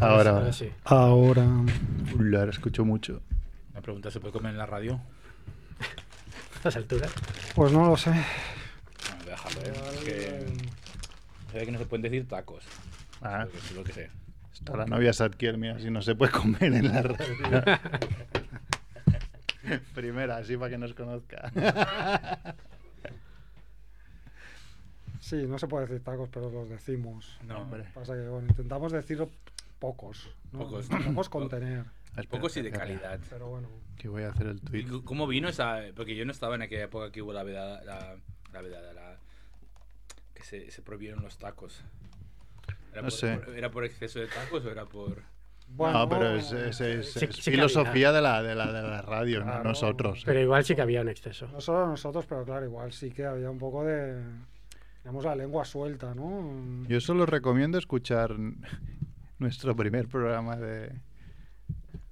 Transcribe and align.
Ahora, 0.00 0.30
Ahora 0.30 0.52
sí. 0.52 0.70
Ahora. 0.84 1.46
Escucho 2.50 2.84
mucho. 2.84 3.22
La 3.74 3.80
pregunta 3.80 4.10
¿se 4.10 4.20
puede 4.20 4.32
comer 4.32 4.52
en 4.52 4.58
la 4.58 4.66
radio? 4.66 4.94
A 6.54 6.56
estas 6.56 6.76
alturas. 6.76 7.12
Pues 7.54 7.72
no 7.72 7.86
lo 7.86 7.96
sé. 7.96 8.10
No, 8.10 9.24
déjalo, 9.24 9.60
¿eh? 9.60 9.72
Es 9.94 10.00
que 10.04 10.46
se 11.52 11.58
ve 11.58 11.64
que 11.66 11.72
no 11.72 11.78
se 11.78 11.86
pueden 11.86 12.02
decir 12.02 12.26
tacos. 12.28 12.64
Ah, 13.22 13.44
Lo 13.44 13.50
que- 13.50 13.58
es 13.58 13.72
lo 13.72 13.84
que 13.84 13.92
sé. 13.92 14.10
está 14.52 14.76
la 14.76 14.86
novia 14.86 15.12
Sadkiel, 15.12 15.58
mira, 15.58 15.78
si 15.78 15.90
no 15.90 16.02
se 16.02 16.14
puede 16.14 16.32
comer 16.32 16.64
en 16.74 16.88
la 16.92 17.02
radio. 17.02 17.62
Primera, 19.94 20.36
así 20.36 20.56
para 20.56 20.70
que 20.70 20.78
nos 20.78 20.94
conozca. 20.94 21.50
Sí, 25.20 25.44
no 25.48 25.58
se 25.58 25.66
puede 25.66 25.86
decir 25.86 26.04
tacos, 26.04 26.28
pero 26.32 26.50
los 26.50 26.68
decimos. 26.68 27.36
No, 27.46 27.62
Hombre. 27.62 27.84
Pasa 27.94 28.14
que 28.14 28.28
bueno, 28.28 28.46
intentamos 28.48 28.92
decir 28.92 29.26
pocos. 29.78 30.28
¿no? 30.52 30.60
Pocos. 30.60 30.86
Intentamos 30.90 31.28
contener. 31.28 31.84
Espera, 32.08 32.28
Pocos 32.30 32.56
y 32.56 32.62
de 32.62 32.68
espera, 32.68 32.86
calidad. 32.86 33.20
Pero 33.28 33.48
bueno. 33.48 33.68
Que 33.96 34.08
voy 34.08 34.22
a 34.22 34.28
hacer 34.30 34.46
el 34.46 34.56
¿Y 34.56 34.60
tweet. 34.60 34.86
¿Cómo 35.04 35.26
vino 35.26 35.48
esa...? 35.48 35.80
Porque 35.94 36.16
yo 36.16 36.24
no 36.24 36.32
estaba 36.32 36.54
en 36.54 36.62
aquella 36.62 36.84
época 36.84 37.10
que 37.12 37.20
hubo 37.22 37.32
la 37.32 37.42
vedada... 37.42 37.82
La, 37.84 38.16
la 38.52 38.60
vedada, 38.62 38.92
la... 38.92 39.18
Que 40.34 40.42
se, 40.42 40.70
se 40.70 40.82
prohibieron 40.82 41.22
los 41.22 41.38
tacos. 41.38 41.82
¿Era, 42.92 43.02
No 43.02 43.08
por, 43.08 43.12
sé. 43.12 43.36
por- 43.38 43.54
¿Era 43.56 43.70
por 43.70 43.84
exceso 43.84 44.18
de 44.18 44.26
tacos 44.26 44.64
o 44.64 44.70
era 44.70 44.84
por...? 44.86 45.22
Bueno, 45.68 45.98
no, 45.98 46.08
pero 46.08 46.36
es, 46.36 46.52
es- 46.52 46.80
es- 46.80 47.12
Sí- 47.12 47.24
es 47.24 47.34
sí 47.36 47.50
que 47.50 47.50
filosofía 47.50 48.12
de 48.12 48.22
la, 48.22 48.40
de, 48.42 48.54
la, 48.54 48.72
de 48.72 48.82
la 48.82 49.02
radio, 49.02 49.44
no 49.44 49.64
nosotros. 49.64 50.22
Pero 50.24 50.38
igual 50.40 50.64
sí 50.64 50.76
que 50.76 50.82
había 50.82 51.00
un 51.00 51.08
exceso. 51.08 51.48
No 51.48 51.60
solo 51.60 51.86
nosotros, 51.88 52.24
pero 52.28 52.44
claro, 52.44 52.64
igual 52.66 52.92
sí 52.92 53.10
que 53.10 53.26
había 53.26 53.50
un 53.50 53.58
poco 53.58 53.84
de. 53.84 54.22
Digamos, 55.02 55.24
la 55.24 55.34
lengua 55.34 55.64
suelta, 55.64 56.14
¿no? 56.14 56.84
Yo 56.86 57.00
solo 57.00 57.26
recomiendo 57.26 57.78
escuchar 57.78 58.36
nuestro 59.38 59.74
primer 59.76 60.08
programa 60.08 60.56
de, 60.56 60.92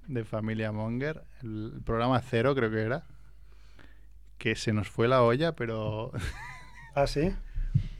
de 0.07 0.23
Familia 0.25 0.71
Monger, 0.71 1.23
el 1.43 1.81
programa 1.85 2.21
cero 2.21 2.53
creo 2.55 2.69
que 2.71 2.81
era, 2.81 3.03
que 4.37 4.55
se 4.55 4.73
nos 4.73 4.89
fue 4.89 5.07
la 5.07 5.23
olla, 5.23 5.55
pero... 5.55 6.11
Ah, 6.93 7.07
sí. 7.07 7.33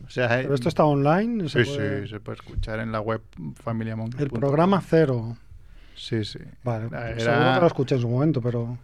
O 0.05 0.09
sea, 0.09 0.29
Pero 0.29 0.53
esto 0.53 0.69
está 0.69 0.85
online. 0.85 1.49
Sí, 1.49 1.65
se 1.65 1.65
puede- 1.75 2.03
sí, 2.03 2.09
se 2.09 2.19
puede 2.19 2.35
escuchar 2.37 2.79
en 2.79 2.91
la 2.91 3.01
web 3.01 3.21
familiamonger. 3.55 4.21
El 4.21 4.29
programa 4.29 4.79
cero. 4.79 5.35
Sí, 5.95 6.23
sí. 6.23 6.37
Vale, 6.63 6.85
Era- 6.87 7.19
seguro 7.19 7.53
que 7.55 7.59
lo 7.61 7.67
escuché 7.67 7.95
en 7.95 8.01
su 8.01 8.07
momento, 8.07 8.39
pero. 8.39 8.77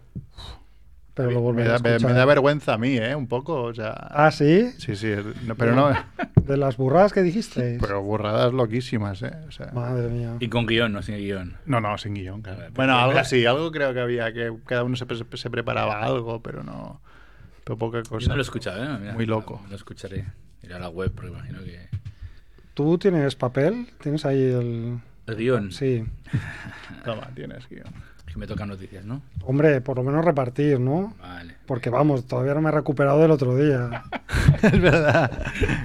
Pero 1.14 1.30
lo 1.30 1.36
me, 1.36 1.42
volveré 1.42 1.68
a 1.68 1.72
da, 1.74 1.78
me- 1.80 1.88
escuchar. 1.90 2.10
me 2.10 2.16
da 2.18 2.24
vergüenza 2.24 2.72
a 2.74 2.78
mí, 2.78 2.96
¿eh? 2.96 3.14
Un 3.14 3.26
poco, 3.28 3.62
o 3.64 3.74
sea... 3.74 3.90
Ah, 3.92 4.30
sí. 4.30 4.70
Sí, 4.78 4.96
sí, 4.96 5.12
no- 5.46 5.54
pero 5.56 5.74
no... 5.74 5.90
De 6.42 6.56
las 6.56 6.76
burradas 6.76 7.12
que 7.12 7.22
dijiste. 7.22 7.76
Pero 7.80 8.02
burradas 8.02 8.52
loquísimas, 8.52 9.22
¿eh? 9.22 9.32
O 9.46 9.50
sea, 9.52 9.70
Madre 9.72 10.08
mía. 10.08 10.36
Y 10.40 10.48
con 10.48 10.66
guion, 10.66 10.92
no 10.92 11.02
sin 11.02 11.16
guion. 11.18 11.56
No, 11.66 11.80
no, 11.80 11.96
sin 11.98 12.14
guion, 12.14 12.40
claro. 12.42 12.64
Bueno, 12.74 12.98
algo 12.98 13.18
así, 13.18 13.44
algo 13.46 13.70
creo 13.70 13.92
que 13.94 14.00
había, 14.00 14.32
que 14.32 14.52
cada 14.66 14.82
uno 14.84 14.96
se, 14.96 15.06
pre- 15.06 15.18
se 15.36 15.50
preparaba 15.50 16.02
algo, 16.02 16.42
pero 16.42 16.62
no. 16.64 17.00
Pero 17.64 17.76
poca 17.78 17.98
Yo 18.02 18.10
cosa. 18.10 18.28
no 18.28 18.34
lo 18.36 18.40
he 18.40 18.42
escuchado, 18.42 18.82
¿eh? 18.82 18.98
Mira, 19.00 19.12
Muy 19.12 19.26
loco. 19.26 19.62
Lo 19.70 19.76
escucharé. 19.76 20.24
Ir 20.62 20.72
a 20.74 20.78
la 20.80 20.88
web, 20.88 21.12
porque 21.14 21.30
imagino 21.30 21.60
que... 21.62 21.88
¿Tú 22.74 22.96
tienes 22.98 23.36
papel? 23.36 23.86
¿Tienes 24.02 24.24
ahí 24.24 24.42
el.? 24.42 24.98
El 25.26 25.36
guion. 25.36 25.70
Sí. 25.70 26.04
Toma, 27.04 27.28
tienes 27.34 27.68
guion. 27.68 27.84
Que 28.32 28.38
me 28.38 28.46
tocan 28.46 28.68
noticias, 28.68 29.04
¿no? 29.04 29.20
Hombre, 29.44 29.82
por 29.82 29.98
lo 29.98 30.04
menos 30.04 30.24
repartir, 30.24 30.80
¿no? 30.80 31.14
Vale. 31.20 31.54
Porque 31.66 31.90
vamos, 31.90 32.26
todavía 32.26 32.54
no 32.54 32.62
me 32.62 32.70
he 32.70 32.72
recuperado 32.72 33.20
del 33.20 33.30
otro 33.30 33.54
día. 33.56 34.04
es 34.62 34.80
verdad. 34.80 35.30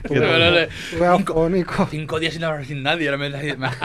Vale. 0.09 0.63
estuve 0.63 1.07
afónico. 1.07 1.87
Cinco 1.91 2.19
días 2.19 2.35
sin 2.35 2.45
hablar 2.45 2.63
sin 2.63 2.83
nadie, 2.83 3.09
ahora 3.09 3.17
me 3.17 3.27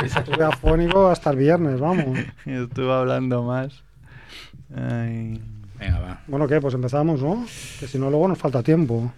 Estuve 0.05 0.45
afónico 0.53 1.09
hasta 1.09 1.31
el 1.31 1.39
viernes, 1.39 1.81
vamos. 1.81 2.17
Estuve 2.47 2.93
hablando 2.93 3.43
más. 3.43 3.83
Ay. 4.77 5.41
Venga, 5.81 5.99
va. 5.99 6.21
Bueno, 6.29 6.47
¿qué? 6.47 6.61
Pues 6.61 6.75
empezamos, 6.75 7.21
¿no? 7.21 7.45
Que 7.81 7.89
si 7.89 7.99
no, 7.99 8.11
luego 8.11 8.29
nos 8.29 8.39
falta 8.39 8.63
tiempo. 8.63 9.13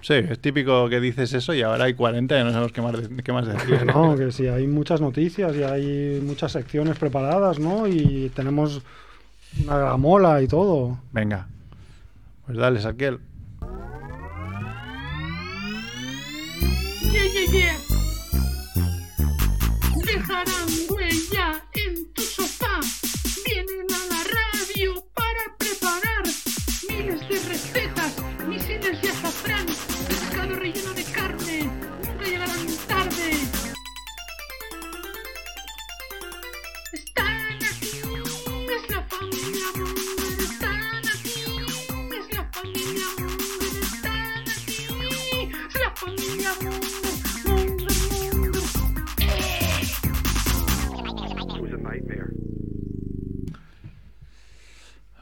Sí, 0.00 0.14
es 0.14 0.38
típico 0.38 0.88
que 0.88 1.00
dices 1.00 1.32
eso 1.32 1.52
y 1.52 1.62
ahora 1.62 1.84
hay 1.84 1.94
40 1.94 2.40
y 2.40 2.44
no 2.44 2.50
sabemos 2.50 2.72
qué 2.72 2.80
más, 2.80 2.94
qué 3.24 3.32
más 3.32 3.46
decir. 3.46 3.78
Que 3.78 3.84
no, 3.84 4.16
que 4.16 4.30
sí, 4.30 4.46
hay 4.46 4.66
muchas 4.66 5.00
noticias 5.00 5.54
y 5.56 5.62
hay 5.64 6.20
muchas 6.22 6.52
secciones 6.52 6.98
preparadas, 6.98 7.58
¿no? 7.58 7.86
Y 7.86 8.30
tenemos 8.34 8.80
una 9.64 9.78
gramola 9.78 10.40
y 10.40 10.46
todo. 10.46 10.98
Venga. 11.12 11.48
Pues 12.46 12.56
dale, 12.58 12.80
Saquiel. 12.80 13.18
Yeah, 17.02 17.24
yeah, 17.24 17.52
yeah. 17.52 17.76
Dejarán 20.04 20.68
huella 20.90 21.64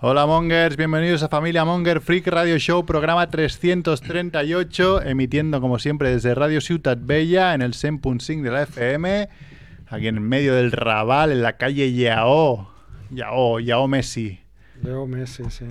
Hola 0.02 0.26
Mongers, 0.26 0.76
bienvenidos 0.76 1.22
a 1.22 1.30
Familia 1.30 1.64
Monger 1.64 2.02
Freak 2.02 2.26
Radio 2.26 2.58
Show, 2.58 2.84
programa 2.84 3.30
338, 3.30 5.00
emitiendo 5.00 5.58
como 5.62 5.78
siempre 5.78 6.10
desde 6.10 6.34
Radio 6.34 6.60
Ciutat 6.60 6.98
Bella 7.00 7.54
en 7.54 7.62
el 7.62 7.72
100.5 7.72 8.42
de 8.42 8.50
la 8.50 8.62
FM, 8.64 9.28
aquí 9.88 10.08
en 10.08 10.20
medio 10.20 10.54
del 10.54 10.70
Raval, 10.70 11.32
en 11.32 11.40
la 11.42 11.56
calle 11.56 11.94
Yao, 11.94 12.68
Yao, 13.08 13.58
Yao 13.58 13.88
Messi. 13.88 14.38
Leo 14.82 15.06
Messi, 15.06 15.44
sí. 15.48 15.64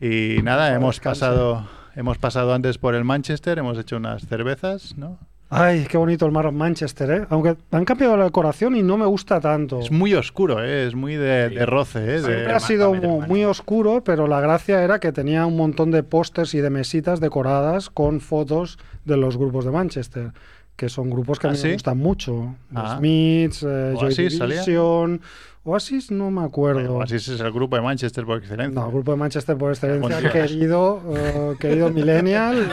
Y 0.00 0.42
nada, 0.42 0.74
hemos 0.74 0.98
pasado, 0.98 1.68
hemos 1.94 2.18
pasado 2.18 2.54
antes 2.54 2.78
por 2.78 2.96
el 2.96 3.04
Manchester, 3.04 3.60
hemos 3.60 3.78
hecho 3.78 3.96
unas 3.96 4.26
cervezas, 4.26 4.98
¿no? 4.98 5.20
Ay, 5.50 5.86
qué 5.88 5.96
bonito 5.96 6.26
el 6.26 6.32
mar 6.32 6.52
Manchester, 6.52 7.10
¿eh? 7.10 7.26
Aunque 7.30 7.56
han 7.70 7.84
cambiado 7.86 8.18
la 8.18 8.24
decoración 8.24 8.76
y 8.76 8.82
no 8.82 8.98
me 8.98 9.06
gusta 9.06 9.40
tanto. 9.40 9.80
Es 9.80 9.90
muy 9.90 10.12
oscuro, 10.14 10.62
¿eh? 10.62 10.86
es 10.86 10.94
muy 10.94 11.14
de, 11.14 11.48
de 11.48 11.64
roce, 11.64 12.16
¿eh? 12.16 12.18
Siempre 12.18 12.44
de- 12.48 12.52
ha 12.52 12.60
sido 12.60 12.92
muy 12.94 13.44
oscuro, 13.44 14.04
pero 14.04 14.26
la 14.26 14.40
gracia 14.42 14.82
era 14.84 14.98
que 15.00 15.10
tenía 15.10 15.46
un 15.46 15.56
montón 15.56 15.90
de 15.90 16.02
pósters 16.02 16.52
y 16.54 16.60
de 16.60 16.68
mesitas 16.68 17.20
decoradas 17.20 17.88
con 17.88 18.20
fotos 18.20 18.78
de 19.06 19.16
los 19.16 19.38
grupos 19.38 19.64
de 19.64 19.70
Manchester, 19.70 20.32
que 20.76 20.90
son 20.90 21.08
grupos 21.08 21.38
que 21.38 21.46
a 21.46 21.50
¿Ah, 21.50 21.52
mí 21.54 21.58
sí? 21.58 21.66
me 21.68 21.72
gustan 21.72 21.96
mucho. 21.98 22.54
The 22.70 22.78
Ah. 22.80 22.96
Smiths, 22.98 23.62
eh, 23.66 23.94
Joy. 23.98 24.14
Division. 24.14 25.20
Oasis 25.68 26.10
no 26.10 26.30
me 26.30 26.42
acuerdo. 26.42 26.80
Bueno, 26.80 27.02
así 27.02 27.16
es 27.16 27.28
el 27.28 27.52
grupo 27.52 27.76
de 27.76 27.82
Manchester 27.82 28.24
por 28.24 28.38
excelencia. 28.38 28.74
No, 28.74 28.86
el 28.86 28.92
grupo 28.92 29.10
de 29.12 29.18
Manchester 29.18 29.56
por 29.58 29.70
excelencia, 29.70 30.32
querido, 30.32 31.02
eh, 31.14 31.56
querido 31.60 31.90
Millennial, 31.92 32.70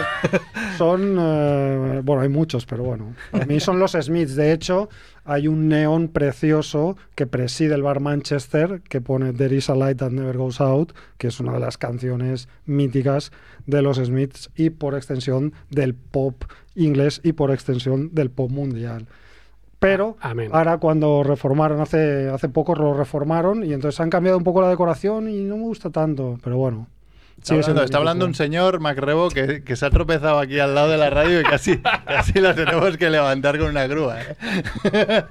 son, 0.78 1.18
eh, 1.20 2.02
bueno, 2.06 2.22
hay 2.22 2.30
muchos, 2.30 2.66
pero 2.66 2.84
bueno, 2.84 3.14
para 3.32 3.46
mí 3.46 3.60
son 3.60 3.80
los 3.80 3.92
Smiths. 3.92 4.38
De 4.38 4.54
hecho, 4.54 4.88
hay 5.26 5.50
un 5.50 5.68
neón 5.68 6.08
precioso 6.08 6.96
que 7.16 7.28
preside 7.28 7.76
el 7.76 7.84
bar 7.84 8.00
Manchester 8.00 8.82
que 8.88 9.02
pone 9.02 9.34
There 9.34 9.54
is 9.54 9.70
a 9.70 9.76
light 9.76 9.98
that 9.98 10.12
never 10.12 10.38
goes 10.38 10.62
out, 10.62 10.94
que 11.18 11.28
es 11.28 11.40
una 11.42 11.52
de 11.52 11.60
las 11.60 11.78
canciones 11.78 12.48
míticas 12.66 13.34
de 13.66 13.82
los 13.82 13.98
Smiths 13.98 14.50
y 14.56 14.70
por 14.70 14.96
extensión 14.96 15.52
del 15.70 15.96
pop 15.96 16.46
inglés 16.76 17.20
y 17.24 17.34
por 17.34 17.52
extensión 17.52 18.16
del 18.16 18.30
pop 18.30 18.50
mundial. 18.50 19.08
Pero 19.80 20.18
Amén. 20.20 20.50
ahora 20.54 20.78
cuando 20.78 21.24
reformaron, 21.24 21.82
hace, 21.82 22.30
hace 22.30 22.50
poco 22.50 22.76
lo 22.76 22.94
reformaron 22.94 23.64
y 23.64 23.74
entonces 23.74 24.00
han 24.00 24.10
cambiado 24.10 24.38
un 24.38 24.44
poco 24.44 24.62
la 24.62 24.70
decoración 24.70 25.30
y 25.30 25.42
no 25.42 25.58
me 25.58 25.64
gusta 25.64 25.90
tanto, 25.90 26.38
pero 26.44 26.58
bueno. 26.58 26.88
Está 27.46 27.54
hablando, 27.54 27.66
siendo 27.66 27.84
está 27.84 27.98
hablando 28.00 28.26
un 28.26 28.34
señor, 28.34 28.80
Macrebo, 28.80 29.30
que, 29.30 29.62
que 29.64 29.76
se 29.76 29.86
ha 29.86 29.92
tropezado 29.92 30.40
aquí 30.40 30.60
al 30.60 30.74
lado 30.74 30.90
de 30.90 30.98
la 30.98 31.12
radio 31.12 31.40
y 31.42 31.44
casi, 31.44 31.78
casi 32.08 32.40
la 32.40 32.56
tenemos 32.56 32.98
que 32.98 33.08
levantar 33.12 33.60
con 33.60 33.70
una 33.70 33.86
grúa. 33.86 34.18
¿eh? 34.20 34.36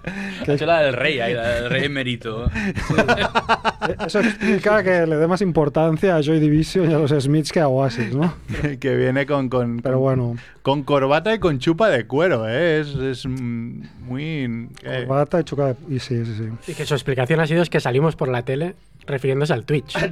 Ha 0.47 0.53
hecho 0.53 0.67
la 0.67 0.83
del 0.83 0.93
rey, 0.95 1.19
ahí, 1.21 1.35
la 1.35 1.49
del 1.49 1.71
rey 1.71 1.85
emérito. 1.87 2.47
Eh, 2.47 3.97
Eso 4.07 4.21
explica 4.21 4.83
que 4.83 5.07
le 5.07 5.17
dé 5.17 5.27
más 5.27 5.41
importancia 5.41 6.17
a 6.17 6.21
Joy 6.21 6.39
Division 6.39 6.91
y 6.91 6.95
a 6.95 6.99
los 6.99 7.11
Smiths 7.11 7.51
que 7.51 7.61
a 7.61 7.69
Oasis, 7.69 8.15
¿no? 8.15 8.35
que 8.81 8.95
viene 8.95 9.27
con, 9.27 9.49
con, 9.49 9.81
Pero 9.81 9.99
bueno, 9.99 10.37
con 10.63 10.83
corbata 10.83 11.35
y 11.35 11.39
con 11.39 11.59
chupa 11.59 11.89
de 11.89 12.07
cuero. 12.07 12.49
¿eh? 12.49 12.81
Es, 12.81 12.95
es 12.95 13.27
muy... 13.27 14.69
eh, 14.85 15.05
corbata 15.07 15.41
y 15.41 15.45
chuca 15.45 15.67
de... 15.69 15.77
Y 15.89 15.99
sí, 15.99 16.25
sí, 16.25 16.35
sí. 16.37 16.71
Y 16.73 16.75
que 16.75 16.85
su 16.87 16.95
explicación 16.95 17.41
ha 17.41 17.47
sido 17.47 17.63
es 17.63 17.71
que 17.71 17.81
salimos 17.81 18.15
por 18.17 18.29
la 18.29 18.43
tele 18.43 18.75
refiriéndose 19.07 19.53
al 19.53 19.65
Twitch. 19.65 19.95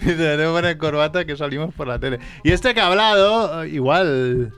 Dice, 0.00 0.14
tenemos 0.16 0.54
que 0.54 0.60
poner 0.60 0.78
corbata 0.78 1.24
que 1.24 1.36
salimos 1.36 1.74
por 1.74 1.86
la 1.88 1.98
tele. 1.98 2.18
Y 2.44 2.50
este 2.52 2.74
que 2.74 2.80
ha 2.80 2.86
hablado, 2.88 3.62
eh, 3.64 3.68
igual 3.68 4.52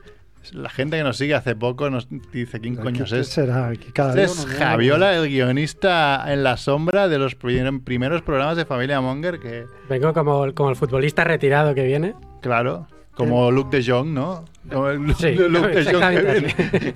La 0.53 0.71
gente 0.71 0.97
que 0.97 1.05
nos 1.05 1.19
sigue 1.19 1.35
hace 1.35 1.55
poco 1.55 1.91
nos 1.91 2.09
dice 2.33 2.61
quién 2.61 2.75
coño 2.77 3.05
es 3.05 3.11
¿Qué 3.11 3.21
este. 3.21 3.35
será? 3.43 3.71
Cada 3.93 4.21
Este 4.21 4.41
es. 4.43 4.47
Javiola, 4.59 5.15
el 5.15 5.29
guionista 5.29 6.25
en 6.33 6.43
la 6.43 6.57
sombra 6.57 7.09
de 7.09 7.19
los 7.19 7.35
primer- 7.35 7.81
primeros 7.85 8.23
programas 8.23 8.57
de 8.57 8.65
Familia 8.65 9.01
Monger 9.03 9.39
que, 9.39 9.67
Vengo 9.89 10.13
como, 10.15 10.53
como 10.55 10.71
el 10.71 10.77
futbolista 10.77 11.25
retirado 11.25 11.75
que 11.75 11.85
viene. 11.85 12.15
claro, 12.41 12.87
como 13.25 13.51
Luke 13.51 13.77
de 13.77 13.85
Jong, 13.91 14.09
¿no? 14.09 14.45
Como 14.71 14.89
el 14.89 15.15
Sí, 15.15 15.33
Luke 15.37 15.69
de 15.69 15.85
Jong 15.93 16.03
que 16.15 16.21
viene, 16.23 16.95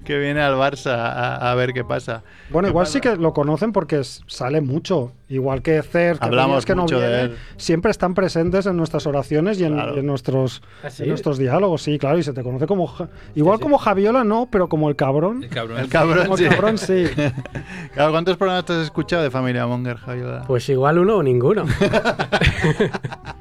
que 0.04 0.18
viene 0.18 0.40
al 0.42 0.54
Barça 0.54 0.92
a, 0.94 1.50
a 1.50 1.54
ver 1.54 1.72
qué 1.72 1.82
pasa. 1.84 2.22
Bueno, 2.50 2.66
¿Qué 2.66 2.70
igual 2.70 2.84
pasa? 2.84 2.92
sí 2.92 3.00
que 3.00 3.16
lo 3.16 3.32
conocen 3.32 3.72
porque 3.72 4.02
sale 4.04 4.60
mucho. 4.60 5.12
Igual 5.30 5.60
que 5.62 5.82
Cer, 5.82 6.18
que 6.18 6.24
Hablamos 6.24 6.64
que 6.64 6.74
no 6.74 6.82
mucho 6.82 6.98
de 7.00 7.06
viene, 7.08 7.22
él. 7.24 7.36
siempre 7.58 7.90
están 7.90 8.14
presentes 8.14 8.64
en 8.66 8.76
nuestras 8.78 9.06
oraciones 9.06 9.60
y 9.60 9.64
en, 9.64 9.74
Claro. 9.74 9.96
y 9.96 9.98
en 9.98 10.06
nuestros, 10.06 10.62
¿Ah, 10.82 10.88
sí? 10.90 11.02
en 11.02 11.10
nuestros 11.10 11.36
diálogos. 11.38 11.82
Sí, 11.82 11.98
claro, 11.98 12.18
y 12.18 12.22
se 12.22 12.32
te 12.32 12.42
conoce 12.42 12.66
como... 12.66 12.94
Igual 13.34 13.58
sí. 13.58 13.62
como 13.62 13.76
Javiola 13.78 14.24
no, 14.24 14.48
pero 14.50 14.68
como 14.68 14.88
el 14.88 14.96
cabrón. 14.96 15.42
El 15.44 15.50
cabrón. 15.50 15.78
El 15.80 15.88
cabrón, 15.88 16.24
Como 16.24 16.36
sí. 16.38 16.44
cabrón 16.46 16.78
sí. 16.78 17.04
Claro, 17.94 18.10
¿Cuántos 18.12 18.36
programas 18.38 18.64
te 18.64 18.72
has 18.74 18.84
escuchado 18.84 19.22
de 19.22 19.30
Familia 19.30 19.66
Monger, 19.66 19.96
Javiola? 19.96 20.44
Pues 20.46 20.66
igual 20.70 20.98
uno 20.98 21.16
o 21.16 21.22
ninguno. 21.22 21.64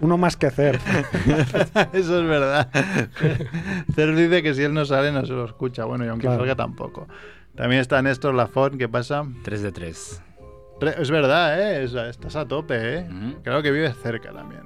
Uno 0.00 0.16
más 0.16 0.36
que 0.36 0.50
Cer. 0.50 0.78
Eso 1.92 2.20
es 2.20 2.28
verdad. 2.28 2.68
Cer 3.94 4.14
dice 4.14 4.42
que 4.42 4.54
si 4.54 4.62
él 4.62 4.72
no 4.74 4.84
sale 4.84 5.10
no 5.12 5.24
se 5.26 5.32
lo 5.32 5.44
escucha. 5.44 5.84
Bueno, 5.84 6.04
y 6.04 6.08
aunque 6.08 6.26
Claro. 6.26 6.38
salga 6.40 6.54
tampoco. 6.54 7.08
También 7.56 7.80
está 7.80 8.00
Néstor 8.02 8.34
Lafont, 8.34 8.76
¿qué 8.78 8.88
pasa? 8.88 9.24
3 9.42 9.62
de 9.62 9.72
3. 9.72 10.22
Re- 10.80 10.94
Es 11.02 11.10
verdad, 11.10 11.60
¿eh? 11.60 11.82
Es- 11.84 11.94
Estás 11.94 12.36
a 12.36 12.46
tope, 12.46 12.76
¿eh? 12.98 13.08
Claro 13.42 13.62
que 13.62 13.70
vives 13.72 13.96
cerca 14.00 14.32
también. 14.32 14.62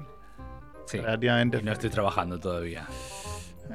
Sí. 0.86 0.98
Relativamente 0.98 1.58
Y 1.58 1.62
no 1.62 1.72
estoy 1.72 1.88
trabajando 1.88 2.38
todavía. 2.38 2.86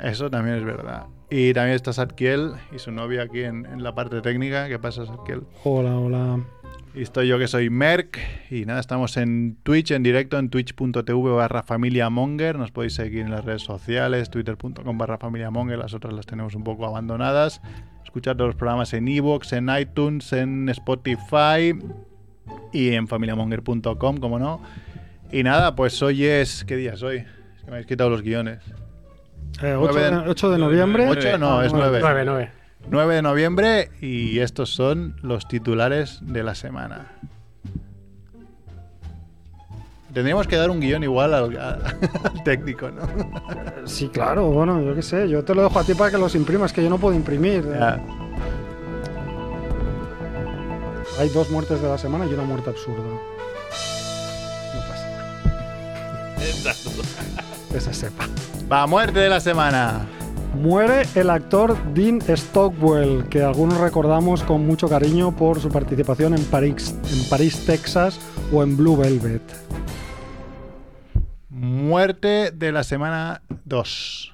Eso 0.04 0.30
también 0.30 0.58
es 0.58 0.64
verdad. 0.64 1.08
Y 1.30 1.54
también 1.54 1.76
está 1.76 1.92
Satkiel 1.92 2.54
y 2.74 2.80
su 2.80 2.92
novia 2.92 3.24
aquí 3.24 3.42
en, 3.42 3.66
en 3.66 3.84
la 3.84 3.94
parte 3.94 4.22
técnica. 4.22 4.68
¿Qué 4.70 4.80
pasa, 4.80 5.06
Satkiel? 5.06 5.42
Hola, 5.64 5.98
hola. 5.98 6.40
Y 6.96 7.02
estoy 7.02 7.28
yo 7.28 7.38
que 7.38 7.48
soy 7.48 7.70
Merck. 7.70 8.18
Y 8.50 8.66
nada, 8.66 8.80
estamos 8.80 9.18
en 9.18 9.58
Twitch, 9.62 9.92
en 9.92 10.04
directo, 10.04 10.40
en 10.40 10.50
twitch.tv 10.50 11.32
barra 11.36 11.64
familia 11.64 12.10
Monger. 12.10 12.58
Nos 12.58 12.72
podéis 12.72 12.94
seguir 12.94 13.20
en 13.20 13.30
las 13.30 13.46
redes 13.46 13.62
sociales, 13.62 14.30
twitter.com 14.30 14.98
barra 14.98 15.18
familia 15.18 15.52
Monger. 15.52 15.78
Las 15.78 15.94
otras 15.94 16.14
las 16.14 16.26
tenemos 16.26 16.56
un 16.56 16.64
poco 16.64 16.88
abandonadas. 16.88 17.62
Escuchar 18.04 18.38
todos 18.38 18.48
los 18.50 18.56
programas 18.56 18.94
en 18.94 19.08
iVoox, 19.08 19.52
en 19.54 19.70
iTunes, 19.70 20.32
en 20.32 20.70
Spotify 20.70 21.78
y 22.72 22.94
en 22.94 23.08
familiamonger.com, 23.08 24.18
como 24.18 24.40
no. 24.40 24.62
Y 25.32 25.44
nada, 25.44 25.76
pues 25.76 26.02
hoy 26.02 26.24
es... 26.24 26.64
¿Qué 26.64 26.78
día 26.78 26.94
es 26.94 27.04
hoy? 27.04 27.18
Es 27.18 27.64
que 27.64 27.66
me 27.66 27.74
habéis 27.74 27.88
quitado 27.88 28.10
los 28.10 28.22
guiones. 28.22 28.60
Eh, 29.62 29.74
8, 29.76 29.92
Nueve- 29.94 30.12
de, 30.24 30.30
8 30.30 30.50
de 30.52 30.58
noviembre. 30.58 31.08
¿Ocho? 31.10 31.38
No, 31.38 31.62
es 31.64 31.74
nueve. 31.74 32.00
9. 32.02 32.24
9, 32.24 32.26
9. 32.26 32.52
9 32.90 33.16
de 33.16 33.22
noviembre 33.22 33.90
y 34.02 34.40
estos 34.40 34.70
son 34.74 35.16
los 35.22 35.48
titulares 35.48 36.20
de 36.22 36.44
la 36.44 36.56
semana. 36.56 37.08
Tendríamos 40.14 40.48
que 40.48 40.56
dar 40.56 40.70
un 40.72 40.80
guion 40.80 41.04
igual 41.04 41.34
al, 41.34 41.58
al 41.60 42.44
técnico, 42.44 42.90
¿no? 42.90 43.02
Sí, 43.86 44.08
claro, 44.10 44.48
bueno, 44.50 44.82
yo 44.82 44.96
qué 44.96 45.02
sé. 45.02 45.28
Yo 45.30 45.44
te 45.44 45.54
lo 45.54 45.64
dejo 45.64 45.80
a 45.80 45.84
ti 45.84 45.94
para 45.94 46.10
que 46.12 46.18
los 46.18 46.34
imprimas, 46.36 46.72
que 46.74 46.82
yo 46.84 46.90
no 46.90 46.98
puedo 46.98 47.16
imprimir. 47.16 47.68
Ya. 47.70 48.00
Hay 51.20 51.30
dos 51.30 51.50
muertes 51.50 51.82
de 51.82 51.88
la 51.90 51.98
semana 51.98 52.26
y 52.26 52.34
una 52.34 52.44
muerte 52.44 52.70
absurda. 52.70 53.04
No 53.04 54.80
pasa 54.88 55.10
nada. 56.64 57.44
Que 57.72 57.82
se 57.82 57.94
sepa. 57.94 58.28
Va, 58.72 58.88
muerte 58.88 59.20
de 59.20 59.30
la 59.30 59.40
semana. 59.40 60.06
Muere 60.56 61.04
el 61.16 61.30
actor 61.30 61.78
Dean 61.94 62.20
Stockwell, 62.22 63.28
que 63.30 63.44
algunos 63.44 63.80
recordamos 63.80 64.42
con 64.44 64.66
mucho 64.66 64.90
cariño 64.90 65.36
por 65.36 65.60
su 65.60 65.70
participación 65.70 66.34
en 66.34 66.44
París, 66.46 66.96
en 67.12 67.30
París, 67.30 67.64
Texas 67.66 68.20
o 68.52 68.64
en 68.64 68.76
Blue 68.76 68.98
Velvet. 68.98 69.42
Muerte 71.50 72.52
de 72.52 72.72
la 72.72 72.84
semana 72.84 73.42
2. 73.66 74.34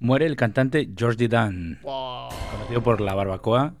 Muere 0.00 0.26
el 0.26 0.36
cantante 0.36 0.88
George 0.96 1.28
Dunn, 1.28 1.78
conocido 1.82 2.82
por 2.82 3.00
La 3.00 3.14
Barbacoa 3.14 3.74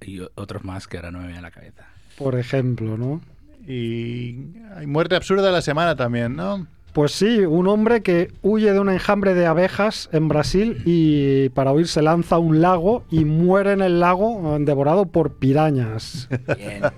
y 0.00 0.20
otros 0.20 0.64
más 0.64 0.86
que 0.86 0.98
ahora 0.98 1.10
no 1.10 1.18
me 1.18 1.26
vienen 1.26 1.44
a 1.44 1.48
la 1.48 1.50
cabeza. 1.50 1.86
Por 2.16 2.38
ejemplo, 2.38 2.96
¿no? 2.96 3.20
Y 3.66 4.52
hay 4.76 4.86
muerte 4.86 5.16
absurda 5.16 5.46
de 5.46 5.52
la 5.52 5.62
semana 5.62 5.96
también, 5.96 6.36
¿no? 6.36 6.66
Pues 6.94 7.10
sí, 7.10 7.40
un 7.40 7.66
hombre 7.66 8.02
que 8.02 8.30
huye 8.42 8.72
de 8.72 8.78
un 8.78 8.88
enjambre 8.88 9.34
de 9.34 9.46
abejas 9.46 10.08
en 10.12 10.28
Brasil 10.28 10.80
y 10.84 11.48
para 11.48 11.72
huir 11.72 11.88
se 11.88 12.02
lanza 12.02 12.36
a 12.36 12.38
un 12.38 12.60
lago 12.60 13.02
y 13.10 13.24
muere 13.24 13.72
en 13.72 13.82
el 13.82 13.98
lago 13.98 14.54
eh, 14.54 14.58
devorado 14.60 15.06
por 15.06 15.32
pirañas. 15.32 16.28
Bien. 16.56 16.82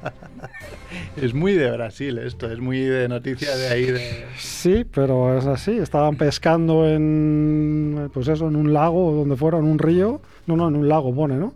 Es 1.16 1.32
muy 1.32 1.54
de 1.54 1.70
Brasil 1.70 2.18
esto, 2.18 2.50
es 2.50 2.60
muy 2.60 2.80
de 2.80 3.08
noticia 3.08 3.56
de 3.56 3.68
ahí. 3.68 3.86
De... 3.86 4.26
Sí, 4.38 4.84
pero 4.84 5.36
es 5.36 5.46
así. 5.46 5.78
Estaban 5.78 6.16
pescando 6.16 6.86
en, 6.86 8.10
pues 8.12 8.28
eso, 8.28 8.48
en 8.48 8.56
un 8.56 8.72
lago 8.72 9.12
donde 9.12 9.36
fuera, 9.36 9.58
en 9.58 9.64
un 9.64 9.78
río. 9.78 10.20
No, 10.46 10.56
no, 10.56 10.68
en 10.68 10.76
un 10.76 10.88
lago 10.88 11.14
pone, 11.14 11.36
¿no? 11.36 11.54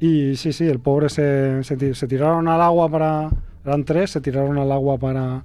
Y 0.00 0.36
sí, 0.36 0.52
sí, 0.52 0.66
el 0.66 0.80
pobre 0.80 1.08
se, 1.10 1.62
se 1.64 2.06
tiraron 2.06 2.48
al 2.48 2.60
agua 2.60 2.90
para... 2.90 3.30
Eran 3.68 3.84
tres, 3.84 4.12
se 4.12 4.22
tiraron 4.22 4.56
al 4.56 4.72
agua 4.72 4.96
para, 4.96 5.44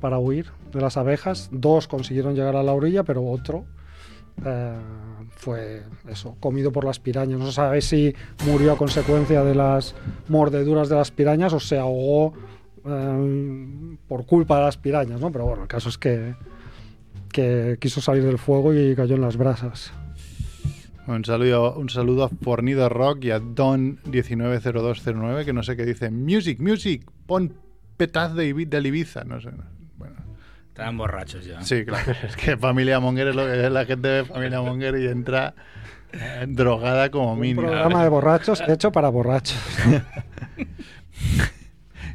para 0.00 0.18
huir 0.18 0.46
de 0.72 0.80
las 0.80 0.96
abejas. 0.96 1.48
Dos 1.52 1.86
consiguieron 1.86 2.34
llegar 2.34 2.56
a 2.56 2.64
la 2.64 2.72
orilla, 2.72 3.04
pero 3.04 3.24
otro 3.24 3.64
eh, 4.44 4.74
fue 5.36 5.84
eso, 6.08 6.34
comido 6.40 6.72
por 6.72 6.84
las 6.84 6.98
pirañas. 6.98 7.38
No 7.38 7.52
sabe 7.52 7.80
si 7.80 8.12
murió 8.44 8.72
a 8.72 8.76
consecuencia 8.76 9.44
de 9.44 9.54
las 9.54 9.94
mordeduras 10.26 10.88
de 10.88 10.96
las 10.96 11.12
pirañas 11.12 11.52
o 11.52 11.60
se 11.60 11.78
ahogó 11.78 12.32
eh, 12.84 13.96
por 14.08 14.26
culpa 14.26 14.58
de 14.58 14.64
las 14.64 14.76
pirañas, 14.76 15.20
¿no? 15.20 15.30
Pero 15.30 15.46
bueno, 15.46 15.62
el 15.62 15.68
caso 15.68 15.90
es 15.90 15.96
que, 15.96 16.34
que 17.30 17.78
quiso 17.80 18.00
salir 18.00 18.24
del 18.24 18.38
fuego 18.38 18.74
y 18.74 18.96
cayó 18.96 19.14
en 19.14 19.20
las 19.20 19.36
brasas. 19.36 19.92
Un 21.10 21.24
saludo, 21.24 21.74
un 21.74 21.88
saludo 21.88 22.24
a 22.24 22.28
Fornido 22.28 22.88
Rock 22.88 23.24
y 23.24 23.30
a 23.32 23.40
Don190209, 23.40 25.44
que 25.44 25.52
no 25.52 25.62
sé 25.62 25.76
qué 25.76 25.84
dice. 25.84 26.10
Music, 26.10 26.60
music, 26.60 27.04
pon 27.26 27.52
petaz 27.96 28.34
de, 28.34 28.48
Ibi- 28.54 28.68
del 28.68 28.86
Ibiza. 28.86 29.24
No 29.24 29.40
sé. 29.40 29.50
Bueno, 29.96 30.14
Estaban 30.68 30.96
borrachos 30.96 31.44
ya. 31.44 31.60
sí, 31.62 31.84
claro. 31.84 32.12
Es 32.26 32.36
que 32.36 32.56
Familia 32.56 33.00
Monger 33.00 33.28
es 33.28 33.34
lo 33.34 33.44
que 33.44 33.66
es 33.66 33.72
la 33.72 33.84
gente 33.86 34.08
de 34.08 34.24
Familia 34.24 34.60
Monger 34.62 34.96
y 34.98 35.08
entra 35.08 35.54
eh, 36.12 36.46
drogada 36.48 37.10
como 37.10 37.32
Un 37.32 37.40
mínimo. 37.40 37.62
programa 37.62 38.02
de 38.04 38.08
borrachos 38.08 38.62
hecho 38.68 38.92
para 38.92 39.08
borrachos. 39.08 39.58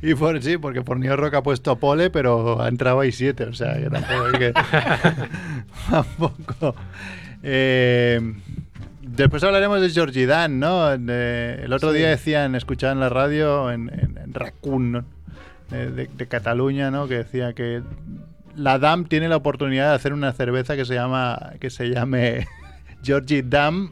Y 0.02 0.14
por 0.14 0.40
sí, 0.44 0.58
porque 0.58 0.84
Fornido 0.84 1.16
Rock 1.16 1.36
ha 1.36 1.44
puesto 1.44 1.78
pole, 1.80 2.10
pero 2.12 2.62
ha 2.62 2.68
entrado 2.68 3.00
ahí 3.00 3.12
siete, 3.12 3.46
o 3.46 3.54
sea, 3.54 3.76
que 3.80 3.90
tampoco 3.90 4.26
hay 4.26 4.34
que. 4.40 4.54
tampoco. 5.90 6.76
Eh, 7.42 8.20
después 9.16 9.44
hablaremos 9.44 9.82
de 9.82 9.90
Georgie 9.90 10.26
Dan, 10.26 10.60
¿no? 10.60 10.98
De- 10.98 11.62
el 11.64 11.74
otro 11.74 11.92
Sí. 11.92 11.98
día 12.00 12.10
decían, 12.10 12.56
escuchaban 12.56 12.98
en 12.98 13.02
la 13.02 13.10
radio 13.10 13.72
en, 13.72 13.90
en, 13.90 14.18
en 14.18 14.34
Raccoon, 14.34 14.92
¿no? 14.92 15.06
de, 15.70 15.90
de- 15.92 16.10
de 16.16 16.28
Cataluña, 16.28 16.92
¿no? 16.92 17.08
Que 17.08 17.16
decía 17.16 17.54
que 17.54 17.82
la 18.56 18.78
DAM 18.80 19.06
tiene 19.06 19.28
la 19.28 19.36
oportunidad 19.36 19.90
de 19.90 19.96
hacer 19.96 20.14
una 20.14 20.32
cerveza 20.32 20.76
que 20.76 20.86
se 20.86 20.94
llama 20.94 21.54
que 21.60 21.70
se 21.70 21.90
llame 21.90 22.48
Georgie 23.04 23.44
Dam, 23.44 23.92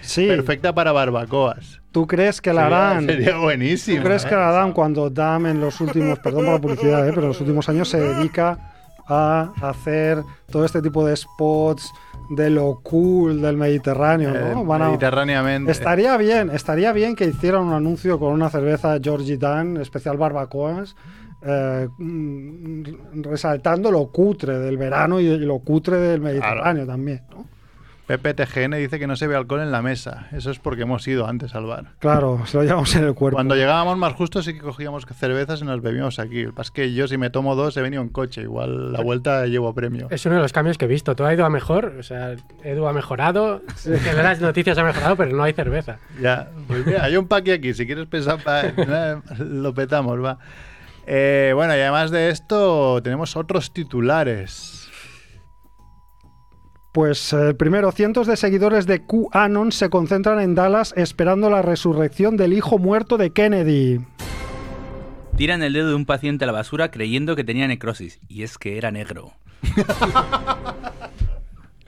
Sí, 0.00 0.26
perfecta 0.26 0.74
para 0.74 0.92
barbacoas. 0.92 1.80
¿tú 1.92 2.06
crees 2.06 2.40
que 2.40 2.52
la 2.52 2.62
Sería- 2.62 2.90
harán? 2.90 3.06
Sería 3.06 3.36
buenísimo. 3.38 3.98
¿Tú 3.98 4.04
crees 4.04 4.24
¿eh? 4.24 4.28
que 4.28 4.34
la 4.36 4.48
harán 4.50 4.72
cuando 4.72 5.10
DAM 5.10 5.46
en 5.46 5.60
los 5.60 5.80
últimos, 5.80 6.18
perdón 6.20 6.44
por 6.44 6.54
la 6.54 6.60
publicidad, 6.60 7.06
¿eh? 7.06 7.10
pero 7.10 7.22
en 7.22 7.28
los 7.28 7.40
últimos 7.40 7.68
años 7.68 7.88
se 7.88 7.98
dedica 8.00 8.67
a 9.08 9.52
hacer 9.62 10.22
todo 10.50 10.64
este 10.64 10.82
tipo 10.82 11.04
de 11.06 11.16
spots 11.16 11.92
de 12.30 12.50
lo 12.50 12.80
cool 12.82 13.40
del 13.40 13.56
Mediterráneo, 13.56 14.34
Eh, 14.34 14.52
¿no? 14.54 14.64
Van 14.64 14.82
a- 14.82 14.86
mediterráneamente. 14.88 15.70
Estaría 15.72 16.16
bien, 16.18 16.50
estaría 16.50 16.92
bien 16.92 17.16
que 17.16 17.24
hicieran 17.26 17.62
un 17.62 17.72
anuncio 17.72 18.18
con 18.18 18.32
una 18.32 18.50
cerveza 18.50 18.98
Georgie 19.02 19.38
Dan, 19.38 19.78
especial 19.78 20.18
barbacoas, 20.18 20.94
eh, 21.42 21.88
mm, 21.98 22.82
resaltando 23.22 23.90
lo 23.90 24.08
cutre 24.08 24.58
del 24.58 24.76
verano 24.76 25.20
y 25.20 25.38
lo 25.38 25.58
cutre 25.60 25.96
del 25.98 26.20
Mediterráneo 26.20 26.86
también, 26.86 27.22
¿no? 27.30 27.46
Pepe 28.08 28.32
TGN 28.32 28.72
dice 28.78 28.98
que 28.98 29.06
no 29.06 29.16
se 29.16 29.26
ve 29.26 29.36
alcohol 29.36 29.60
en 29.60 29.70
la 29.70 29.82
mesa. 29.82 30.28
Eso 30.32 30.50
es 30.50 30.58
porque 30.58 30.82
hemos 30.84 31.06
ido 31.06 31.26
antes 31.28 31.54
al 31.54 31.66
bar. 31.66 31.84
Claro, 31.98 32.40
se 32.46 32.56
lo 32.56 32.62
llevamos 32.64 32.96
en 32.96 33.04
el 33.04 33.14
cuerpo. 33.14 33.36
Cuando 33.36 33.54
llegábamos 33.54 33.98
más 33.98 34.14
justo 34.14 34.42
sí 34.42 34.54
que 34.54 34.60
cogíamos 34.60 35.04
cervezas 35.14 35.60
y 35.60 35.64
nos 35.66 35.82
bebíamos 35.82 36.18
aquí. 36.18 36.42
Lo 36.44 36.50
que 36.50 36.56
pasa 36.56 36.68
es 36.68 36.70
que 36.72 36.94
yo 36.94 37.06
si 37.06 37.18
me 37.18 37.28
tomo 37.28 37.54
dos 37.54 37.76
he 37.76 37.82
venido 37.82 38.00
en 38.02 38.08
coche. 38.08 38.40
Igual 38.40 38.92
la 38.94 39.02
vuelta 39.02 39.44
llevo 39.46 39.74
premio. 39.74 40.08
Es 40.10 40.24
uno 40.24 40.36
de 40.36 40.40
los 40.40 40.54
cambios 40.54 40.78
que 40.78 40.86
he 40.86 40.88
visto. 40.88 41.14
Todo 41.14 41.26
ha 41.28 41.34
ido 41.34 41.44
a 41.44 41.50
mejor. 41.50 41.96
O 41.98 42.02
sea, 42.02 42.34
Edu 42.64 42.86
ha 42.88 42.94
mejorado. 42.94 43.60
Que 43.84 44.12
las 44.14 44.40
noticias 44.40 44.78
ha 44.78 44.84
mejorado, 44.84 45.14
pero 45.16 45.36
no 45.36 45.42
hay 45.42 45.52
cerveza. 45.52 45.98
Ya, 46.20 46.48
pues 46.66 46.86
mira, 46.86 47.04
hay 47.04 47.14
un 47.18 47.28
paquete 47.28 47.52
aquí. 47.58 47.74
Si 47.74 47.84
quieres 47.84 48.06
pensar, 48.06 48.42
pa- 48.42 48.62
lo 49.38 49.74
petamos, 49.74 50.24
va. 50.24 50.38
Eh, 51.06 51.52
bueno, 51.54 51.76
y 51.76 51.80
además 51.80 52.10
de 52.10 52.30
esto, 52.30 53.02
tenemos 53.02 53.36
otros 53.36 53.70
titulares. 53.72 54.87
Pues 56.92 57.32
eh, 57.32 57.54
primero, 57.54 57.92
cientos 57.92 58.26
de 58.26 58.36
seguidores 58.36 58.86
de 58.86 59.02
QAnon 59.04 59.72
se 59.72 59.90
concentran 59.90 60.40
en 60.40 60.54
Dallas 60.54 60.94
esperando 60.96 61.50
la 61.50 61.62
resurrección 61.62 62.36
del 62.36 62.52
hijo 62.52 62.78
muerto 62.78 63.16
de 63.18 63.30
Kennedy. 63.30 64.00
Tiran 65.36 65.62
el 65.62 65.72
dedo 65.74 65.90
de 65.90 65.94
un 65.94 66.06
paciente 66.06 66.44
a 66.44 66.46
la 66.46 66.52
basura 66.52 66.90
creyendo 66.90 67.36
que 67.36 67.44
tenía 67.44 67.68
necrosis. 67.68 68.18
Y 68.26 68.42
es 68.42 68.58
que 68.58 68.76
era 68.78 68.90
negro. 68.90 69.32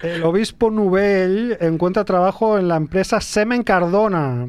El 0.00 0.22
obispo 0.22 0.70
Nubel 0.70 1.58
encuentra 1.60 2.04
trabajo 2.06 2.58
en 2.58 2.68
la 2.68 2.76
empresa 2.76 3.20
Semen 3.20 3.62
Cardona. 3.62 4.48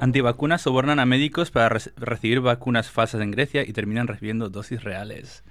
Antivacunas 0.00 0.62
sobornan 0.62 0.98
a 0.98 1.06
médicos 1.06 1.52
para 1.52 1.68
re- 1.68 1.92
recibir 1.96 2.40
vacunas 2.40 2.90
falsas 2.90 3.20
en 3.20 3.30
Grecia 3.30 3.62
y 3.64 3.72
terminan 3.72 4.08
recibiendo 4.08 4.48
dosis 4.48 4.82
reales. 4.82 5.44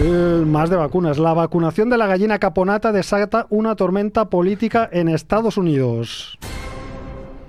Eh, 0.00 0.44
más 0.46 0.70
de 0.70 0.76
vacunas. 0.76 1.18
La 1.18 1.32
vacunación 1.34 1.90
de 1.90 1.98
la 1.98 2.06
gallina 2.06 2.38
caponata 2.38 2.92
desata 2.92 3.46
una 3.50 3.74
tormenta 3.74 4.26
política 4.26 4.88
en 4.92 5.08
Estados 5.08 5.56
Unidos. 5.56 6.38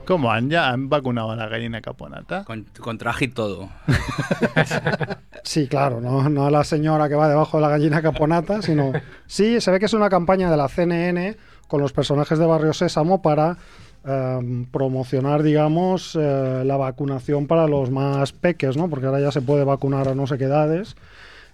¿Cómo 0.06 0.32
han 0.32 0.50
ya 0.50 0.70
han 0.70 0.90
vacunado 0.90 1.30
a 1.30 1.36
la 1.36 1.48
gallina 1.48 1.80
caponata? 1.82 2.44
Con, 2.46 2.66
con 2.80 2.98
traje 2.98 3.26
y 3.26 3.28
todo. 3.28 3.70
Sí, 5.44 5.68
claro, 5.68 6.02
no, 6.02 6.30
no 6.30 6.46
a 6.46 6.52
la 6.52 6.64
señora 6.64 7.08
que 7.08 7.16
va 7.16 7.30
debajo 7.30 7.58
de 7.58 7.62
la 7.62 7.70
gallina 7.70 8.02
caponata, 8.02 8.62
sino... 8.62 8.92
Sí, 9.26 9.62
se 9.62 9.72
ve 9.72 9.80
que 9.80 9.86
es 9.86 9.94
una 9.94 10.10
campaña 10.10 10.52
de 10.52 10.58
la 10.58 10.68
CNN 10.68 11.38
con 11.68 11.82
los 11.82 11.94
personajes 11.94 12.38
de 12.38 12.46
Barrio 12.46 12.74
Sésamo 12.74 13.22
para 13.22 13.58
eh, 14.06 14.66
promocionar, 14.72 15.44
digamos, 15.44 16.16
eh, 16.20 16.64
la 16.66 16.78
vacunación 16.78 17.48
para 17.48 17.68
los 17.68 17.90
más 17.90 18.34
peques, 18.34 18.78
¿no? 18.78 18.90
Porque 18.90 19.06
ahora 19.06 19.22
ya 19.22 19.32
se 19.32 19.42
puede 19.42 19.64
vacunar 19.64 20.08
a 20.10 20.14
no 20.14 20.28
sé 20.28 20.38
qué 20.38 20.44
edades. 20.44 20.96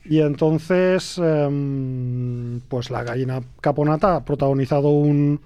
Y 0.06 0.22
entonces, 0.22 1.18
em, 1.18 2.62
pues 2.68 2.92
la 2.92 3.04
gallina 3.04 3.42
caponata 3.60 4.18
ha 4.18 4.26
protagonizado 4.26 4.90
un, 4.90 5.42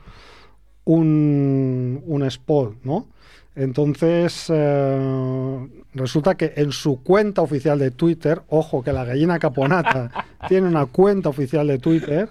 un, 0.85 2.03
un 2.05 2.23
spot, 2.23 2.75
¿no? 2.83 3.07
Entonces, 3.55 4.45
eh, 4.49 5.67
resulta 5.93 6.35
que 6.35 6.53
en 6.55 6.71
su 6.71 7.03
cuenta 7.03 7.41
oficial 7.41 7.79
de 7.79 7.91
Twitter, 7.91 8.41
ojo 8.47 8.83
que 8.83 8.93
la 8.93 9.05
gallina 9.05 9.39
caponata 9.39 10.11
tiene 10.47 10.67
una 10.67 10.85
cuenta 10.85 11.29
oficial 11.29 11.67
de 11.67 11.79
Twitter, 11.79 12.29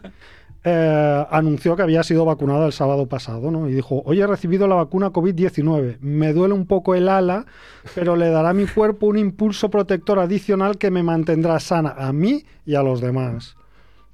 eh, 0.70 1.26
anunció 1.30 1.76
que 1.76 1.82
había 1.82 2.02
sido 2.02 2.24
vacunada 2.24 2.66
el 2.66 2.72
sábado 2.72 3.06
pasado, 3.06 3.50
¿no? 3.50 3.68
Y 3.68 3.74
dijo, 3.74 4.02
hoy 4.04 4.20
he 4.20 4.26
recibido 4.26 4.68
la 4.68 4.74
vacuna 4.74 5.10
COVID-19, 5.10 5.98
me 6.00 6.32
duele 6.32 6.52
un 6.52 6.66
poco 6.66 6.94
el 6.94 7.08
ala, 7.08 7.46
pero 7.94 8.16
le 8.16 8.28
dará 8.28 8.50
a 8.50 8.54
mi 8.54 8.66
cuerpo 8.66 9.06
un 9.06 9.18
impulso 9.18 9.70
protector 9.70 10.18
adicional 10.18 10.76
que 10.76 10.90
me 10.90 11.02
mantendrá 11.02 11.58
sana 11.60 11.94
a 11.96 12.12
mí 12.12 12.44
y 12.66 12.74
a 12.74 12.82
los 12.82 13.00
demás. 13.00 13.56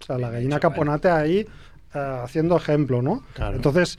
O 0.00 0.04
sea, 0.04 0.18
la 0.18 0.30
gallina 0.30 0.60
caponata 0.60 1.16
ahí 1.16 1.46
eh, 1.94 2.18
haciendo 2.22 2.56
ejemplo, 2.56 3.02
¿no? 3.02 3.22
Claro. 3.34 3.56
Entonces, 3.56 3.98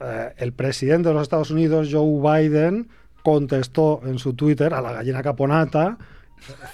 eh, 0.00 0.34
el 0.36 0.52
presidente 0.52 1.08
de 1.08 1.14
los 1.14 1.22
Estados 1.22 1.50
Unidos, 1.50 1.88
Joe 1.90 2.20
Biden, 2.20 2.88
contestó 3.22 4.02
en 4.04 4.18
su 4.18 4.34
Twitter 4.34 4.74
a 4.74 4.82
la 4.82 4.92
gallina 4.92 5.22
caponata 5.22 5.96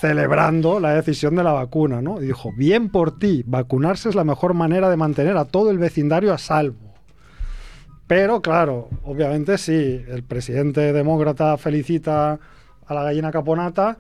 celebrando 0.01 0.81
la 0.81 0.95
decisión 0.95 1.35
de 1.37 1.45
la 1.45 1.53
vacuna, 1.53 2.03
¿no? 2.03 2.21
Y 2.21 2.27
dijo, 2.27 2.51
bien 2.57 2.91
por 2.91 3.19
ti, 3.19 3.43
vacunarse 3.47 4.09
es 4.09 4.15
la 4.15 4.25
mejor 4.25 4.55
manera 4.55 4.91
de 4.91 4.97
mantener 4.97 5.37
a 5.37 5.45
todo 5.45 5.71
el 5.71 5.79
vecindario 5.79 6.33
a 6.33 6.39
salvo. 6.39 6.93
Pero 8.07 8.43
claro, 8.43 8.89
obviamente 9.05 9.57
sí, 9.59 10.05
el 10.09 10.23
presidente 10.23 10.93
demócrata 10.93 11.57
felicita 11.57 12.39
a 12.87 12.95
la 12.95 13.05
gallina 13.05 13.31
caponata, 13.31 13.97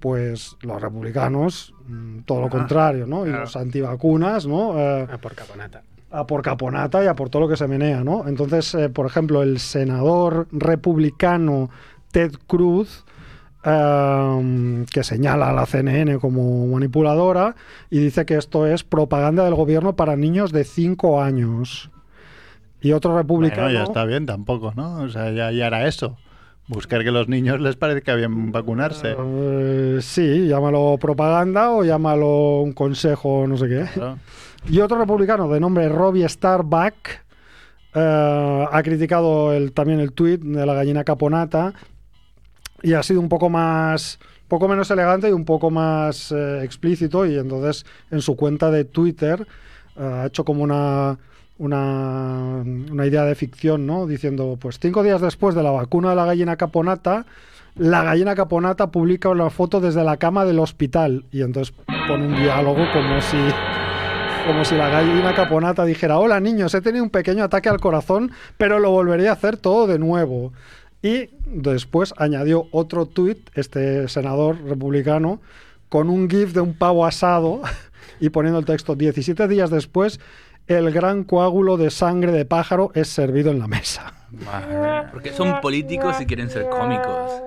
pues 0.00 0.56
los 0.62 0.80
republicanos, 0.82 1.72
mm, 1.86 2.20
todo 2.20 2.40
lo 2.40 2.48
contrario, 2.48 3.06
¿no? 3.06 3.24
Y 3.26 3.30
los 3.30 3.54
antivacunas, 3.56 4.46
¿no? 4.46 4.76
Eh, 4.78 5.06
Ah, 5.12 5.18
por 5.18 5.34
caponata. 5.34 5.82
a 6.10 6.26
por 6.26 6.42
Caponata 6.42 7.02
y 7.02 7.06
a 7.06 7.14
por 7.14 7.30
todo 7.30 7.42
lo 7.42 7.48
que 7.48 7.56
se 7.56 7.66
menea, 7.68 8.02
¿no? 8.04 8.26
Entonces, 8.28 8.74
eh, 8.74 8.88
por 8.90 9.06
ejemplo, 9.06 9.42
el 9.42 9.58
senador 9.60 10.46
republicano 10.52 11.70
Ted 12.10 12.32
Cruz, 12.46 13.04
eh, 13.64 14.84
que 14.90 15.04
señala 15.04 15.50
a 15.50 15.52
la 15.52 15.66
CNN 15.66 16.18
como 16.18 16.66
manipuladora 16.66 17.54
y 17.90 17.98
dice 17.98 18.26
que 18.26 18.36
esto 18.36 18.66
es 18.66 18.84
propaganda 18.84 19.44
del 19.44 19.54
gobierno 19.54 19.94
para 19.94 20.16
niños 20.16 20.52
de 20.52 20.64
5 20.64 21.22
años. 21.22 21.90
Y 22.80 22.92
otro 22.92 23.16
republicano... 23.16 23.62
Bueno, 23.62 23.78
ya 23.78 23.84
está 23.84 24.04
bien 24.04 24.26
tampoco, 24.26 24.72
¿no? 24.74 25.02
O 25.02 25.08
sea, 25.08 25.30
ya, 25.30 25.52
ya 25.52 25.68
era 25.68 25.86
eso. 25.86 26.16
Buscar 26.66 27.04
que 27.04 27.10
los 27.10 27.28
niños 27.28 27.60
les 27.60 27.76
parezca 27.76 28.14
bien 28.14 28.50
vacunarse. 28.50 29.14
eh, 29.18 29.98
sí, 30.00 30.46
llámalo 30.48 30.96
propaganda 30.98 31.70
o 31.70 31.84
llámalo 31.84 32.60
un 32.60 32.72
consejo, 32.72 33.46
no 33.46 33.56
sé 33.56 33.68
qué. 33.68 33.86
Claro. 33.94 34.18
Y 34.68 34.80
otro 34.80 34.98
republicano 34.98 35.48
de 35.48 35.60
nombre 35.60 35.88
Robbie 35.88 36.28
Starbuck 36.28 36.94
eh, 37.94 38.66
ha 38.70 38.82
criticado 38.82 39.52
el, 39.52 39.72
también 39.72 40.00
el 40.00 40.12
tuit 40.12 40.40
de 40.40 40.64
la 40.64 40.74
gallina 40.74 41.04
caponata 41.04 41.74
y 42.82 42.94
ha 42.94 43.02
sido 43.02 43.20
un 43.20 43.28
poco 43.28 43.48
más, 43.48 44.18
poco 44.48 44.68
menos 44.68 44.90
elegante 44.90 45.28
y 45.28 45.32
un 45.32 45.44
poco 45.44 45.70
más 45.70 46.32
eh, 46.32 46.62
explícito 46.62 47.26
y 47.26 47.38
entonces 47.38 47.86
en 48.10 48.20
su 48.20 48.36
cuenta 48.36 48.70
de 48.70 48.84
Twitter 48.84 49.46
eh, 49.96 50.02
ha 50.02 50.26
hecho 50.26 50.44
como 50.44 50.62
una, 50.62 51.18
una, 51.58 52.62
una 52.64 53.06
idea 53.06 53.24
de 53.24 53.34
ficción, 53.34 53.86
¿no? 53.86 54.06
Diciendo, 54.06 54.58
pues 54.60 54.78
cinco 54.80 55.02
días 55.02 55.20
después 55.20 55.54
de 55.54 55.62
la 55.62 55.70
vacuna 55.70 56.10
de 56.10 56.16
la 56.16 56.26
gallina 56.26 56.56
caponata, 56.56 57.26
la 57.76 58.02
gallina 58.02 58.34
caponata 58.34 58.88
publica 58.88 59.30
una 59.30 59.48
foto 59.48 59.80
desde 59.80 60.04
la 60.04 60.18
cama 60.18 60.44
del 60.44 60.58
hospital 60.58 61.24
y 61.30 61.42
entonces 61.42 61.74
pone 62.06 62.26
un 62.26 62.36
diálogo 62.36 62.84
como 62.92 63.20
si 63.22 63.38
como 64.46 64.64
si 64.64 64.74
la 64.74 64.88
gallina 64.88 65.34
caponata 65.34 65.84
dijera, 65.84 66.18
hola 66.18 66.40
niños, 66.40 66.74
he 66.74 66.80
tenido 66.80 67.04
un 67.04 67.10
pequeño 67.10 67.44
ataque 67.44 67.68
al 67.68 67.80
corazón, 67.80 68.32
pero 68.58 68.78
lo 68.78 68.90
volvería 68.90 69.30
a 69.30 69.34
hacer 69.34 69.56
todo 69.56 69.86
de 69.86 69.98
nuevo. 69.98 70.52
Y 71.02 71.30
después 71.46 72.14
añadió 72.16 72.68
otro 72.70 73.06
tuit, 73.06 73.50
este 73.54 74.06
senador 74.08 74.62
republicano, 74.62 75.40
con 75.88 76.08
un 76.08 76.30
gif 76.30 76.54
de 76.54 76.60
un 76.60 76.74
pavo 76.74 77.04
asado 77.04 77.60
y 78.20 78.30
poniendo 78.30 78.60
el 78.60 78.64
texto, 78.64 78.94
17 78.94 79.48
días 79.48 79.68
después, 79.70 80.20
el 80.68 80.92
gran 80.92 81.24
coágulo 81.24 81.76
de 81.76 81.90
sangre 81.90 82.30
de 82.30 82.44
pájaro 82.44 82.92
es 82.94 83.08
servido 83.08 83.50
en 83.50 83.58
la 83.58 83.66
mesa. 83.66 84.14
Porque 85.10 85.32
son 85.32 85.60
políticos 85.60 86.20
y 86.20 86.26
quieren 86.26 86.48
ser 86.48 86.68
cómicos. 86.68 87.42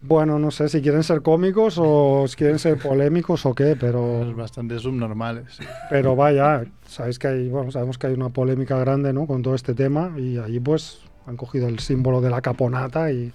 Bueno, 0.00 0.38
no 0.38 0.50
sé 0.50 0.68
si 0.68 0.80
quieren 0.80 1.02
ser 1.02 1.20
cómicos 1.22 1.76
o 1.78 2.26
si 2.28 2.36
quieren 2.36 2.58
ser 2.58 2.78
polémicos 2.78 3.44
o 3.44 3.54
qué, 3.54 3.76
pero... 3.78 4.22
Es 4.22 4.36
bastante 4.36 4.78
subnormales. 4.78 5.44
sí. 5.52 5.64
Pero 5.90 6.14
vaya, 6.14 6.64
sabéis 6.86 7.18
que 7.18 7.28
hay, 7.28 7.48
bueno, 7.48 7.72
sabemos 7.72 7.98
que 7.98 8.06
hay 8.06 8.14
una 8.14 8.28
polémica 8.28 8.78
grande, 8.78 9.12
¿no? 9.12 9.26
Con 9.26 9.42
todo 9.42 9.54
este 9.54 9.74
tema 9.74 10.14
y 10.16 10.38
allí 10.38 10.60
pues 10.60 11.00
han 11.26 11.36
cogido 11.36 11.68
el 11.68 11.78
símbolo 11.78 12.20
de 12.20 12.30
la 12.30 12.40
caponata 12.40 13.10
y 13.12 13.32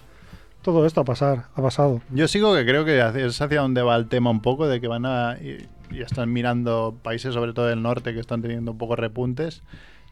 todo 0.61 0.85
esto 0.85 1.01
a 1.01 1.05
pasar, 1.05 1.45
ha 1.55 1.61
pasado. 1.61 2.01
Yo 2.11 2.27
sigo 2.27 2.53
que 2.55 2.63
creo 2.65 2.85
que 2.85 2.99
es 3.25 3.41
hacia 3.41 3.61
donde 3.61 3.81
va 3.81 3.95
el 3.95 4.07
tema 4.07 4.29
un 4.29 4.41
poco, 4.41 4.67
de 4.67 4.79
que 4.79 4.87
van 4.87 5.05
a. 5.05 5.37
Y, 5.41 5.67
y 5.89 6.01
están 6.01 6.31
mirando 6.31 6.95
países, 7.03 7.33
sobre 7.33 7.53
todo 7.53 7.65
del 7.67 7.81
norte, 7.81 8.13
que 8.13 8.19
están 8.19 8.41
teniendo 8.41 8.71
un 8.71 8.77
poco 8.77 8.95
repuntes, 8.95 9.61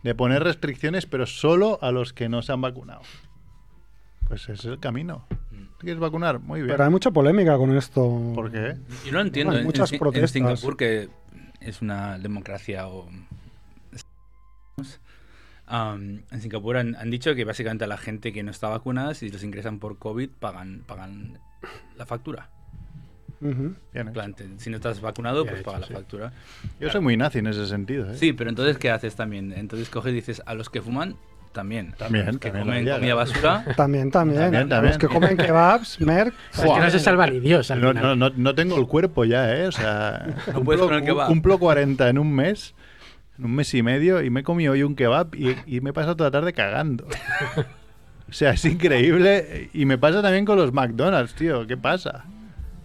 de 0.03 0.13
poner 0.15 0.43
restricciones, 0.43 1.05
pero 1.05 1.25
solo 1.25 1.79
a 1.81 1.91
los 1.91 2.11
que 2.13 2.27
no 2.29 2.41
se 2.41 2.51
han 2.51 2.61
vacunado. 2.61 3.01
Pues 4.27 4.43
ese 4.43 4.53
es 4.53 4.65
el 4.65 4.79
camino. 4.79 5.25
¿Te 5.29 5.85
quieres 5.85 5.99
vacunar? 5.99 6.39
Muy 6.39 6.59
bien. 6.61 6.71
Pero 6.71 6.83
hay 6.83 6.89
mucha 6.89 7.11
polémica 7.11 7.57
con 7.57 7.75
esto. 7.77 8.31
¿Por 8.35 8.51
qué? 8.51 8.75
Yo 9.05 9.13
no 9.13 9.21
entiendo. 9.21 9.53
Hay 9.53 9.59
en- 9.59 9.65
muchas 9.65 9.89
en, 9.91 9.95
en 9.95 9.99
protestas. 9.99 10.31
Singapur, 10.31 10.75
que 10.75 11.09
es 11.61 11.81
una 11.81 12.17
democracia 12.19 12.87
o. 12.87 13.07
Um, 15.71 16.21
en 16.31 16.41
Singapur 16.41 16.77
han, 16.77 16.95
han 16.95 17.11
dicho 17.11 17.35
que 17.35 17.45
básicamente 17.45 17.83
a 17.83 17.87
la 17.87 17.97
gente 17.97 18.33
que 18.33 18.41
no 18.43 18.49
está 18.51 18.69
vacunada, 18.69 19.13
si 19.13 19.29
los 19.29 19.43
ingresan 19.43 19.77
por 19.79 19.97
COVID, 19.99 20.29
pagan, 20.39 20.83
pagan 20.87 21.37
la 21.97 22.05
factura. 22.05 22.49
En 23.41 23.77
hecho. 23.93 24.11
plan, 24.11 24.33
te- 24.33 24.49
si 24.57 24.69
no 24.69 24.75
estás 24.77 24.99
vacunado, 24.99 25.43
Bien 25.43 25.49
pues 25.53 25.61
hecho, 25.61 25.71
paga 25.71 25.85
sí. 25.85 25.93
la 25.93 25.99
factura. 25.99 26.33
Yo 26.79 26.89
soy 26.89 26.99
muy 27.01 27.15
nazi 27.15 27.39
en 27.39 27.47
ese 27.47 27.67
sentido. 27.67 28.11
¿eh? 28.11 28.15
Sí, 28.17 28.33
pero 28.33 28.49
entonces, 28.49 28.77
¿qué 28.77 28.89
haces 28.91 29.15
también? 29.15 29.53
Entonces 29.53 29.89
coges 29.89 30.11
y 30.11 30.15
dices, 30.15 30.41
a 30.45 30.55
los 30.55 30.69
que 30.69 30.81
fuman, 30.81 31.15
también. 31.53 31.93
También, 31.97 32.25
los 32.25 32.37
que 32.37 32.49
también 32.51 32.65
comen 32.65 32.83
comida 32.83 32.97
claro. 32.99 33.15
basura. 33.15 33.65
También, 33.77 34.11
también. 34.11 34.41
También, 34.41 34.69
también. 34.69 34.89
Los 34.93 34.97
que 34.97 35.07
comen 35.07 35.37
kebabs, 35.37 36.01
merc. 36.01 36.33
Es 36.53 36.59
que 36.61 36.79
no 36.79 36.89
se 36.89 36.99
salva 36.99 37.27
ni 37.27 37.39
Dios 37.39 37.71
al 37.71 37.79
No, 37.79 37.89
final. 37.89 38.03
no, 38.19 38.29
no, 38.29 38.35
no 38.35 38.55
tengo 38.55 38.77
el 38.77 38.87
cuerpo 38.87 39.23
ya, 39.23 39.55
¿eh? 39.55 39.67
O 39.67 39.71
sea, 39.71 40.35
No 40.53 40.63
kebab. 41.03 41.27
cumplo 41.27 41.57
40 41.59 42.09
en 42.09 42.17
un 42.17 42.33
mes, 42.35 42.75
en 43.39 43.45
un 43.45 43.55
mes 43.55 43.73
y 43.73 43.81
medio, 43.81 44.21
y 44.21 44.29
me 44.29 44.41
he 44.41 44.43
comido 44.43 44.73
hoy 44.73 44.83
un 44.83 44.95
kebab 44.95 45.33
y, 45.33 45.55
y 45.65 45.81
me 45.81 45.89
he 45.89 45.93
pasado 45.93 46.15
toda 46.17 46.27
la 46.29 46.31
tarde 46.31 46.53
cagando. 46.53 47.07
O 48.29 48.31
sea, 48.33 48.51
es 48.51 48.63
increíble. 48.65 49.69
Y 49.73 49.85
me 49.85 49.97
pasa 49.97 50.21
también 50.21 50.45
con 50.45 50.57
los 50.57 50.71
McDonald's, 50.73 51.33
tío. 51.33 51.65
¿Qué 51.65 51.77
pasa? 51.77 52.25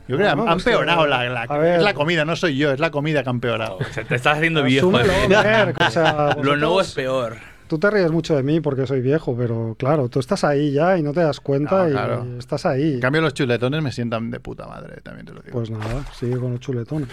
Yo 0.09 0.17
creo 0.17 0.29
que 0.31 0.35
Bueno, 0.37 0.53
han 0.53 0.59
es 0.59 0.65
que- 0.65 0.71
empeorado 0.71 1.07
la, 1.07 1.25
la- 1.29 1.43
a 1.43 1.59
ver. 1.59 1.77
es 1.79 1.83
la 1.83 1.95
comida, 1.95 2.25
no 2.25 2.37
soy 2.37 2.57
yo, 2.57 2.73
es 2.73 2.79
la 2.81 2.91
comida 2.91 3.23
que 3.23 3.29
ha 3.29 3.33
empeorado. 3.33 3.79
O 3.79 3.85
sea, 3.85 4.05
te 4.05 4.15
estás 4.15 4.37
haciendo 4.39 4.63
viejo. 4.63 4.93
Eh. 5.01 5.75
sea, 5.91 6.37
Lo 6.43 6.57
nuevo 6.57 6.81
es 6.81 6.93
peor. 6.93 7.37
Tú 7.69 7.79
te 7.79 7.91
ríes 7.91 8.11
mucho 8.11 8.37
de 8.37 8.43
mí 8.43 8.61
porque 8.61 8.87
soy 8.87 9.01
viejo, 9.01 9.35
pero 9.37 9.75
claro, 9.79 10.11
tú 10.11 10.21
estás 10.21 10.45
ahí 10.45 10.73
ya 10.73 10.99
y 10.99 11.03
no 11.03 11.13
te 11.15 11.21
das 11.21 11.41
cuenta 11.41 11.85
No, 11.85 11.89
y 11.89 11.93
claro. 11.93 12.27
estás 12.39 12.67
ahí. 12.67 12.95
En 12.95 13.01
cambio, 13.01 13.23
los 13.23 13.33
chuletones 13.33 13.83
me 13.83 13.91
sientan 13.91 14.31
de 14.31 14.39
puta 14.41 14.67
madre, 14.67 15.01
también 15.03 15.25
te 15.27 15.33
lo 15.33 15.41
digo. 15.41 15.53
Pues 15.59 15.71
nada, 15.71 16.05
sigue 16.13 16.37
con 16.37 16.53
los 16.53 16.61
chuletones. 16.61 17.09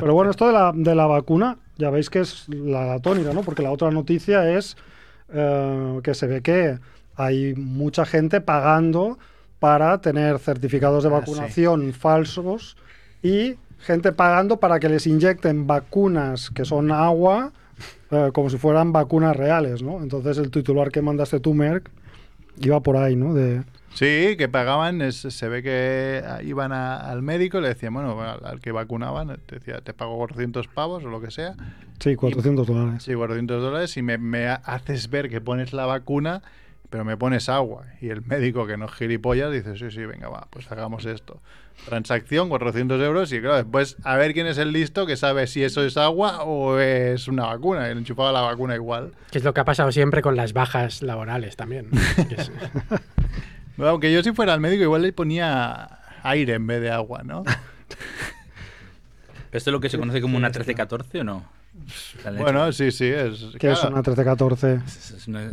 Pero 0.00 0.14
bueno, 0.14 0.30
esto 0.30 0.46
de 0.46 0.52
la, 0.52 0.72
de 0.74 0.94
la 0.94 1.06
vacuna, 1.06 1.58
ya 1.76 1.90
veis 1.90 2.08
que 2.10 2.20
es 2.20 2.48
la, 2.48 2.98
tónica, 3.00 3.32
¿no? 3.32 3.42
Porque 3.42 3.62
la 3.62 3.70
otra 3.70 3.90
noticia 3.90 4.50
es 4.56 4.76
eh, 5.32 6.00
que 6.02 6.14
se 6.14 6.26
ve 6.26 6.40
que 6.40 6.78
hay 7.14 7.54
mucha 7.54 8.04
gente 8.06 8.40
pagando 8.40 9.18
para 9.58 10.00
tener 10.00 10.38
certificados 10.38 11.04
de 11.04 11.10
Ah, 11.10 11.12
sí. 11.24 11.30
vacunación 11.30 11.92
falsos 11.92 12.76
y 13.22 13.56
gente 13.78 14.12
pagando 14.12 14.56
para 14.58 14.80
que 14.80 14.88
les 14.88 15.06
inyecten 15.06 15.66
vacunas 15.66 16.50
que 16.50 16.64
son 16.64 16.90
agua 16.90 17.52
eh, 18.10 18.30
como 18.32 18.48
si 18.50 18.56
fueran 18.58 18.92
vacunas 18.92 19.36
reales, 19.36 19.82
¿no? 19.82 20.02
Entonces 20.02 20.38
el 20.38 20.50
titular 20.50 20.90
que 20.90 21.02
mandaste 21.02 21.38
tú, 21.40 21.52
Merck, 21.54 21.90
iba 22.60 22.80
por 22.80 22.96
ahí, 22.96 23.16
¿no? 23.16 23.34
De, 23.34 23.62
Sí, 23.94 24.36
que 24.38 24.48
pagaban, 24.48 25.02
es- 25.02 25.20
se 25.20 25.48
ve 25.48 25.62
que 25.62 26.22
iban 26.44 26.72
a- 26.72 26.96
al 26.96 27.20
médico 27.20 27.58
y 27.58 27.60
le 27.62 27.68
decían, 27.68 27.92
bueno, 27.92 28.18
al, 28.22 28.42
al 28.44 28.60
que 28.60 28.72
vacunaban, 28.72 29.38
te 29.44 29.56
decía, 29.56 29.82
te 29.82 29.92
pago 29.92 30.16
400 30.16 30.66
pavos 30.66 31.04
o 31.04 31.08
lo 31.08 31.20
que 31.20 31.30
sea, 31.30 31.54
sí, 32.00 32.16
400 32.16 32.66
dólares. 32.66 33.02
sí, 33.02 33.14
400 33.14 33.60
dólares 33.62 33.94
y 33.98 34.02
me, 34.02 34.16
me 34.16 34.46
ha- 34.48 34.62
haces 34.64 35.10
ver 35.10 35.28
que 35.28 35.42
pones 35.42 35.74
la 35.74 35.84
vacuna, 35.84 36.40
pero 36.88 37.04
me 37.04 37.18
pones 37.18 37.50
agua. 37.50 37.84
Y 38.00 38.08
el 38.08 38.22
médico, 38.22 38.66
que 38.66 38.78
no 38.78 38.86
es 38.86 38.92
gilipollas, 38.92 39.52
dice, 39.52 39.76
sí, 39.76 39.90
sí, 39.90 40.06
venga, 40.06 40.30
va, 40.30 40.46
pues 40.50 40.72
hagamos 40.72 41.04
esto. 41.04 41.42
Transacción, 41.86 42.48
400 42.48 43.00
euros 43.02 43.32
y 43.32 43.40
claro, 43.40 43.56
después 43.56 43.96
a 44.04 44.16
ver 44.16 44.34
quién 44.34 44.46
es 44.46 44.58
el 44.58 44.72
listo 44.72 45.06
que 45.06 45.16
sabe 45.16 45.46
si 45.46 45.64
eso 45.64 45.84
es 45.84 45.96
agua 45.96 46.44
o 46.44 46.78
es 46.78 47.28
una 47.28 47.46
vacuna. 47.46 47.90
Y 47.90 47.94
le 47.94 48.00
enchufaba 48.00 48.32
la 48.32 48.40
vacuna 48.40 48.74
igual. 48.74 49.12
Que 49.30 49.38
es 49.38 49.44
lo 49.44 49.52
que 49.52 49.60
ha 49.60 49.64
pasado 49.64 49.90
siempre 49.90 50.22
con 50.22 50.36
las 50.36 50.52
bajas 50.52 51.02
laborales 51.02 51.56
también. 51.56 51.88
Bueno, 53.76 53.92
Aunque 53.92 54.12
yo 54.12 54.22
si 54.22 54.32
fuera 54.32 54.52
el 54.52 54.60
médico 54.60 54.82
igual 54.82 55.00
le 55.02 55.14
ponía 55.14 55.98
aire 56.22 56.54
en 56.54 56.66
vez 56.66 56.82
de 56.82 56.90
agua, 56.90 57.22
¿no? 57.24 57.42
¿Esto 59.50 59.70
es 59.70 59.72
lo 59.72 59.80
que 59.80 59.88
se 59.88 59.98
conoce 59.98 60.20
como 60.20 60.36
una 60.36 60.52
13-14 60.52 61.20
o 61.20 61.24
no? 61.24 61.44
Bueno, 62.38 62.70
sí, 62.72 62.90
sí, 62.90 63.06
es... 63.06 63.46
Que 63.58 63.72
es 63.72 63.82
una 63.82 63.96
1314. 63.96 64.80
Es, 64.86 65.10
es 65.12 65.26
una, 65.26 65.50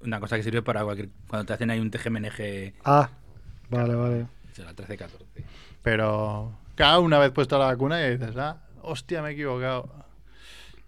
una 0.00 0.20
cosa 0.20 0.36
que 0.36 0.42
sirve 0.42 0.62
para 0.62 0.84
cualquier... 0.84 1.08
Cuando 1.28 1.46
te 1.46 1.52
hacen 1.52 1.70
ahí 1.70 1.80
un 1.80 1.90
TGMNG... 1.90 2.74
Ah, 2.84 3.10
vale, 3.70 3.94
vale. 3.94 4.26
Es 4.62 4.66
la 4.66 4.74
13-14. 4.74 5.08
Pero 5.82 6.52
cada 6.74 6.98
una 6.98 7.18
vez 7.18 7.30
puesto 7.32 7.58
la 7.58 7.66
vacuna 7.66 8.04
y 8.06 8.16
dices, 8.16 8.36
ah, 8.36 8.56
hostia, 8.82 9.22
me 9.22 9.30
he 9.30 9.32
equivocado. 9.32 9.88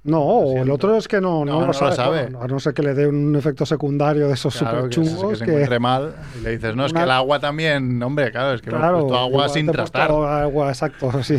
No, 0.03 0.23
o 0.23 0.63
el 0.63 0.71
otro 0.71 0.97
es 0.97 1.07
que 1.09 1.21
no, 1.21 1.45
no, 1.45 1.53
No, 1.53 1.53
no 1.53 1.61
lo 1.61 1.67
lo 1.67 1.73
sabe. 1.75 1.95
sabe. 1.95 2.29
claro, 2.29 2.43
a 2.43 2.49
no 2.49 2.59
ser 2.59 2.73
que 2.73 2.83
le 2.83 2.95
dé 2.95 3.07
un 3.07 3.37
efecto 3.37 3.67
secundario 3.67 4.29
de 4.29 4.33
esos 4.35 4.57
Claro, 4.57 4.85
super 4.85 4.89
que, 4.89 4.95
se- 4.95 5.15
chungos 5.17 5.31
que 5.33 5.37
se 5.37 5.45
que, 5.45 5.51
encuentre 5.51 5.79
mal 5.79 6.15
y 6.39 6.43
le 6.43 6.51
dices, 6.53 6.75
no, 6.75 6.87
es 6.87 6.93
Una- 6.93 7.01
que 7.01 7.05
el 7.05 7.11
agua 7.11 7.39
también, 7.39 8.03
hombre, 8.03 8.31
claro, 8.31 8.55
es 8.55 8.63
que 8.63 8.71
hemos 8.71 8.81
claro, 8.81 9.01
puesto 9.01 9.19
agua 9.19 9.49
sin 9.51 9.67
tratar. 9.67 10.11
agua, 10.11 10.69
exacto, 10.71 11.11
sí. 11.23 11.37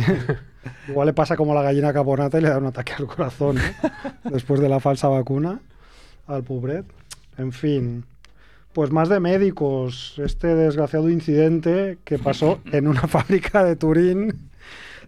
igual 0.86 1.06
le 1.06 1.12
pasa 1.12 1.36
como 1.36 1.50
a 1.52 1.54
la 1.56 1.62
gallina 1.62 1.92
caponata 1.92 2.38
y 2.38 2.42
le 2.42 2.50
da 2.50 2.58
un 2.58 2.66
ataque 2.66 2.92
al 2.96 3.06
corazón 3.08 3.56
después 4.30 4.60
de 4.60 4.68
la 4.68 4.78
falsa 4.78 5.08
vacuna 5.08 5.58
al 6.28 6.44
pobret. 6.44 6.86
En 7.38 7.50
fin, 7.50 8.04
pues 8.72 8.90
más 8.90 9.08
de 9.08 9.20
médicos. 9.20 10.14
Este 10.18 10.54
desgraciado 10.54 11.10
incidente 11.10 11.98
que 12.04 12.18
pasó 12.18 12.60
en 12.72 12.88
una 12.88 13.02
fábrica 13.02 13.64
de 13.64 13.76
Turín 13.76 14.50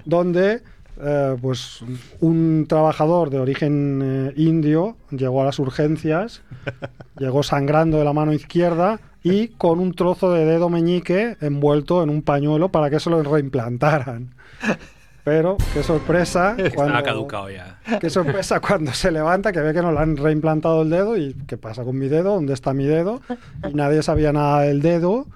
donde 0.04 0.62
eh, 1.00 1.36
pues 1.40 1.80
un 2.20 2.66
trabajador 2.68 3.30
de 3.30 3.40
origen 3.40 4.00
eh, 4.02 4.32
indio 4.36 4.96
llegó 5.10 5.42
a 5.42 5.44
las 5.46 5.58
urgencias, 5.58 6.42
llegó 7.18 7.42
sangrando 7.42 7.98
de 7.98 8.04
la 8.04 8.12
mano 8.12 8.32
izquierda 8.32 9.00
y 9.22 9.48
con 9.48 9.80
un 9.80 9.94
trozo 9.94 10.32
de 10.32 10.44
dedo 10.44 10.68
meñique 10.68 11.36
envuelto 11.40 12.02
en 12.02 12.10
un 12.10 12.22
pañuelo 12.22 12.68
para 12.70 12.90
que 12.90 13.00
se 13.00 13.10
lo 13.10 13.22
reimplantaran. 13.22 14.34
Pero 15.24 15.56
qué 15.72 15.82
sorpresa 15.82 16.54
cuando 16.74 17.02
caducado 17.02 17.50
ya. 17.50 17.78
qué 18.00 18.10
sorpresa 18.10 18.60
cuando 18.60 18.92
se 18.92 19.10
levanta 19.10 19.52
que 19.52 19.60
ve 19.60 19.72
que 19.72 19.80
no 19.80 19.90
le 19.90 19.98
han 20.00 20.16
reiimplantado 20.18 20.82
el 20.82 20.90
dedo 20.90 21.16
y 21.16 21.34
qué 21.46 21.56
pasa 21.56 21.82
con 21.82 21.98
mi 21.98 22.08
dedo, 22.08 22.34
dónde 22.34 22.52
está 22.52 22.74
mi 22.74 22.84
dedo 22.84 23.22
y 23.68 23.72
nadie 23.74 24.02
sabía 24.02 24.32
nada 24.32 24.60
del 24.62 24.82
dedo 24.82 25.26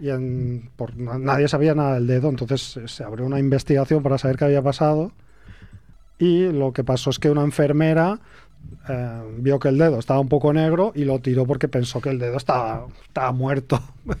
y 0.00 0.10
en- 0.10 0.70
por, 0.76 0.96
na- 0.96 1.18
nadie 1.18 1.46
sabía 1.48 1.74
nada 1.74 1.94
del 1.94 2.06
dedo, 2.08 2.28
entonces 2.30 2.76
eh, 2.78 2.88
se 2.88 3.04
abrió 3.04 3.26
una 3.26 3.38
investigación 3.38 4.02
para 4.02 4.18
saber 4.18 4.36
qué 4.36 4.44
había 4.46 4.62
pasado 4.62 5.12
y 6.18 6.50
lo 6.52 6.72
que 6.72 6.82
pasó 6.82 7.10
es 7.10 7.20
que 7.20 7.30
una 7.30 7.42
enfermera 7.42 8.18
eh, 8.88 9.22
vio 9.38 9.60
que 9.60 9.68
el 9.68 9.78
dedo 9.78 10.00
estaba 10.00 10.18
un 10.18 10.28
poco 10.28 10.52
negro 10.52 10.90
y 10.96 11.04
lo 11.04 11.20
tiró 11.20 11.46
porque 11.46 11.68
pensó 11.68 12.00
que 12.00 12.10
el 12.10 12.18
dedo 12.18 12.36
estaba, 12.36 12.86
estaba 13.06 13.30
muerto. 13.32 13.80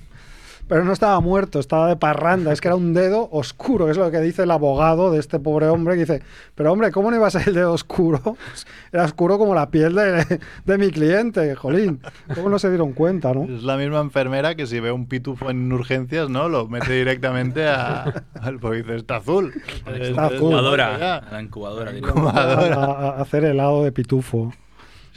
Pero 0.68 0.84
no 0.84 0.92
estaba 0.92 1.18
muerto, 1.20 1.60
estaba 1.60 1.88
de 1.88 1.96
parranda, 1.96 2.52
es 2.52 2.60
que 2.60 2.68
era 2.68 2.76
un 2.76 2.92
dedo 2.92 3.28
oscuro, 3.32 3.86
que 3.86 3.92
es 3.92 3.96
lo 3.96 4.10
que 4.10 4.20
dice 4.20 4.42
el 4.42 4.50
abogado 4.50 5.10
de 5.10 5.18
este 5.18 5.38
pobre 5.38 5.66
hombre, 5.68 5.94
que 5.94 6.00
dice, 6.00 6.22
pero 6.54 6.72
hombre, 6.72 6.92
¿cómo 6.92 7.10
no 7.10 7.16
iba 7.16 7.26
a 7.26 7.30
ser 7.30 7.48
el 7.48 7.54
dedo 7.54 7.72
oscuro? 7.72 8.36
Era 8.92 9.04
oscuro 9.04 9.38
como 9.38 9.54
la 9.54 9.70
piel 9.70 9.94
de, 9.94 10.40
de 10.64 10.78
mi 10.78 10.90
cliente, 10.90 11.54
jolín. 11.54 12.00
¿Cómo 12.34 12.48
no 12.48 12.58
se 12.58 12.68
dieron 12.68 12.92
cuenta, 12.92 13.32
no? 13.32 13.44
Es 13.44 13.62
la 13.62 13.76
misma 13.76 14.00
enfermera 14.00 14.54
que 14.54 14.66
si 14.66 14.80
ve 14.80 14.92
un 14.92 15.06
pitufo 15.06 15.50
en 15.50 15.72
urgencias, 15.72 16.28
¿no? 16.28 16.48
Lo 16.48 16.68
mete 16.68 16.92
directamente 16.92 17.66
a, 17.66 18.24
al 18.40 18.58
porque 18.58 18.78
dice, 18.78 18.96
está 18.96 19.16
azul. 19.16 19.54
Está 19.86 20.26
azul. 20.26 20.36
Incubadora. 20.36 21.16
A 21.16 21.32
la 21.32 21.42
incubadora. 21.42 21.92
A 22.74 23.20
hacer 23.20 23.44
helado 23.44 23.84
de 23.84 23.92
pitufo. 23.92 24.52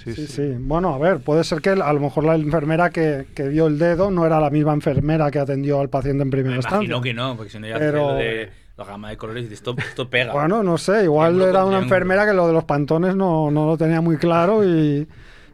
Sí, 0.04 0.14
Sí, 0.14 0.26
sí. 0.28 0.34
sí. 0.34 0.56
Bueno, 0.60 0.94
a 0.94 0.98
ver, 0.98 1.20
puede 1.20 1.44
ser 1.44 1.62
que 1.62 1.70
a 1.72 1.94
lo 1.94 2.00
mejor 2.00 2.24
la 2.24 2.36
enfermera 2.36 2.90
que, 2.90 3.28
que 3.36 3.48
vio 3.50 3.68
el 3.68 3.78
dedo 3.78 4.10
no 4.12 4.26
era 4.26 4.40
la 4.40 4.50
misma 4.50 4.74
enfermera 4.74 5.30
que 5.30 5.40
atendió 5.40 5.80
al 5.80 5.90
paciente 5.90 6.24
en 6.24 6.30
primera 6.32 6.52
Me 6.52 6.56
instancia. 6.58 6.78
imagino 6.78 7.02
que 7.02 7.14
no, 7.14 7.36
porque 7.36 7.52
si 7.52 7.60
no 7.60 7.68
ya 7.68 7.78
Pero- 7.78 8.14
de 8.16 8.50
la 8.78 8.86
gama 8.86 9.10
de 9.10 9.18
colores 9.18 9.42
y 9.42 9.44
dices, 9.50 9.60
esto, 9.60 9.76
esto 9.78 10.10
pega. 10.10 10.34
Bueno, 10.34 10.64
no 10.64 10.78
sé, 10.78 11.04
igual 11.04 11.36
era 11.36 11.50
una 11.50 11.52
triángulo. 11.52 11.78
enfermera 11.84 12.26
que 12.26 12.34
lo 12.34 12.48
de 12.48 12.54
los 12.54 12.64
pantones 12.64 13.16
no, 13.16 13.52
no 13.52 13.68
lo 13.68 13.78
tenía 13.78 14.02
muy 14.02 14.18
claro 14.18 14.66
y, 14.66 15.08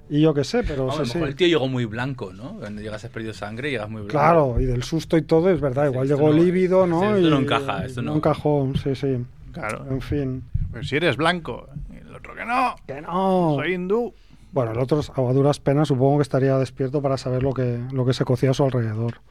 y 0.10 0.22
yo 0.22 0.34
qué 0.34 0.46
sé, 0.46 0.64
pero 0.64 0.86
Vamos, 0.86 1.02
a 1.02 1.04
sí, 1.06 1.10
lo 1.10 1.14
mejor 1.16 1.28
sí. 1.28 1.32
el 1.32 1.36
tío 1.36 1.48
llegó 1.48 1.68
muy 1.68 1.84
blanco, 1.84 2.32
¿no? 2.32 2.54
Cuando 2.60 2.82
llegas 2.82 3.04
has 3.04 3.12
perdido 3.12 3.34
sangre, 3.34 3.70
llegas 3.70 3.90
muy 3.90 4.04
blanco. 4.04 4.12
Claro, 4.18 4.56
y 4.62 4.66
del 4.66 4.84
susto 4.84 5.18
y 5.18 5.24
todo, 5.24 5.50
es 5.50 5.60
verdad, 5.60 5.88
igual 5.92 6.06
esto 6.06 6.16
llegó 6.16 6.30
no- 6.34 6.42
lívido, 6.42 6.88
¿no? 6.88 7.04
esto 7.04 7.28
y, 7.28 7.30
no 7.30 7.40
encaja, 7.40 7.86
esto 7.86 8.02
no. 8.02 8.16
encajó, 8.16 8.72
sí, 8.82 8.96
sí. 8.96 9.18
Claro. 9.52 9.86
En 9.90 10.00
fin. 10.00 10.44
Pues 10.72 10.88
si 10.88 10.96
eres 10.96 11.18
blanco, 11.18 11.68
el 12.00 12.16
otro 12.16 12.34
que 12.36 12.46
no, 12.46 12.76
Que 12.86 13.02
no. 13.02 13.56
soy 13.56 13.74
hindú. 13.74 14.14
Bueno, 14.58 14.72
el 14.72 14.80
otro, 14.80 15.02
a 15.16 15.34
duras 15.34 15.60
penas, 15.60 15.88
supongo 15.90 16.18
que 16.18 16.24
estaría 16.24 16.58
despierto 16.58 17.00
para 17.02 17.18
saber 17.18 17.44
lo 17.44 17.54
que, 17.54 17.80
lo 17.92 18.06
que 18.06 18.14
se 18.14 18.26
cocía 18.26 18.50
a 18.50 18.54
su 18.56 18.64
alrededor. 18.64 19.22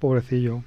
Pobrecillo. 0.00 0.62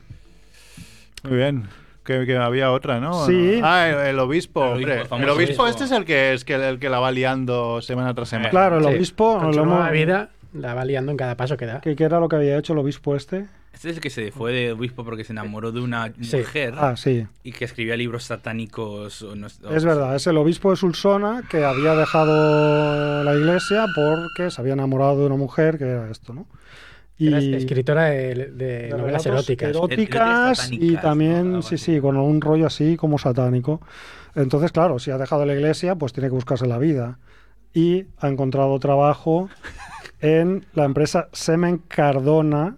Muy 1.24 1.38
bien. 1.38 1.68
Que, 2.06 2.26
que 2.26 2.38
había 2.38 2.72
otra, 2.72 3.02
¿no? 3.02 3.26
Sí. 3.26 3.60
Ah, 3.62 3.90
el, 3.90 3.96
el 4.08 4.20
obispo, 4.20 4.64
El 4.64 4.86
obispo, 4.86 5.16
hombre. 5.16 5.30
el 5.30 5.30
obispo, 5.36 5.64
obispo. 5.64 5.68
este 5.68 5.84
es 5.84 5.92
el 5.92 6.06
que 6.06 6.32
es 6.34 6.46
que 6.46 6.54
el 6.56 6.80
que 6.80 6.90
la 6.90 7.00
va 7.00 7.12
liando 7.12 7.82
semana 7.82 8.14
tras 8.14 8.30
semana. 8.30 8.50
Claro, 8.50 8.78
el 8.78 8.84
Sí, 8.86 8.90
obispo, 8.96 9.40
con 9.40 9.48
lo 9.48 9.54
su 9.54 9.66
nueva 9.66 9.90
vida 9.92 10.30
la 10.54 10.74
va 10.74 10.86
liando 10.86 11.12
en 11.12 11.18
cada 11.18 11.36
paso 11.36 11.58
que 11.58 11.66
da. 11.66 11.82
¿Qué, 11.82 11.98
qué 11.98 12.06
era 12.06 12.22
lo 12.22 12.30
que 12.30 12.38
había 12.38 12.58
hecho 12.58 12.72
el 12.72 12.80
obispo 12.80 13.14
este? 13.18 13.48
Este 13.78 13.92
es 13.92 13.98
el 13.98 14.02
que 14.02 14.10
se 14.10 14.32
fue 14.32 14.52
de 14.54 14.72
obispo 14.72 15.04
porque 15.06 15.24
se 15.24 15.34
enamoró 15.34 15.72
de 15.72 15.82
una 15.82 16.12
Sí. 16.22 16.38
mujer 16.38 16.74
Ah, 16.78 16.96
sí. 16.98 17.28
y 17.44 17.52
que 17.52 17.66
escribía 17.66 17.96
libros 17.96 18.24
satánicos. 18.24 19.22
o 19.22 19.36
no- 19.36 19.46
o- 19.66 19.70
Es 19.72 19.86
verdad, 19.86 20.16
es 20.16 20.26
el 20.26 20.36
obispo 20.38 20.72
de 20.72 20.78
Sulsona 20.78 21.44
que 21.48 21.64
había 21.64 21.94
dejado 21.94 23.24
la 23.24 23.36
iglesia 23.36 23.86
porque 23.94 24.50
se 24.50 24.60
había 24.62 24.74
enamorado 24.74 25.20
de 25.20 25.26
una 25.28 25.36
mujer 25.36 25.78
que 25.78 25.84
era 25.84 26.10
esto, 26.10 26.34
¿no? 26.34 26.48
Era 27.20 27.38
escritora 27.40 28.06
de, 28.06 28.34
de 28.34 28.48
de 28.88 28.90
novelas 28.90 29.24
eróticas. 29.28 29.70
eróticas 29.70 30.70
y 30.72 30.96
también, 30.98 31.52
¿no? 31.52 31.60
Ah, 31.60 31.62
sí, 31.62 31.78
sí, 31.78 32.00
con 32.00 32.18
un 32.18 32.42
rollo 32.42 32.66
así 32.66 32.98
como 32.98 33.20
satánico. 33.20 33.80
Entonces, 34.34 34.72
claro, 34.72 34.98
si 34.98 35.12
ha 35.12 35.20
dejado 35.20 35.46
la 35.46 35.54
iglesia, 35.54 35.94
pues 35.96 36.14
tiene 36.14 36.30
que 36.30 36.36
buscarse 36.36 36.66
la 36.66 36.80
vida. 36.80 37.20
Y 37.76 38.06
ha 38.20 38.28
encontrado 38.28 38.80
trabajo 38.80 39.50
en 40.20 40.66
la 40.74 40.86
empresa 40.86 41.30
Semen 41.32 41.78
Cardona, 41.88 42.78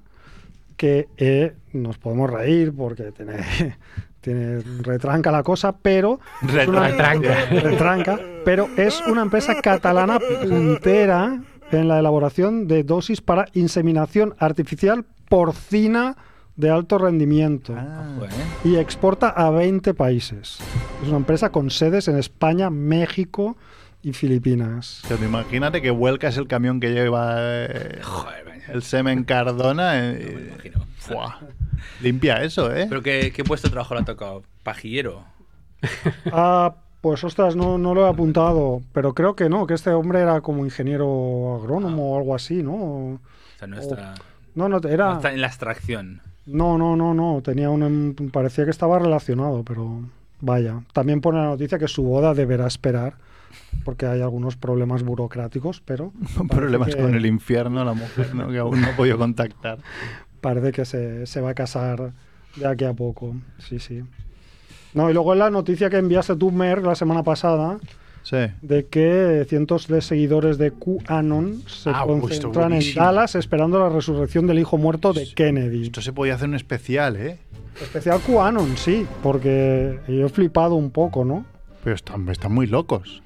que 0.79 1.09
eh, 1.17 1.55
nos 1.73 1.97
podemos 1.97 2.29
reír 2.29 2.73
porque 2.73 3.11
tiene, 3.11 3.35
tiene 4.21 4.61
retranca 4.81 5.29
la 5.29 5.43
cosa, 5.43 5.75
pero 5.77 6.21
es 6.41 6.67
una- 6.69 6.87
Retranca. 6.87 7.45
retranca, 7.51 8.19
pero 8.45 8.69
es 8.77 9.01
una 9.05 9.21
empresa 9.23 9.61
catalana 9.61 10.19
puntera 10.19 11.41
en 11.71 11.87
la 11.89 11.99
elaboración 11.99 12.65
de 12.67 12.83
dosis 12.85 13.19
para 13.19 13.47
inseminación 13.53 14.35
artificial 14.39 15.03
porcina 15.27 16.15
de 16.55 16.69
alto 16.69 16.97
rendimiento 16.97 17.75
Ah. 17.77 18.05
Y 18.63 18.77
exporta 18.77 19.29
a 19.29 19.49
20 19.49 19.93
países. 19.93 20.59
Es 21.03 21.09
una 21.09 21.17
empresa 21.17 21.51
con 21.51 21.69
sedes 21.71 22.07
en 22.07 22.17
España, 22.17 22.69
México 22.69 23.57
y 24.01 24.13
Filipinas. 24.13 25.01
Pero 25.09 25.25
imagínate 25.25 25.81
que 25.81 25.91
vuelcas 25.91 26.37
el 26.37 26.47
camión 26.47 26.79
que 26.79 26.91
lleva 26.93 27.35
eh, 27.37 27.99
Joder. 28.01 28.58
El 28.71 28.83
semen 28.83 29.23
Cardona. 29.23 29.93
No 29.95 30.13
me 30.13 30.19
eh, 30.19 30.47
imagino. 30.53 30.85
fuá. 30.97 31.39
Limpia 32.01 32.43
eso, 32.43 32.73
¿eh? 32.73 32.85
¿Pero 32.89 33.01
qué, 33.01 33.31
qué 33.33 33.43
puesto 33.43 33.67
de 33.67 33.71
trabajo 33.71 33.93
le 33.95 34.01
ha 34.01 34.05
tocado? 34.05 34.43
¿Pajillero? 34.63 35.23
Ah, 36.31 36.75
pues 37.01 37.23
ostras, 37.23 37.55
no, 37.55 37.77
no 37.77 37.93
lo 37.93 38.05
he 38.05 38.09
apuntado, 38.09 38.81
pero 38.93 39.13
creo 39.13 39.35
que 39.35 39.47
no, 39.49 39.65
que 39.65 39.73
este 39.73 39.91
hombre 39.91 40.19
era 40.19 40.41
como 40.41 40.65
ingeniero 40.65 41.55
agrónomo 41.61 42.13
o 42.13 42.17
algo 42.17 42.35
así, 42.35 42.61
¿no? 42.61 42.73
O 42.73 43.19
sea, 43.57 43.67
no 43.67 43.79
está, 43.79 44.15
No, 44.55 44.67
no, 44.67 44.79
no 44.79 44.89
era... 44.89 45.13
está 45.13 45.31
en 45.31 45.41
la 45.41 45.47
extracción. 45.47 46.21
No, 46.45 46.77
no, 46.77 46.95
no, 46.95 47.13
no, 47.13 47.41
tenía 47.41 47.69
un... 47.69 47.83
em- 47.83 48.29
Parecía 48.31 48.65
que 48.65 48.71
estaba 48.71 48.99
relacionado, 48.99 49.63
pero... 49.63 50.01
Vaya, 50.41 50.81
también 50.93 51.19
pone 51.21 51.37
la 51.39 51.45
noticia 51.45 51.77
que 51.79 51.87
su 51.89 52.03
boda 52.03 52.33
deberá 52.33 52.65
esperar 52.67 53.15
porque 53.85 54.05
hay 54.05 54.21
algunos 54.21 54.55
problemas 54.57 55.03
burocráticos, 55.03 55.81
pero 55.81 56.11
Problemas 56.49 56.95
que- 56.95 57.01
con 57.01 57.15
el 57.15 57.25
infierno, 57.25 57.83
la 57.85 57.93
mujer, 57.93 58.33
¿no? 58.35 58.49
que 58.49 58.57
aún 58.59 58.81
no 58.81 58.89
he 58.89 58.93
podido 58.93 59.17
contactar. 59.17 59.79
parece 60.41 60.71
que 60.71 60.85
se, 60.85 61.25
se 61.25 61.41
va 61.41 61.49
a 61.51 61.53
casar 61.53 62.13
de 62.55 62.67
aquí 62.67 62.85
a 62.85 62.93
poco. 62.93 63.35
Sí, 63.57 63.79
sí. 63.79 64.01
No, 64.93 65.09
y 65.09 65.13
luego 65.13 65.33
en 65.33 65.39
la 65.39 65.49
noticia 65.49 65.89
que 65.89 65.97
enviaste 65.97 66.35
tú, 66.35 66.51
Mer, 66.51 66.81
la 66.81 66.95
semana 66.95 67.23
pasada, 67.23 67.77
Sí. 68.23 68.37
de 68.61 68.85
que 68.87 69.45
cientos 69.47 69.87
de 69.87 70.01
seguidores 70.01 70.57
de 70.57 70.71
QAnon 70.71 71.63
se 71.67 71.89
Ah, 71.89 72.03
concentran 72.05 72.73
en. 72.73 72.81
Dallas 72.93 73.35
esperando 73.35 73.79
la 73.79 73.89
resurrección 73.89 74.45
del 74.45 74.59
hijo 74.59 74.77
muerto 74.77 75.13
de 75.13 75.27
Kennedy. 75.33 75.83
Esto 75.83 76.01
se 76.01 76.11
podía 76.13 76.35
hacer 76.35 76.49
un 76.49 76.55
especial, 76.55 77.15
¿eh? 77.15 77.39
Especial 77.81 78.19
QAnon, 78.19 78.75
sí, 78.77 79.07
porque 79.23 79.99
yo 80.07 80.25
he 80.25 80.29
flipado 80.29 80.75
un 80.75 80.91
poco, 80.91 81.23
¿no? 81.23 81.45
Pero 81.83 81.95
están, 81.95 82.27
están 82.29 82.51
muy 82.53 82.67
locos. 82.67 83.23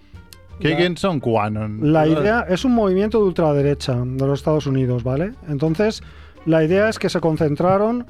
¿Qué, 0.59 0.69
La- 0.69 0.77
¿Quién 0.77 0.97
son 0.97 1.19
QAnon? 1.19 1.91
La 1.93 2.07
idea 2.07 2.45
es 2.47 2.63
un 2.65 2.73
movimiento 2.73 3.19
de 3.19 3.25
ultraderecha 3.25 3.95
de 3.95 4.25
los 4.27 4.39
Estados 4.39 4.65
Unidos, 4.67 5.03
¿vale? 5.03 5.33
Entonces, 5.49 6.01
la 6.45 6.63
idea 6.63 6.89
es 6.89 6.99
que 6.99 7.09
se 7.09 7.19
concentraron 7.19 8.05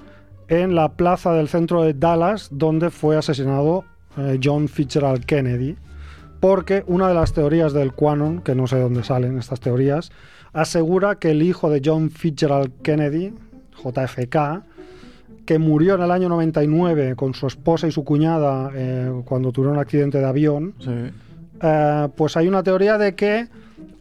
en 0.50 0.76
la 0.76 0.90
plaza 0.94 1.34
del 1.34 1.48
centro 1.48 1.84
de 1.84 1.94
Dallas, 1.94 2.50
donde 2.52 2.90
fue 2.90 3.16
asesinado 3.18 3.86
eh, 4.18 4.40
John 4.44 4.68
Fitzgerald 4.68 5.26
Kennedy, 5.26 5.78
porque 6.40 6.84
una 6.88 7.08
de 7.08 7.14
las 7.14 7.34
teorías 7.34 7.72
del 7.74 7.94
QAnon, 7.94 8.42
que 8.42 8.54
no 8.54 8.68
sé 8.68 8.76
de 8.76 8.82
dónde 8.84 9.04
salen 9.04 9.38
estas 9.40 9.60
teorías, 9.62 10.12
asegura 10.52 11.16
que 11.16 11.32
el 11.32 11.42
hijo 11.42 11.70
de 11.70 11.82
John 11.84 12.10
Fitzgerald 12.12 12.72
Kennedy, 12.84 13.34
JFK, 13.84 14.64
que 15.46 15.58
murió 15.60 15.96
en 15.96 16.02
el 16.04 16.12
año 16.12 16.30
99 16.30 17.16
con 17.16 17.34
su 17.34 17.48
esposa 17.48 17.88
y 17.88 17.92
su 17.92 18.04
cuñada 18.04 18.70
eh, 18.76 19.12
cuando 19.26 19.52
tuvieron 19.52 19.76
un 19.78 19.82
accidente 19.82 20.20
de 20.20 20.26
avión, 20.26 20.74
Sí. 20.80 20.92
Eh, 21.64 22.10
pues 22.16 22.36
hay 22.38 22.48
una 22.48 22.62
teoría 22.62 22.98
de 22.98 23.16
que 23.16 23.48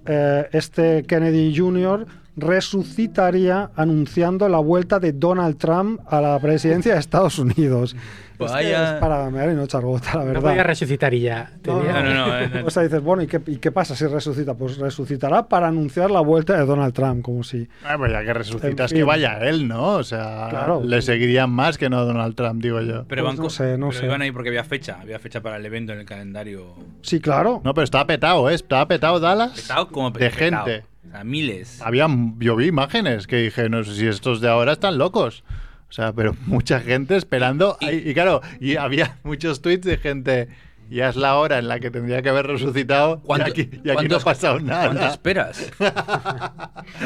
eh, 0.06 0.48
este 0.52 1.04
Kennedy 1.04 1.56
Jr. 1.56 2.06
resucitaría 2.36 3.70
anunciando 3.76 4.48
la 4.48 4.58
vuelta 4.58 4.98
de 4.98 5.12
Donald 5.12 5.58
Trump 5.58 6.00
a 6.08 6.20
la 6.20 6.38
presidencia 6.40 6.94
de 6.94 7.00
Estados 7.00 7.38
Unidos. 7.38 7.94
Es 8.32 8.38
que 8.48 8.54
Vaya. 8.54 8.94
es 8.94 9.00
para 9.00 9.30
mear 9.30 9.50
y 9.50 9.54
no 9.54 9.62
echar 9.64 9.82
gota, 9.82 10.18
la 10.18 10.24
No 10.24 10.40
podía 10.40 10.48
verdad. 10.56 10.64
resucitar 10.64 11.14
y 11.14 11.20
ya. 11.20 11.52
No, 11.64 11.80
No, 11.80 11.92
no, 12.02 12.02
no. 12.02 12.48
no. 12.48 12.66
O 12.66 12.70
sea, 12.70 12.82
dices, 12.82 13.00
bueno, 13.00 13.22
¿y 13.22 13.28
qué, 13.28 13.40
y 13.46 13.58
qué 13.58 13.70
pasa 13.70 13.94
si 13.94 14.04
resucita? 14.06 14.54
Pues 14.54 14.78
resucitará 14.78 15.46
para 15.46 15.68
anunciar 15.68 16.10
la 16.10 16.20
vuelta 16.20 16.56
de 16.58 16.66
Donald 16.66 16.92
Trump, 16.92 17.22
como 17.22 17.44
si... 17.44 17.68
Ah, 17.84 17.94
pues 17.96 18.10
ya 18.10 18.24
que 18.24 18.32
resucitas, 18.32 18.90
En 18.90 18.96
fin. 18.96 18.98
que 18.98 19.04
vaya 19.04 19.38
él, 19.48 19.68
¿no? 19.68 19.90
O 19.94 20.02
sea, 20.02 20.48
Claro. 20.50 20.82
le 20.84 21.02
seguirían 21.02 21.50
más 21.50 21.78
que 21.78 21.88
no 21.88 21.98
a 22.00 22.04
Donald 22.04 22.34
Trump, 22.34 22.60
digo 22.60 22.80
yo. 22.80 23.04
Pero, 23.06 23.22
Pues 23.22 23.36
van 23.36 23.44
no 23.44 23.50
sé, 23.50 23.78
no 23.78 23.88
pero 23.90 24.00
sé. 24.00 24.06
iban 24.06 24.22
ahí 24.22 24.32
porque 24.32 24.48
había 24.48 24.64
fecha. 24.64 24.98
Había 25.00 25.20
fecha 25.20 25.40
para 25.40 25.58
el 25.58 25.66
evento 25.66 25.92
en 25.92 26.00
el 26.00 26.06
calendario. 26.06 26.74
Sí, 27.02 27.20
claro. 27.20 27.60
No, 27.62 27.74
pero 27.74 27.84
estaba 27.84 28.06
petado, 28.08 28.50
¿eh? 28.50 28.54
Estaba 28.54 28.88
petado 28.88 29.20
Dallas. 29.20 29.52
Petado 29.52 29.86
como 29.88 30.10
De 30.10 30.18
petado. 30.30 30.64
gente. 30.64 30.84
Sea, 31.12 31.24
miles. 31.24 31.82
Había, 31.82 32.06
yo 32.38 32.56
vi 32.56 32.68
imágenes 32.68 33.26
que 33.26 33.36
dije, 33.36 33.68
no 33.68 33.84
sé 33.84 33.94
si 33.96 34.06
estos 34.06 34.40
de 34.40 34.48
ahora 34.48 34.72
están 34.72 34.96
locos. 34.96 35.44
O 35.90 35.92
sea, 35.92 36.14
pero 36.14 36.34
mucha 36.46 36.80
gente 36.80 37.16
esperando. 37.16 37.76
Y 37.82 38.14
claro, 38.14 38.40
y 38.60 38.76
había 38.76 39.18
muchos 39.22 39.60
tweets 39.60 39.86
de 39.86 39.98
gente. 39.98 40.48
Ya 40.92 41.08
es 41.08 41.16
la 41.16 41.36
hora 41.36 41.58
en 41.58 41.68
la 41.68 41.80
que 41.80 41.90
tendría 41.90 42.20
que 42.22 42.28
haber 42.28 42.46
resucitado. 42.46 43.20
Y 43.22 43.26
¿Cuánto- 43.26 43.46
aquí, 43.50 43.62
y 43.72 43.76
aquí 43.76 43.82
no 43.86 43.94
cuánto- 43.94 44.16
ha 44.16 44.20
pasado 44.20 44.54
¿Cuánto 44.58 44.94
nada. 44.94 45.08
esperas? 45.08 45.70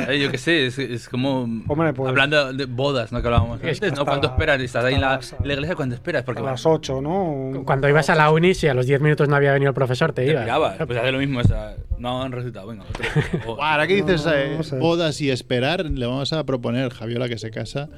Eh, 0.08 0.18
Yo 0.20 0.30
qué 0.30 0.38
sé, 0.38 0.66
es, 0.66 0.78
es 0.78 1.08
como. 1.08 1.42
Hombre, 1.68 1.92
pues- 1.92 2.08
hablando 2.08 2.52
de 2.52 2.64
bodas, 2.66 3.12
¿no? 3.12 3.20
Que 3.20 3.28
hablábamos 3.28 3.60
Es 3.62 3.78
que 3.80 3.86
antes, 3.86 3.98
¿no? 3.98 4.04
¿Cuánto 4.04 4.26
la- 4.28 4.32
esperas? 4.34 4.60
Estás 4.60 4.84
ahí 4.84 4.94
en 4.94 5.00
la, 5.00 5.20
la 5.44 5.52
iglesia, 5.52 5.74
¿cuánto 5.76 5.94
esperas? 5.94 6.22
Porque 6.24 6.38
a 6.40 6.42
bueno, 6.42 6.52
las 6.54 6.66
8, 6.66 7.00
¿no? 7.00 7.62
Cuando 7.64 7.88
ibas 7.88 8.08
a 8.10 8.14
la 8.14 8.30
uni, 8.30 8.54
si 8.54 8.66
a 8.68 8.74
los 8.74 8.86
10 8.86 9.00
minutos 9.00 9.28
no 9.28 9.36
había 9.36 9.52
venido 9.52 9.68
el 9.70 9.74
profesor, 9.74 10.12
te 10.12 10.24
te 10.24 10.30
ibas. 10.32 10.44
pirabas. 10.44 10.76
Pues 10.86 10.98
hace 10.98 11.12
lo 11.12 11.18
mismo. 11.18 11.40
esa- 11.40 11.74
no 11.98 12.22
han 12.22 12.32
resultado. 12.32 12.66
Venga, 12.66 12.84
otro. 12.88 13.04
O- 13.54 13.62
Ahora 13.62 13.86
que 13.86 13.94
dices 13.94 14.24
No, 14.24 14.30
no, 14.32 14.36
eh, 14.36 14.54
no 14.58 14.62
sé. 14.62 14.78
bodas 14.78 15.20
y 15.20 15.30
esperar, 15.30 15.84
le 15.84 16.06
vamos 16.06 16.32
a 16.32 16.44
proponer, 16.44 16.92
Javiola 16.92 17.28
que 17.28 17.38
se 17.38 17.50
casa, 17.50 17.88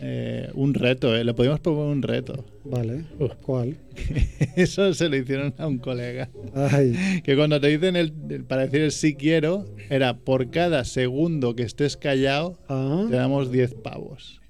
eh, 0.00 0.50
un 0.54 0.74
reto, 0.74 1.14
¿eh? 1.14 1.24
Le 1.24 1.34
podemos 1.34 1.60
proponer 1.60 1.92
un 1.92 2.02
reto. 2.02 2.44
Vale. 2.64 3.04
¿Cuál? 3.42 3.76
Eso 4.56 4.92
se 4.94 5.08
lo 5.08 5.16
hicieron 5.16 5.54
a 5.58 5.66
un 5.66 5.78
colega. 5.78 6.28
Ay. 6.54 7.20
Que 7.24 7.36
cuando 7.36 7.60
te 7.60 7.68
dicen 7.68 7.96
el, 7.96 8.12
el- 8.30 8.44
para 8.44 8.62
decir 8.62 8.80
el 8.80 8.92
sí 8.92 9.14
quiero, 9.14 9.66
era 9.90 10.16
por 10.16 10.50
cada 10.50 10.84
segundo 10.84 11.54
que 11.54 11.62
estés 11.64 11.96
callado, 11.96 12.58
Ah, 12.68 13.06
te 13.10 13.16
damos 13.16 13.50
10 13.52 13.74
pavos. 13.74 14.40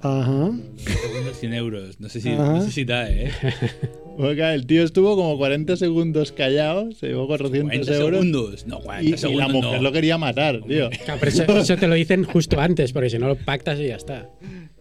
ajá. 0.00 0.50
Segundos 0.76 1.38
100 1.40 1.54
euros. 1.54 2.00
No 2.00 2.08
sé 2.08 2.20
si, 2.20 2.30
Ajá. 2.30 2.52
no 2.54 2.60
sé 2.62 2.70
si 2.70 2.84
da, 2.84 3.10
¿eh? 3.10 3.30
Claro, 4.16 4.54
el 4.54 4.66
tío 4.66 4.82
estuvo 4.82 5.14
como 5.16 5.36
40 5.38 5.76
segundos 5.76 6.32
callado, 6.32 6.90
se 6.92 7.08
llevó 7.08 7.26
400 7.26 7.68
40 7.86 7.94
euros. 7.96 8.20
segundos. 8.20 8.66
No, 8.66 8.80
40 8.80 9.10
Y, 9.10 9.14
y 9.14 9.18
segundos. 9.18 9.46
la 9.46 9.52
mujer 9.52 9.76
no. 9.76 9.82
lo 9.82 9.92
quería 9.92 10.18
matar, 10.18 10.60
tío. 10.66 10.90
Claro, 11.04 11.20
pero 11.20 11.30
eso, 11.30 11.58
eso 11.58 11.76
te 11.76 11.86
lo 11.86 11.94
dicen 11.94 12.24
justo 12.24 12.60
antes, 12.60 12.92
porque 12.92 13.10
si 13.10 13.18
no 13.18 13.28
lo 13.28 13.36
pactas 13.36 13.78
y 13.78 13.88
ya 13.88 13.96
está. 13.96 14.28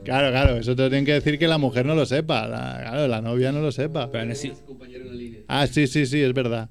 Claro, 0.03 0.29
claro, 0.31 0.57
eso 0.57 0.75
te 0.75 0.83
lo 0.83 0.89
tienen 0.89 1.05
que 1.05 1.13
decir 1.13 1.37
que 1.39 1.47
la 1.47 1.57
mujer 1.57 1.85
no 1.85 1.95
lo 1.95 2.05
sepa. 2.05 2.47
La, 2.47 2.79
claro, 2.81 3.07
la 3.07 3.21
novia 3.21 3.51
no 3.51 3.59
lo 3.61 3.71
sepa. 3.71 4.11
Pero 4.11 4.21
aún 4.23 4.31
así, 4.31 4.51
Ah, 5.47 5.67
sí, 5.67 5.87
sí, 5.87 6.05
sí, 6.05 6.21
es 6.21 6.33
verdad. 6.33 6.69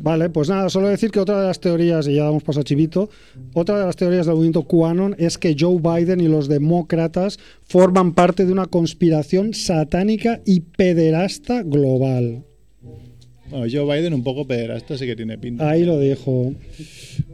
Vale, 0.00 0.30
pues 0.30 0.48
nada, 0.48 0.70
solo 0.70 0.88
decir 0.88 1.10
que 1.10 1.18
otra 1.18 1.40
de 1.40 1.48
las 1.48 1.58
teorías, 1.58 2.06
y 2.06 2.14
ya 2.14 2.24
damos 2.24 2.44
paso 2.44 2.60
a 2.60 2.64
Chivito, 2.64 3.10
otra 3.52 3.80
de 3.80 3.84
las 3.84 3.96
teorías 3.96 4.26
del 4.26 4.36
movimiento 4.36 4.62
QAnon 4.62 5.16
es 5.18 5.38
que 5.38 5.56
Joe 5.58 5.80
Biden 5.80 6.20
y 6.20 6.28
los 6.28 6.46
demócratas 6.46 7.40
forman 7.64 8.14
parte 8.14 8.46
de 8.46 8.52
una 8.52 8.66
conspiración 8.66 9.54
satánica 9.54 10.40
y 10.44 10.60
pederasta 10.60 11.64
global. 11.64 12.47
Bueno, 13.50 13.66
Joe 13.70 13.96
Biden 13.98 14.12
un 14.14 14.22
poco 14.22 14.46
pederasta 14.46 14.98
sí 14.98 15.06
que 15.06 15.16
tiene 15.16 15.38
pinta. 15.38 15.68
Ahí 15.68 15.84
lo 15.84 15.98
dejo. 15.98 16.54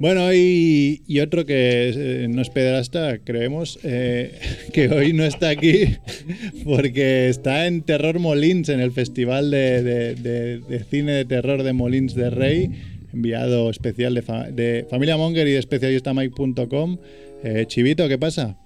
Bueno, 0.01 0.33
y, 0.33 1.03
y 1.07 1.21
otro 1.21 1.45
que 1.45 1.93
eh, 1.95 2.27
no 2.29 2.41
es 2.43 2.51
pederasta, 2.51 3.19
creemos, 3.19 3.79
eh, 3.83 4.33
que 4.73 4.89
hoy 4.89 5.13
no 5.13 5.25
está 5.25 5.49
aquí 5.51 5.85
porque 6.65 7.29
está 7.29 7.67
en 7.67 7.83
Terror 7.83 8.19
Molins, 8.19 8.69
en 8.69 8.81
el 8.81 8.93
Festival 8.93 9.51
de, 9.51 9.83
de- 9.83 10.15
de- 10.15 10.59
de 10.61 10.85
Cine 10.85 11.13
de 11.13 11.25
Terror 11.25 11.63
de 11.63 11.73
Molins 11.73 12.15
de 12.15 12.31
Rey, 12.31 12.71
enviado 13.13 13.71
especial 13.71 14.15
de, 14.15 14.23
fa- 14.23 14.51
de 14.51 14.87
Familia 14.89 15.17
Monger 15.17 15.47
y 15.49 15.53
de 15.53 15.59
especialistamike.com. 15.59 16.99
Eh, 17.43 17.65
Chivito, 17.67 18.09
¿qué 18.09 18.19
pasa? 18.19 18.57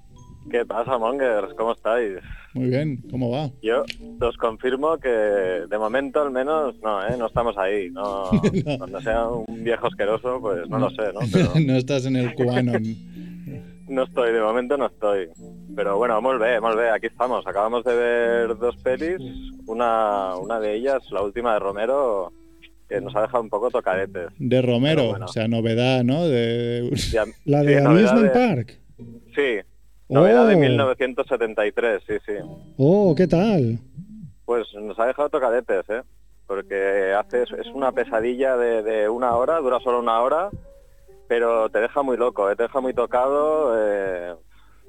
¿Qué 0.50 0.64
pasa, 0.64 0.96
Mongers? 0.98 1.52
¿Cómo 1.56 1.72
estáis? 1.72 2.14
Muy 2.54 2.68
bien, 2.70 3.02
¿cómo 3.10 3.30
va? 3.30 3.50
Yo 3.62 3.84
os 4.20 4.36
confirmo 4.38 4.96
que 4.98 5.08
de 5.08 5.78
momento 5.78 6.22
al 6.22 6.30
menos 6.30 6.74
no, 6.82 7.02
¿eh? 7.06 7.14
No 7.18 7.26
estamos 7.26 7.56
ahí. 7.58 7.90
No, 7.90 8.30
Cuando 8.78 9.00
sea 9.00 9.26
un 9.28 9.62
viejo 9.64 9.86
asqueroso, 9.86 10.40
pues 10.40 10.68
no 10.68 10.78
lo 10.78 10.90
sé, 10.90 11.12
¿no? 11.12 11.20
Pero 11.32 11.50
no 11.66 11.76
estás 11.76 12.06
en 12.06 12.16
el 12.16 12.34
QAnon. 12.34 12.82
no 13.88 14.02
estoy, 14.04 14.32
de 14.32 14.40
momento 14.40 14.76
no 14.76 14.86
estoy. 14.86 15.28
Pero 15.76 15.98
bueno, 15.98 16.20
molt 16.22 16.40
bé, 16.40 16.60
molt 16.60 16.76
bé, 16.78 16.90
aquí 16.90 17.06
estamos. 17.06 17.46
Acabamos 17.46 17.84
de 17.84 17.94
ver 17.94 18.56
dos 18.58 18.76
pelis. 18.78 19.18
Una, 19.66 20.34
una 20.36 20.58
de 20.60 20.74
ellas, 20.76 21.02
la 21.10 21.22
última 21.22 21.52
de 21.54 21.58
Romero, 21.60 22.32
que 22.88 23.00
nos 23.02 23.14
ha 23.14 23.22
dejado 23.22 23.42
un 23.42 23.50
poco 23.50 23.70
tocadetes. 23.70 24.28
De 24.38 24.62
Romero, 24.62 25.10
bueno. 25.10 25.26
o 25.26 25.28
sea, 25.28 25.46
novedad, 25.46 26.02
¿no? 26.04 26.26
De, 26.26 26.88
La 27.44 27.60
sí, 27.60 27.66
de 27.66 27.80
novedad 27.82 27.86
Amusement 27.86 28.22
de- 28.22 28.30
Park. 28.30 28.78
Sí, 29.36 29.67
novedad 30.08 30.46
de 30.48 30.54
Oh. 30.54 30.58
1973, 30.58 32.02
sí, 32.06 32.14
sí. 32.26 32.32
Oh, 32.76 33.14
¿qué 33.16 33.26
tal? 33.26 33.78
Pues 34.44 34.66
nos 34.74 34.98
ha 34.98 35.06
dejado 35.06 35.28
tocadetes, 35.28 35.84
¿eh? 35.90 36.02
Porque 36.46 37.12
hace, 37.18 37.42
es 37.42 37.66
una 37.74 37.92
pesadilla 37.92 38.56
de, 38.56 38.82
de 38.82 39.08
una 39.08 39.36
hora, 39.36 39.58
dura 39.58 39.78
solo 39.80 39.98
una 40.00 40.20
hora, 40.20 40.48
pero 41.28 41.68
te 41.68 41.80
deja 41.80 42.02
muy 42.02 42.16
loco, 42.16 42.50
¿eh? 42.50 42.56
te 42.56 42.62
deja 42.62 42.80
muy 42.80 42.94
tocado. 42.94 43.74
eh, 43.76 44.34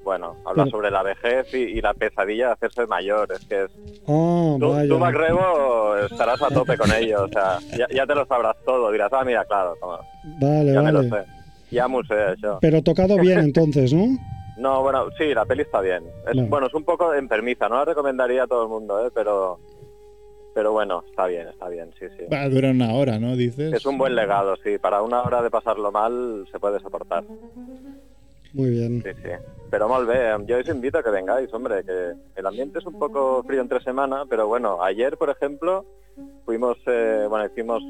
bueno, 0.02 0.36
habla 0.46 0.64
sobre 0.68 0.90
la 0.90 1.02
vejez 1.02 1.52
y, 1.52 1.58
y 1.58 1.80
la 1.82 1.92
pesadilla 1.92 2.46
de 2.46 2.52
hacerse 2.52 2.86
mayor. 2.86 3.30
Es 3.32 3.44
que 3.44 3.64
es, 3.64 3.70
Oh, 4.06 4.56
tú, 4.58 4.70
vaya. 4.72 4.88
tú, 4.88 4.98
Macrebo, 4.98 5.94
estarás 5.98 6.40
a 6.40 6.48
tope 6.48 6.78
con 6.78 6.90
ello. 6.90 7.24
O 7.24 7.28
sea, 7.28 7.58
ya, 7.76 7.86
ya 7.94 8.06
te 8.06 8.14
lo 8.14 8.24
sabrás 8.24 8.56
todo. 8.64 8.90
Dirás, 8.90 9.12
ah, 9.12 9.22
mira, 9.26 9.44
claro, 9.44 9.76
toma, 9.78 10.00
Vale, 10.40 10.72
ya 10.72 10.80
me 10.80 10.92
lo 10.92 10.98
vale. 11.06 11.10
sé. 11.10 11.30
Ya 11.70 11.86
eso. 12.32 12.58
Pero 12.62 12.82
tocado 12.82 13.18
bien 13.18 13.38
entonces, 13.40 13.92
¿no? 13.92 14.06
No, 14.60 14.82
bueno, 14.82 15.08
sí, 15.16 15.32
la 15.34 15.44
peli 15.46 15.62
está 15.62 15.80
bien. 15.80 16.04
Es. 16.26 16.48
Bueno, 16.48 16.66
es 16.66 16.74
un 16.74 16.84
poco 16.84 17.14
enfermiza, 17.14 17.68
no 17.68 17.76
la 17.76 17.84
recomendaría 17.86 18.42
a 18.44 18.46
todo 18.46 18.64
el 18.64 18.68
mundo, 18.68 19.06
¿eh? 19.06 19.10
pero, 19.14 19.58
pero 20.54 20.72
bueno, 20.72 21.02
está 21.08 21.26
bien, 21.26 21.48
está 21.48 21.68
bien, 21.68 21.90
sí, 21.98 22.06
sí. 22.18 22.24
Va, 22.32 22.48
dura 22.48 22.70
una 22.70 22.92
hora, 22.92 23.18
¿no? 23.18 23.36
Dices. 23.36 23.72
Es 23.72 23.86
un 23.86 23.96
buen 23.96 24.14
legado, 24.14 24.56
sí. 24.62 24.78
Para 24.78 25.00
una 25.02 25.22
hora 25.22 25.40
de 25.42 25.50
pasarlo 25.50 25.90
mal 25.90 26.46
se 26.52 26.58
puede 26.60 26.78
soportar. 26.80 27.24
Muy 28.52 28.70
bien. 28.70 29.02
Sí, 29.02 29.10
sí. 29.22 29.30
Pero 29.70 29.88
molt 29.88 30.08
bé, 30.08 30.34
yo 30.46 30.58
os 30.58 30.68
invito 30.68 30.98
a 30.98 31.02
que 31.04 31.10
vengáis, 31.10 31.52
hombre, 31.54 31.84
que 31.84 32.12
el 32.34 32.46
ambiente 32.46 32.80
es 32.80 32.86
un 32.86 32.98
poco 32.98 33.42
frío 33.44 33.60
entre 33.60 33.80
semana, 33.80 34.24
pero 34.28 34.48
bueno, 34.48 34.82
ayer, 34.82 35.16
por 35.16 35.30
ejemplo, 35.30 35.84
fuimos, 36.44 36.76
eh, 36.86 37.26
bueno, 37.28 37.46
hicimos 37.46 37.80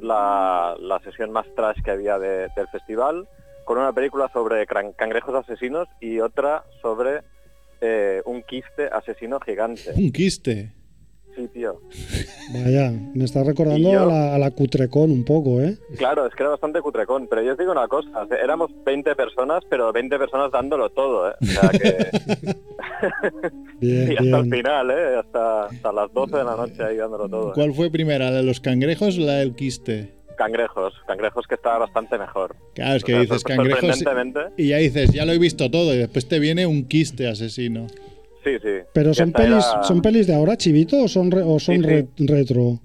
la, 0.00 0.76
la 0.78 1.00
sesión 1.00 1.32
más 1.32 1.46
trash 1.56 1.82
que 1.84 1.90
había 1.90 2.18
de- 2.20 2.48
del 2.54 2.68
festival, 2.68 3.26
con 3.64 3.78
una 3.78 3.92
película 3.92 4.30
sobre 4.32 4.66
cangrejos 4.66 5.34
asesinos 5.34 5.88
y 6.00 6.20
otra 6.20 6.64
sobre 6.82 7.22
eh, 7.80 8.22
un 8.24 8.42
quiste 8.42 8.86
asesino 8.86 9.40
gigante. 9.40 9.92
Un 9.94 10.12
quiste. 10.12 10.72
Sí, 11.36 11.48
tío. 11.48 11.80
Vaya, 12.52 12.92
me 13.14 13.24
está 13.24 13.42
recordando 13.42 13.90
a 13.90 14.06
la, 14.06 14.34
a 14.36 14.38
la 14.38 14.52
Cutrecon 14.52 15.10
un 15.10 15.24
poco, 15.24 15.60
¿eh? 15.60 15.76
Claro, 15.96 16.26
es 16.26 16.34
que 16.34 16.44
era 16.44 16.50
bastante 16.50 16.80
cutrecón, 16.80 17.26
pero 17.28 17.42
yo 17.42 17.52
os 17.52 17.58
digo 17.58 17.72
una 17.72 17.88
cosa, 17.88 18.26
éramos 18.40 18.70
20 18.84 19.16
personas, 19.16 19.64
pero 19.68 19.92
20 19.92 20.16
personas 20.16 20.52
dándolo 20.52 20.90
todo, 20.90 21.30
¿eh? 21.30 21.34
O 21.40 21.44
sea 21.44 21.70
que... 21.70 22.54
Bien, 23.80 24.12
y 24.12 24.16
hasta 24.16 24.38
el 24.38 24.50
final, 24.50 24.90
¿eh? 24.90 25.16
Hasta, 25.18 25.64
hasta 25.64 25.92
las 25.92 26.12
12 26.12 26.36
de 26.36 26.44
la 26.44 26.56
noche 26.56 26.82
ahí 26.84 26.96
dándolo 26.96 27.28
todo. 27.28 27.48
¿eh? 27.48 27.52
¿Cuál 27.54 27.74
fue 27.74 27.90
primera, 27.90 28.30
la 28.30 28.36
de 28.38 28.42
los 28.44 28.60
cangrejos 28.60 29.18
o 29.18 29.22
la 29.22 29.34
del 29.34 29.54
quiste? 29.54 30.12
Cangrejos, 30.44 30.92
cangrejos 31.06 31.46
que 31.46 31.54
está 31.54 31.78
bastante 31.78 32.18
mejor. 32.18 32.54
Claro, 32.74 32.96
es 32.96 33.02
O 33.02 33.06
que 33.06 33.12
sea, 33.12 33.20
dices 33.22 33.44
cangrejos 33.44 34.04
y 34.58 34.68
ya 34.68 34.76
dices, 34.76 35.10
ya 35.12 35.24
lo 35.24 35.32
he 35.32 35.38
visto 35.38 35.70
todo 35.70 35.94
y 35.94 35.98
después 35.98 36.28
te 36.28 36.38
viene 36.38 36.66
un 36.66 36.84
quiste 36.86 37.26
asesino. 37.28 37.86
Sí, 38.44 38.58
sí. 38.62 38.80
Pero 38.92 39.14
son 39.14 39.32
pelis, 39.32 39.64
era- 39.72 39.82
son 39.84 40.02
pelis 40.02 40.26
de 40.26 40.34
ahora, 40.34 40.56
Chivito, 40.58 41.02
o 41.04 41.08
son, 41.08 41.30
re- 41.30 41.40
o 41.42 41.58
son 41.58 41.76
Sí, 41.76 41.80
sí. 41.82 41.86
re- 41.88 42.06
retro. 42.18 42.78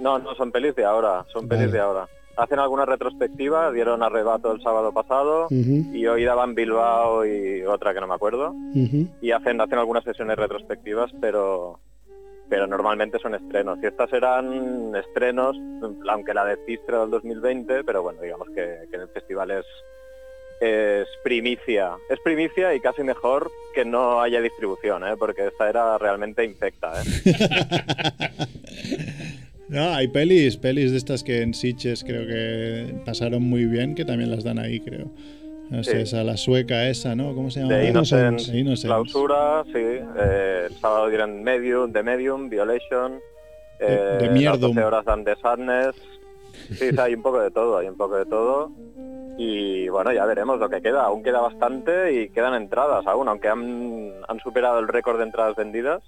No, 0.00 0.18
no, 0.18 0.34
son 0.34 0.50
pelis 0.50 0.74
de 0.74 0.84
ahora, 0.84 1.26
son 1.30 1.46
pelis 1.46 1.70
de 1.72 1.78
ahora. 1.80 2.08
Hacen 2.36 2.58
alguna 2.58 2.84
retrospectiva, 2.86 3.70
dieron 3.70 4.02
arrebato 4.02 4.50
el 4.52 4.60
sábado 4.62 4.92
pasado 4.92 5.46
y 5.50 6.06
hoy 6.06 6.24
daban 6.24 6.54
Bilbao 6.54 7.24
y 7.26 7.62
otra 7.62 7.92
que 7.94 8.00
no 8.00 8.06
me 8.08 8.14
acuerdo. 8.14 8.54
y 9.20 9.30
hacen 9.30 9.60
hacen 9.60 9.78
algunas 9.78 10.04
sesiones 10.04 10.36
retrospectivas 10.36 11.10
pero 11.20 11.78
pero 12.54 12.68
normalmente 12.68 13.18
son 13.18 13.34
estrenos 13.34 13.80
y 13.82 13.86
estas 13.86 14.12
eran 14.12 14.94
estrenos 14.94 15.56
aunque 16.08 16.32
la 16.32 16.44
de 16.44 16.56
Cistre 16.64 16.98
del 16.98 17.10
2020 17.10 17.82
pero 17.82 18.04
bueno 18.04 18.22
digamos 18.22 18.48
que, 18.54 18.84
en 18.92 19.00
el 19.00 19.08
festival 19.08 19.50
es 19.50 19.66
es 20.60 21.08
primicia 21.24 21.96
es 22.08 22.20
primicia 22.20 22.72
y 22.72 22.78
casi 22.78 23.02
mejor 23.02 23.50
que 23.74 23.84
no 23.84 24.20
haya 24.20 24.40
distribución 24.40 25.04
¿eh? 25.04 25.16
porque 25.18 25.48
esta 25.48 25.68
era 25.68 25.98
realmente 25.98 26.44
infecta 26.44 26.92
¿eh? 27.02 27.04
No, 29.66 29.92
hay 29.92 30.06
pelis, 30.06 30.56
pelis 30.56 30.92
de 30.92 30.98
estas 30.98 31.24
que 31.24 31.42
en 31.42 31.54
Sitges 31.54 32.04
creo 32.04 32.24
que 32.28 32.94
pasaron 33.04 33.42
muy 33.42 33.64
bien, 33.64 33.96
que 33.96 34.04
también 34.04 34.30
las 34.30 34.44
dan 34.44 34.58
ahí, 34.58 34.78
creo. 34.78 35.10
No 35.76 35.84
sé, 35.84 35.90
Sí. 35.92 35.96
esa, 36.02 36.24
la 36.24 36.36
sueca 36.36 36.88
esa, 36.88 37.14
¿no? 37.14 37.34
¿Cómo 37.34 37.50
se 37.50 37.60
llama? 37.60 37.74
de 37.74 37.90
De. 37.90 38.88
Clausura 38.88 39.64
sí 39.64 39.72
eh, 39.74 40.66
el 40.70 40.74
sábado 40.78 41.08
dieron 41.08 41.42
Medium 41.42 41.92
The 41.92 42.02
Medium 42.02 42.48
Violation 42.48 43.20
De- 43.78 43.86
eh, 43.86 44.16
de 44.20 44.26
las 44.26 44.34
Mierdum. 44.34 44.74
12 44.74 44.84
horas 44.84 45.04
dan 45.04 45.24
The 45.24 45.36
Sadness 45.36 45.96
sí, 46.78 46.90
hay 46.98 47.14
un 47.14 47.22
poco 47.22 47.40
de 47.40 47.50
todo 47.50 47.78
hay 47.78 47.88
un 47.88 47.96
poco 47.96 48.16
de 48.16 48.26
todo 48.26 48.70
y 49.36 49.88
bueno 49.88 50.12
ya 50.12 50.24
veremos 50.26 50.60
lo 50.60 50.68
que 50.70 50.80
queda 50.80 51.02
aún 51.04 51.22
queda 51.24 51.40
bastante 51.40 52.12
y 52.12 52.28
quedan 52.28 52.54
entradas 52.54 53.04
aún 53.06 53.26
aunque 53.28 53.48
han, 53.48 54.12
han 54.28 54.38
superado 54.40 54.78
el 54.78 54.86
récord 54.86 55.18
de 55.18 55.24
entradas 55.24 55.56
vendidas 55.56 56.02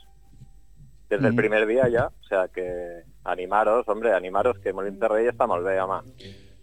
desde 1.10 1.26
el 1.28 1.34
primer 1.34 1.66
día 1.66 1.88
ya 1.88 2.06
o 2.06 2.24
sea 2.28 2.46
que 2.48 3.02
animaros 3.24 3.88
hombre 3.88 4.12
animaros 4.12 4.58
que 4.60 4.72
Molins 4.72 5.00
de 5.00 5.08
Rey 5.08 5.26
está 5.26 5.46
mal 5.48 5.62
ve 5.64 5.76
ama 5.78 6.04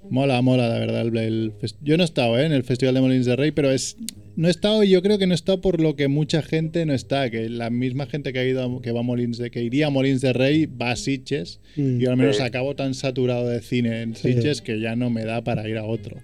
Mola, 0.09 0.41
mola, 0.41 0.67
la 0.69 0.79
verdad. 0.79 1.01
el- 1.01 1.17
el 1.17 1.53
yo 1.81 1.97
no 1.97 2.03
he 2.03 2.05
estado 2.05 2.37
¿eh? 2.37 2.45
en 2.45 2.51
el 2.51 2.63
Festival 2.63 2.93
de 2.95 3.01
Molins 3.01 3.25
de 3.25 3.35
Rey, 3.35 3.51
pero 3.51 3.71
es 3.71 3.97
no 4.35 4.47
he 4.47 4.51
estado 4.51 4.83
y 4.83 4.89
yo 4.89 5.01
creo 5.03 5.17
que 5.19 5.27
no 5.27 5.33
he 5.33 5.35
estado 5.35 5.61
por 5.61 5.79
lo 5.79 5.95
que 5.95 6.07
mucha 6.07 6.41
gente 6.41 6.85
no 6.87 6.93
está, 6.93 7.29
que 7.29 7.49
la 7.49 7.69
misma 7.69 8.07
gente 8.07 8.33
que 8.33 8.39
ha 8.39 8.45
ido 8.45 8.63
a- 8.63 8.81
que 8.81 8.91
va 8.91 8.99
a 9.01 9.03
Molins 9.03 9.37
de 9.37 9.51
que 9.51 9.61
iría 9.63 9.87
a 9.87 9.89
Molins 9.89 10.21
de 10.21 10.33
Rey 10.33 10.65
va 10.65 10.91
a 10.91 10.95
Sitges 10.95 11.59
Mm. 11.77 11.99
y 11.99 12.03
yo 12.03 12.09
al 12.11 12.17
menos 12.17 12.37
Sí. 12.37 12.41
acabo 12.43 12.75
tan 12.75 12.93
saturado 12.95 13.47
de 13.47 13.61
cine 13.61 14.01
en 14.01 14.15
Sí. 14.15 14.33
Sitges 14.33 14.61
que 14.61 14.79
ya 14.79 14.95
no 14.95 15.09
me 15.09 15.23
da 15.25 15.43
para 15.43 15.67
ir 15.69 15.77
a 15.77 15.83
otro. 15.85 16.17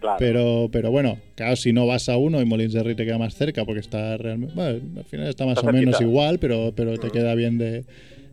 claro 0.00 0.16
Pero, 0.18 0.68
pero 0.70 0.90
bueno, 0.92 1.18
claro, 1.34 1.56
si 1.56 1.72
no 1.72 1.86
vas 1.86 2.08
a 2.08 2.16
uno 2.16 2.40
y 2.40 2.44
Molins 2.44 2.72
de 2.72 2.82
Rey 2.82 2.94
te 2.94 3.04
queda 3.04 3.18
más 3.18 3.34
cerca 3.34 3.64
porque 3.64 3.80
está 3.80 4.16
realmente. 4.16 4.54
Bueno, 4.54 4.80
al 4.96 5.04
final 5.04 5.26
está 5.28 5.44
más 5.44 5.58
Está 5.58 5.68
o 5.68 5.72
menos 5.72 6.00
igual, 6.00 6.38
pero, 6.38 6.72
pero 6.76 6.96
te 6.98 7.10
queda 7.10 7.34
bien 7.34 7.58
de, 7.58 7.84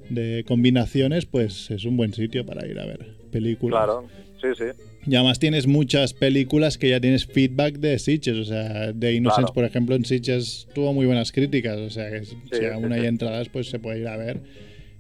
de 0.10 0.44
combinaciones, 0.48 1.26
pues 1.26 1.72
es 1.72 1.86
un 1.86 1.98
buen 1.98 2.14
sitio 2.14 2.46
para 2.46 2.68
ir 2.68 2.78
a 2.80 2.86
ver 2.86 3.00
películas. 3.32 3.84
claro 3.86 4.06
sí 4.42 4.48
sí 4.58 4.66
Y 5.06 5.16
además 5.16 5.40
tienes 5.40 5.68
muchas 5.68 6.14
películas 6.14 6.78
que 6.78 6.90
ya 6.90 7.00
tienes 7.00 7.26
feedback 7.26 7.76
de 7.78 8.00
Sitges. 8.00 8.38
O 8.38 8.46
sea, 8.46 8.92
de 8.94 9.14
Innocence, 9.14 9.42
Claro. 9.42 9.54
por 9.54 9.66
ejemplo, 9.66 9.96
en 9.96 10.06
Sitges 10.06 10.68
tuvo 10.74 10.94
muy 10.94 11.06
buenas 11.06 11.32
críticas. 11.32 11.78
O 11.78 11.90
sea, 11.90 12.10
que 12.10 12.24
si 12.26 12.36
sí, 12.52 12.66
aún 12.74 12.88
sí. 12.94 13.00
hay 13.00 13.06
entradas, 13.08 13.50
pues 13.50 13.70
se 13.70 13.80
puede 13.80 14.00
ir 14.00 14.08
a 14.08 14.16
ver. 14.18 14.42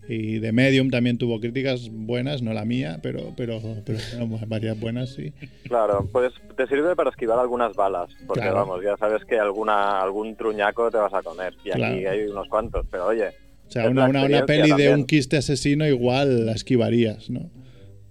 Y 0.09 0.39
de 0.39 0.51
Medium 0.51 0.89
también 0.89 1.17
tuvo 1.17 1.39
críticas 1.39 1.89
buenas, 1.89 2.41
no 2.41 2.53
la 2.53 2.65
mía, 2.65 2.99
pero, 3.01 3.33
pero, 3.37 3.61
pero 3.85 3.97
bueno, 4.27 4.37
varias 4.47 4.77
buenas, 4.77 5.11
sí. 5.13 5.31
Claro, 5.63 6.09
pues 6.11 6.33
te 6.57 6.67
sirve 6.67 6.93
para 6.97 7.09
esquivar 7.09 7.39
algunas 7.39 7.73
balas, 7.73 8.09
porque 8.27 8.41
Claro. 8.41 8.55
vamos, 8.57 8.83
ya 8.83 8.97
sabes 8.97 9.23
que 9.23 9.39
alguna 9.39 10.01
algún 10.01 10.35
truñaco 10.35 10.91
te 10.91 10.97
vas 10.97 11.13
a 11.13 11.21
comer, 11.21 11.53
y 11.63 11.69
aquí 11.71 11.77
Claro. 11.79 12.09
hay 12.11 12.19
unos 12.25 12.49
cuantos, 12.49 12.85
pero 12.91 13.05
oye, 13.05 13.29
O 13.69 13.71
sea, 13.71 13.89
una, 13.89 14.09
una, 14.09 14.25
una 14.25 14.45
peli 14.45 14.63
de 14.63 14.67
también. 14.71 14.93
un 14.95 15.05
quiste 15.05 15.37
asesino 15.37 15.87
igual 15.87 16.47
la 16.47 16.51
esquivarías, 16.51 17.29
¿no? 17.29 17.49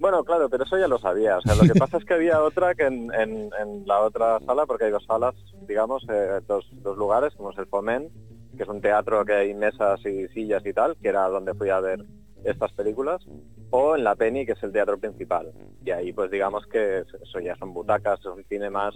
Bueno, 0.03 0.25
claro, 0.25 0.51
pero 0.51 0.65
eso 0.65 0.77
ya 0.77 0.89
lo 0.89 0.99
sabía, 0.99 1.39
o 1.39 1.41
sea, 1.41 1.55
lo 1.55 1.63
que 1.63 1.79
pasa 1.79 1.97
es 1.97 2.05
que 2.05 2.15
había 2.15 2.43
otra 2.43 2.75
que 2.75 2.87
en, 2.87 3.09
en- 3.15 3.87
la 3.87 4.01
otra 4.01 4.39
sala, 4.41 4.67
porque 4.67 4.87
hay 4.87 4.91
dos 4.91 5.05
salas, 5.07 5.35
digamos, 5.69 6.05
eh, 6.11 6.41
dos, 6.47 6.67
dos 6.83 6.99
lugares, 6.99 7.33
como 7.37 7.51
es 7.53 7.59
el 7.59 7.67
Foment, 7.67 8.11
que 8.57 8.65
es 8.65 8.69
un 8.69 8.81
teatro 8.81 9.25
que 9.25 9.33
hay 9.33 9.55
mesas 9.55 10.05
y 10.05 10.27
sillas 10.29 10.67
y 10.67 10.73
tal, 10.73 10.97
que 11.01 11.09
era 11.09 11.29
donde 11.29 11.55
fui 11.55 11.71
a 11.71 11.79
ver 11.81 12.05
estas 12.45 12.73
películas, 12.73 13.23
o 13.71 13.95
en 13.97 14.03
la 14.03 14.17
Penny, 14.17 14.45
que 14.45 14.53
es 14.53 14.63
el 14.65 14.73
teatro 14.73 14.99
principal. 14.99 15.53
Y 15.85 15.91
ahí, 15.93 16.13
pues 16.13 16.31
digamos 16.31 16.67
que 16.67 17.05
eso 17.23 17.39
ya 17.41 17.55
son 17.57 17.73
butacas, 17.73 18.19
es 18.21 18.27
un 18.27 18.45
cine 18.45 18.69
más 18.71 18.95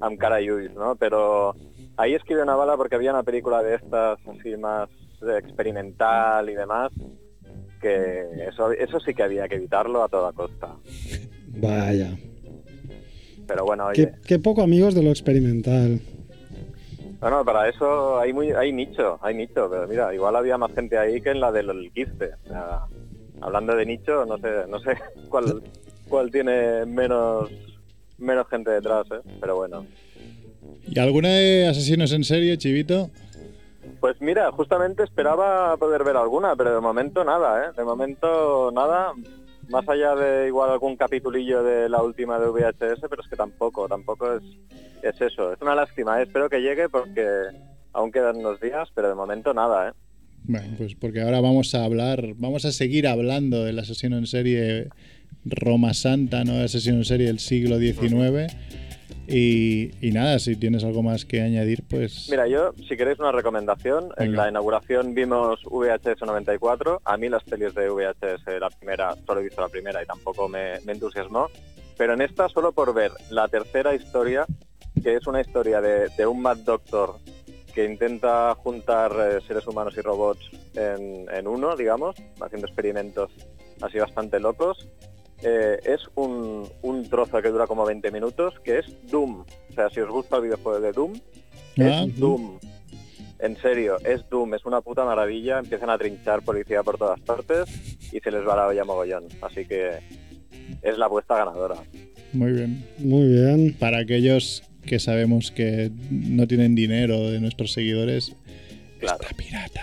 am 0.00 0.16
¿no? 0.74 0.96
Pero 0.96 1.54
ahí 1.98 2.14
escribí 2.14 2.40
una 2.40 2.56
bala 2.56 2.76
porque 2.78 2.94
había 2.96 3.12
una 3.12 3.22
película 3.22 3.62
de 3.62 3.74
estas 3.74 4.18
así 4.26 4.56
más 4.56 4.88
experimental 5.20 6.48
y 6.48 6.54
demás, 6.54 6.90
que 7.80 8.24
eso, 8.48 8.72
eso 8.72 9.00
sí 9.00 9.14
que 9.14 9.22
había 9.22 9.48
que 9.48 9.56
evitarlo 9.56 10.02
a 10.02 10.08
toda 10.08 10.32
costa. 10.32 10.74
Vaya. 11.48 12.16
Pero 13.46 13.64
bueno, 13.64 13.86
oye, 13.86 14.06
Qué, 14.06 14.14
qué 14.26 14.38
poco 14.38 14.62
amigos 14.62 14.94
de 14.94 15.02
lo 15.02 15.10
experimental. 15.10 16.00
bueno, 17.20 17.44
para 17.44 17.68
eso 17.68 18.18
hay 18.18 18.32
muy 18.32 18.50
hay 18.52 18.72
nicho, 18.72 19.18
hay 19.22 19.34
nicho, 19.34 19.68
pero 19.70 19.86
mira, 19.86 20.12
igual 20.14 20.36
había 20.36 20.58
más 20.58 20.72
gente 20.72 20.98
ahí 20.98 21.20
que 21.20 21.30
en 21.30 21.40
la 21.40 21.52
del 21.52 21.90
quiste. 21.94 22.30
O 22.44 22.48
sea, 22.48 22.80
hablando 23.40 23.74
de 23.76 23.86
nicho, 23.86 24.24
no 24.26 24.38
sé, 24.38 24.48
no 24.68 24.80
sé 24.80 24.96
cuál 25.28 25.62
cuál 26.08 26.30
tiene 26.30 26.84
menos 26.86 27.50
menos 28.18 28.48
gente 28.48 28.70
detrás, 28.70 29.06
¿eh? 29.12 29.20
pero 29.40 29.56
bueno. 29.56 29.86
¿Y 30.88 30.98
alguna 30.98 31.28
de 31.28 31.68
asesinos 31.68 32.12
en 32.12 32.24
serie, 32.24 32.56
Chivito? 32.58 33.10
Pues 34.00 34.20
mira, 34.20 34.50
justamente 34.52 35.02
esperaba 35.02 35.76
poder 35.76 36.04
ver 36.04 36.16
alguna, 36.16 36.54
pero 36.56 36.74
de 36.74 36.80
momento 36.80 37.24
nada, 37.24 37.66
¿eh? 37.66 37.72
De 37.76 37.84
momento 37.84 38.70
nada, 38.72 39.12
más 39.68 39.88
allá 39.88 40.14
de 40.14 40.48
igual 40.48 40.70
algún 40.70 40.96
capitulillo 40.96 41.62
de 41.62 41.88
la 41.88 42.02
última 42.02 42.38
de 42.38 42.48
VHS, 42.48 43.00
pero 43.08 43.22
es 43.22 43.28
que 43.28 43.36
tampoco, 43.36 43.88
tampoco 43.88 44.34
es, 44.34 44.42
es 45.02 45.20
eso. 45.20 45.52
Es 45.52 45.60
una 45.60 45.74
lástima, 45.74 46.20
¿eh? 46.20 46.24
espero 46.24 46.48
que 46.48 46.60
llegue 46.60 46.88
porque 46.88 47.26
aún 47.92 48.12
quedan 48.12 48.36
unos 48.36 48.60
días, 48.60 48.88
pero 48.94 49.08
de 49.08 49.14
momento 49.14 49.54
nada, 49.54 49.88
¿eh? 49.88 49.92
Bueno, 50.48 50.74
pues 50.78 50.94
porque 50.94 51.22
ahora 51.22 51.40
vamos 51.40 51.74
a 51.74 51.84
hablar, 51.84 52.34
vamos 52.36 52.64
a 52.64 52.72
seguir 52.72 53.08
hablando 53.08 53.64
del 53.64 53.80
asesino 53.80 54.16
en 54.16 54.26
serie 54.26 54.90
Roma 55.44 55.92
Santa, 55.92 56.44
¿no? 56.44 56.54
El 56.54 56.66
asesino 56.66 56.98
en 56.98 57.04
serie 57.04 57.26
del 57.26 57.40
siglo 57.40 57.78
XIX. 57.78 58.54
Y, 59.28 59.90
y 60.00 60.12
nada, 60.12 60.38
si 60.38 60.56
tienes 60.56 60.84
algo 60.84 61.02
más 61.02 61.24
que 61.24 61.42
añadir, 61.42 61.84
pues... 61.88 62.28
Mira, 62.30 62.46
yo, 62.46 62.72
si 62.88 62.96
queréis 62.96 63.18
una 63.18 63.32
recomendación, 63.32 64.10
en 64.18 64.36
la 64.36 64.48
inauguración 64.48 65.14
vimos 65.14 65.60
VHS 65.64 66.22
94. 66.24 67.02
A 67.04 67.16
mí 67.16 67.28
las 67.28 67.42
pelis 67.44 67.74
de 67.74 67.88
VHS, 67.88 68.60
la 68.60 68.70
primera, 68.70 69.14
solo 69.26 69.40
he 69.40 69.44
visto 69.44 69.60
la 69.60 69.68
primera 69.68 70.02
y 70.02 70.06
tampoco 70.06 70.48
me, 70.48 70.80
me 70.84 70.92
entusiasmó. 70.92 71.48
Pero 71.96 72.14
en 72.14 72.20
esta, 72.20 72.48
solo 72.48 72.72
por 72.72 72.94
ver 72.94 73.10
la 73.30 73.48
tercera 73.48 73.94
historia, 73.94 74.46
que 75.02 75.16
es 75.16 75.26
una 75.26 75.40
historia 75.40 75.80
de, 75.80 76.08
de 76.16 76.26
un 76.26 76.42
Mad 76.42 76.58
Doctor 76.58 77.16
que 77.74 77.84
intenta 77.84 78.54
juntar 78.54 79.12
eh, 79.12 79.38
seres 79.46 79.66
humanos 79.66 79.94
y 79.98 80.00
robots 80.00 80.50
en, 80.74 81.26
en 81.30 81.46
uno, 81.46 81.76
digamos, 81.76 82.16
haciendo 82.40 82.66
experimentos 82.66 83.30
así 83.82 83.98
bastante 83.98 84.40
locos. 84.40 84.88
Eh, 85.42 85.78
es 85.84 86.00
un, 86.14 86.68
un 86.82 87.08
trozo 87.08 87.40
que 87.42 87.48
dura 87.48 87.66
como 87.66 87.84
20 87.84 88.10
minutos, 88.10 88.54
que 88.64 88.78
es 88.78 88.86
Doom. 89.10 89.40
O 89.70 89.72
sea, 89.74 89.90
si 89.90 90.00
os 90.00 90.10
gusta 90.10 90.36
el 90.36 90.42
videojuego 90.44 90.80
de 90.80 90.92
Doom, 90.92 91.12
Ah, 91.78 92.04
es 92.06 92.18
Doom. 92.18 92.58
En 93.38 93.54
serio, 93.58 93.98
es 94.02 94.26
Doom, 94.30 94.54
es 94.54 94.64
una 94.64 94.80
puta 94.80 95.04
maravilla. 95.04 95.58
Empiezan 95.58 95.90
a 95.90 95.98
trinchar 95.98 96.42
policía 96.42 96.82
por 96.82 96.96
todas 96.96 97.20
partes 97.20 97.64
y 98.12 98.18
se 98.20 98.30
les 98.30 98.46
va 98.48 98.56
la 98.56 98.66
olla 98.68 98.84
mogollón. 98.84 99.24
Así 99.42 99.66
que 99.66 99.90
es 100.82 100.96
la 100.96 101.04
apuesta 101.06 101.36
ganadora. 101.36 101.76
muy 102.32 102.52
bien. 102.52 102.82
Muy 102.98 103.26
bien. 103.28 103.76
Para 103.78 103.98
aquellos 103.98 104.62
que 104.86 104.98
sabemos 104.98 105.50
que 105.50 105.90
no 106.10 106.46
tienen 106.46 106.74
dinero 106.74 107.30
de 107.30 107.40
nuestros 107.40 107.72
seguidores, 107.72 108.34
Claro. 109.00 109.18
está 109.20 109.36
pirata. 109.36 109.82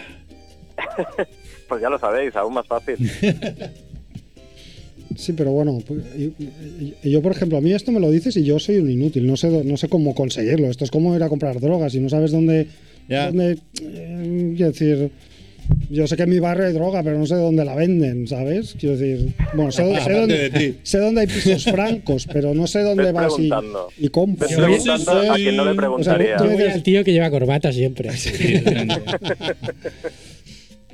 Pues 1.69 1.81
ya 1.81 1.89
lo 1.89 1.97
sabéis, 1.97 2.35
aún 2.35 2.53
más 2.55 2.67
fácil. 2.67 2.97
Sí, 5.15 5.33
pero 5.33 5.51
bueno, 5.51 5.79
pues, 5.85 6.01
yo 7.03 7.21
por 7.21 7.31
ejemplo, 7.31 7.57
a 7.57 7.61
mí 7.61 7.71
esto 7.73 7.91
me 7.91 7.99
lo 7.99 8.09
dices 8.11 8.35
y 8.37 8.43
yo 8.43 8.59
soy 8.59 8.77
un 8.77 8.89
inútil, 8.89 9.25
no 9.27 9.35
sé, 9.37 9.49
no 9.63 9.77
sé 9.77 9.87
cómo 9.89 10.13
conseguirlo. 10.15 10.67
Esto 10.69 10.83
es 10.85 10.91
como 10.91 11.15
ir 11.15 11.23
a 11.23 11.29
comprar 11.29 11.59
drogas 11.59 11.93
y 11.95 11.99
no 11.99 12.09
sabes 12.09 12.31
dónde... 12.31 12.67
Ya. 13.09 13.27
dónde, 13.27 13.57
eh, 13.81 14.53
quiero 14.55 14.71
decir, 14.71 15.11
Yo 15.89 16.07
sé 16.07 16.15
que 16.17 16.23
en 16.23 16.29
mi 16.29 16.39
barrio 16.39 16.67
hay 16.67 16.73
droga, 16.73 17.03
pero 17.03 17.17
no 17.19 17.25
sé 17.25 17.35
dónde 17.35 17.63
la 17.65 17.75
venden, 17.75 18.27
¿sabes? 18.27 18.75
Quiero 18.79 18.97
decir, 18.97 19.33
bueno, 19.53 19.71
sé, 19.71 19.83
sé 19.83 19.91
Aparte 19.95 20.13
dónde, 20.13 20.37
de 20.37 20.49
ti. 20.49 20.75
sé 20.83 20.97
dónde 20.99 21.21
hay 21.21 21.27
pisos 21.27 21.63
francos, 21.65 22.27
pero 22.31 22.53
no 22.53 22.65
sé 22.67 22.81
dónde 22.81 23.03
Ves 23.03 23.13
vas 23.13 23.33
y, 23.39 23.49
y 23.97 24.07
compras. 24.09 24.49
Ves 24.51 24.57
Yo 24.57 24.63
preguntando 24.65 25.11
a 25.31 25.35
quien 25.35 25.55
no 25.57 25.63
le 25.65 25.71
O 25.71 25.73
sea, 25.73 26.15
preguntaría. 26.17 26.37
tú- 26.37 26.45
Yo 26.45 26.51
voy 26.51 26.63
al 26.63 26.83
tío 26.83 27.03
que 27.03 27.11
lleva 27.13 27.29
corbata 27.29 27.71
siempre. 27.73 28.09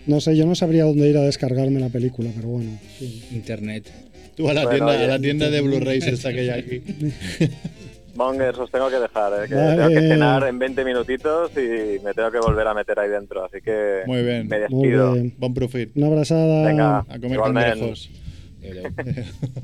No 0.05 0.19
sé, 0.21 0.36
yo 0.36 0.45
no 0.47 0.55
sabría 0.55 0.86
dónde 0.86 1.08
ir 1.08 1.17
a 1.17 1.21
descargarme 1.21 1.79
la 1.79 1.89
película, 1.89 2.32
pero 2.36 2.47
bueno. 2.47 2.79
sí. 2.97 3.21
Internet. 3.32 3.91
Tú 4.39 4.49
a 4.49 4.54
la, 4.54 4.63
Bueno, 4.63 4.78
tienda, 4.78 4.93
oye. 4.95 5.04
a 5.04 5.08
la 5.08 5.19
tienda 5.19 5.49
de 5.49 5.60
Blu-rays 5.60 6.08
esta 6.08 6.32
que 6.32 6.39
hay 6.39 6.49
aquí. 6.49 6.82
Mongers, 8.15 8.58
os 8.58 8.71
tengo 8.71 8.89
que 8.89 8.95
dejar, 8.95 9.34
eh, 9.34 9.47
que 9.49 9.54
Vale. 9.56 9.75
tengo 9.75 9.89
que 9.89 9.99
cenar 9.99 10.43
en 10.47 10.58
20 10.60 10.86
minutitos 10.86 11.52
y 11.58 11.99
me 12.06 12.13
tengo 12.13 12.32
que 12.32 12.39
volver 12.39 12.65
a 12.65 12.73
meter 12.73 12.97
ahí 12.99 13.10
dentro, 13.10 13.43
así 13.43 13.60
que 13.62 14.04
Muy 14.08 14.23
bien. 14.23 14.47
me 14.47 14.69
Muy 14.69 14.88
despido. 14.88 15.13
bien. 15.13 15.34
Bon 15.38 15.54
profit. 15.54 15.91
Una 15.95 16.08
abrazada. 16.08 16.65
Venga, 16.67 16.99
A 16.99 17.19
comer 17.19 17.38
cangrejos. 17.41 18.10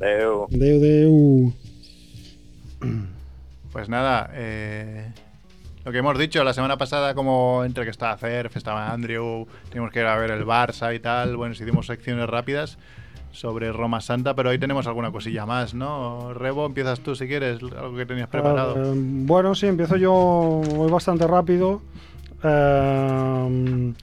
Adeu. 0.01 0.47
Deu, 0.49 0.79
deu. 0.81 1.53
Pues 3.71 3.87
nada, 3.87 4.29
eh, 4.33 5.05
lo 5.85 5.91
que 5.93 5.99
hemos 5.99 6.17
dicho 6.19 6.43
la 6.43 6.53
semana 6.53 6.77
pasada, 6.77 7.13
como 7.13 7.63
entre 7.63 7.85
que 7.85 7.91
estaba 7.91 8.17
Cerf, 8.17 8.57
estaba 8.57 8.91
Andrew, 8.91 9.47
teníamos 9.69 9.93
que 9.93 9.99
ir 10.01 10.05
a 10.05 10.17
ver 10.17 10.31
el 10.31 10.43
Barça 10.45 10.93
y 10.93 10.99
tal, 10.99 11.37
bueno, 11.37 11.53
hicimos 11.53 11.87
secciones 11.87 12.27
rápidas 12.27 12.77
sobre 13.35 13.71
Roma 13.71 14.01
Santa, 14.01 14.33
pero 14.33 14.49
hoy 14.49 14.57
tenemos 14.57 14.87
alguna 14.87 15.11
cosilla 15.11 15.45
más, 15.45 15.73
¿no? 15.73 16.33
Rebo, 16.33 16.65
empiezas 16.65 16.99
tú 17.01 17.15
si 17.15 17.27
quieres, 17.27 17.59
algo 17.77 17.95
que 17.95 18.05
tenías 18.05 18.27
preparado. 18.27 18.75
Eh, 18.75 18.93
bueno, 18.95 19.53
sí, 19.53 19.67
empiezo 19.67 19.97
yo. 19.97 20.11
Voy 20.75 20.89
bastante 20.89 21.27
rápido. 21.27 21.81
Eh, 22.43 23.93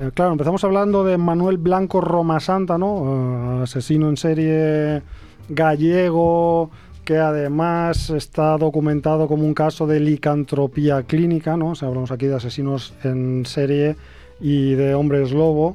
eh, 0.00 0.10
claro, 0.14 0.32
empezamos 0.32 0.62
hablando 0.64 1.04
de 1.04 1.18
Manuel 1.18 1.58
Blanco 1.58 2.00
Roma 2.00 2.38
Santa, 2.40 2.78
¿no? 2.78 3.62
Asesino 3.62 4.08
en 4.08 4.16
serie 4.16 5.02
gallego 5.48 6.70
que 7.04 7.18
además 7.18 8.10
está 8.10 8.56
documentado 8.56 9.26
como 9.26 9.44
un 9.44 9.54
caso 9.54 9.86
de 9.86 9.98
licantropía 9.98 11.02
clínica, 11.02 11.56
¿no? 11.56 11.70
O 11.70 11.74
sea, 11.74 11.88
hablamos 11.88 12.12
aquí 12.12 12.26
de 12.26 12.36
asesinos 12.36 12.94
en 13.02 13.44
serie 13.46 13.96
y 14.40 14.74
de 14.74 14.94
hombres 14.94 15.32
lobo. 15.32 15.74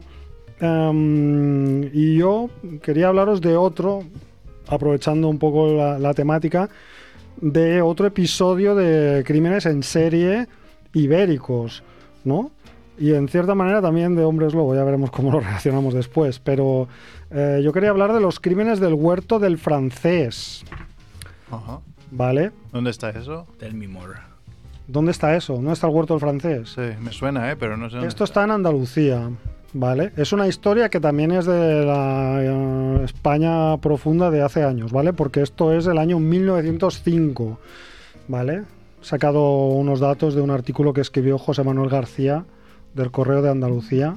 Em, 0.60 1.84
y 1.94 2.18
yo 2.18 2.50
quería 2.82 3.10
hablaros 3.10 3.42
de 3.42 3.58
otro, 3.58 4.04
aprovechando 4.68 5.28
un 5.28 5.40
poco 5.40 5.74
la, 5.74 6.00
la 6.00 6.14
temática, 6.14 6.70
de 7.42 7.82
otro 7.82 8.08
episodio 8.08 8.76
de 8.76 9.24
crímenes 9.26 9.66
en 9.66 9.84
serie 9.84 10.48
ibéricos, 10.94 11.84
¿no? 12.24 12.52
Y 12.98 13.14
en 13.14 13.28
cierta 13.28 13.56
manera 13.56 13.82
también 13.82 14.16
de 14.16 14.24
hombres 14.24 14.54
lobo, 14.54 14.74
ya 14.74 14.84
veremos 14.84 15.12
cómo 15.12 15.32
lo 15.32 15.40
relacionamos 15.42 15.94
después. 15.94 16.40
Pero 16.40 16.88
eh, 17.30 17.62
yo 17.64 17.74
quería 17.74 17.90
hablar 17.90 18.14
de 18.14 18.22
los 18.22 18.40
crímenes 18.40 18.80
del 18.80 18.94
huerto 18.94 19.40
del 19.40 19.58
francés, 19.58 20.64
Ajá. 21.52 21.80
¿vale? 22.12 22.52
¿Dónde 22.72 22.92
está 22.92 23.10
eso? 23.10 23.46
Tell 23.60 23.74
me 23.74 23.88
more. 23.88 24.14
¿Dónde 24.88 25.12
está 25.12 25.36
eso? 25.36 25.56
¿Dónde 25.56 25.74
está 25.74 25.88
el 25.88 25.94
huerto 25.94 26.14
del 26.14 26.22
francés? 26.22 26.74
Sí, 26.76 26.96
me 27.02 27.12
suena, 27.12 27.52
¿eh? 27.52 27.56
Pero 27.58 27.76
no 27.76 27.90
sé 27.90 27.96
dónde 27.96 28.08
Esto 28.08 28.24
está 28.24 28.44
en 28.44 28.52
Andalucía, 28.52 29.30
¿vale? 29.76 30.14
Es 30.16 30.32
una 30.32 30.48
historia 30.48 30.90
que 30.90 31.02
también 31.02 31.32
es 31.32 31.46
de 31.46 31.86
la 31.86 32.38
eh, 32.42 33.04
España 33.04 33.78
profunda 33.78 34.32
de 34.32 34.42
hace 34.42 34.64
años, 34.64 34.92
¿vale? 34.92 35.12
Porque 35.12 35.42
esto 35.42 35.74
es 35.74 35.84
del 35.84 35.98
año 35.98 36.18
1905, 36.18 37.60
¿vale? 38.30 38.64
He 39.02 39.06
sacado 39.06 39.68
unos 39.68 40.00
datos 40.00 40.34
de 40.34 40.42
un 40.42 40.50
artículo 40.50 40.94
que 40.94 41.02
escribió 41.02 41.38
José 41.38 41.64
Manuel 41.64 41.90
García 41.90 42.46
del 42.94 43.12
Correo 43.12 43.42
de 43.42 43.50
Andalucía 43.50 44.16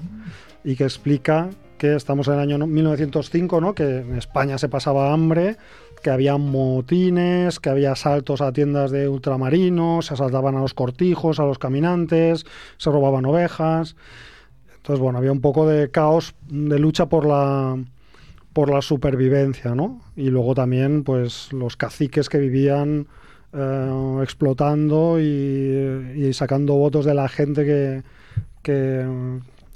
y 0.63 0.77
que 0.77 0.85
explica 0.85 1.51
que 1.77 1.97
estamos 1.97 2.29
en 2.29 2.35
el 2.35 2.41
año 2.41 2.67
1905, 2.67 3.61
¿no? 3.61 3.75
Que 3.75 3.99
en 3.99 4.17
España 4.17 4.59
se 4.59 4.69
pasaba 4.69 5.13
hambre, 5.13 5.57
que 6.05 6.11
había 6.11 6.37
motines, 6.37 7.59
que 7.59 7.71
había 7.71 7.93
asaltos 7.93 8.41
a 8.43 8.53
tiendas 8.53 8.93
de 8.93 9.09
ultramarinos, 9.09 10.07
se 10.07 10.15
asaltaban 10.15 10.57
a 10.57 10.61
los 10.61 10.75
cortijos, 10.75 11.41
a 11.41 11.45
los 11.45 11.59
caminantes, 11.59 12.47
se 12.77 12.91
robaban 12.91 13.27
ovejas. 13.27 13.97
Entonces, 14.89 15.03
bueno, 15.03 15.19
había 15.19 15.33
un 15.33 15.43
poco 15.43 15.69
de 15.69 15.91
caos, 15.91 16.35
de 16.49 16.79
lucha 16.79 17.11
por 17.11 17.27
la 17.27 17.77
por 18.55 18.71
la 18.71 18.81
supervivencia, 18.81 19.75
¿no? 19.75 20.01
Y 20.17 20.31
luego 20.31 20.55
también, 20.55 21.05
pues, 21.05 21.53
los 21.53 21.77
caciques 21.77 22.31
que 22.31 22.39
vivían 22.39 23.07
eh, 23.53 24.21
explotando 24.23 25.21
y, 25.21 26.33
sacando 26.33 26.73
votos 26.73 27.05
de 27.05 27.13
la 27.13 27.29
gente 27.29 27.67
que, 27.67 28.03
que, 28.63 29.07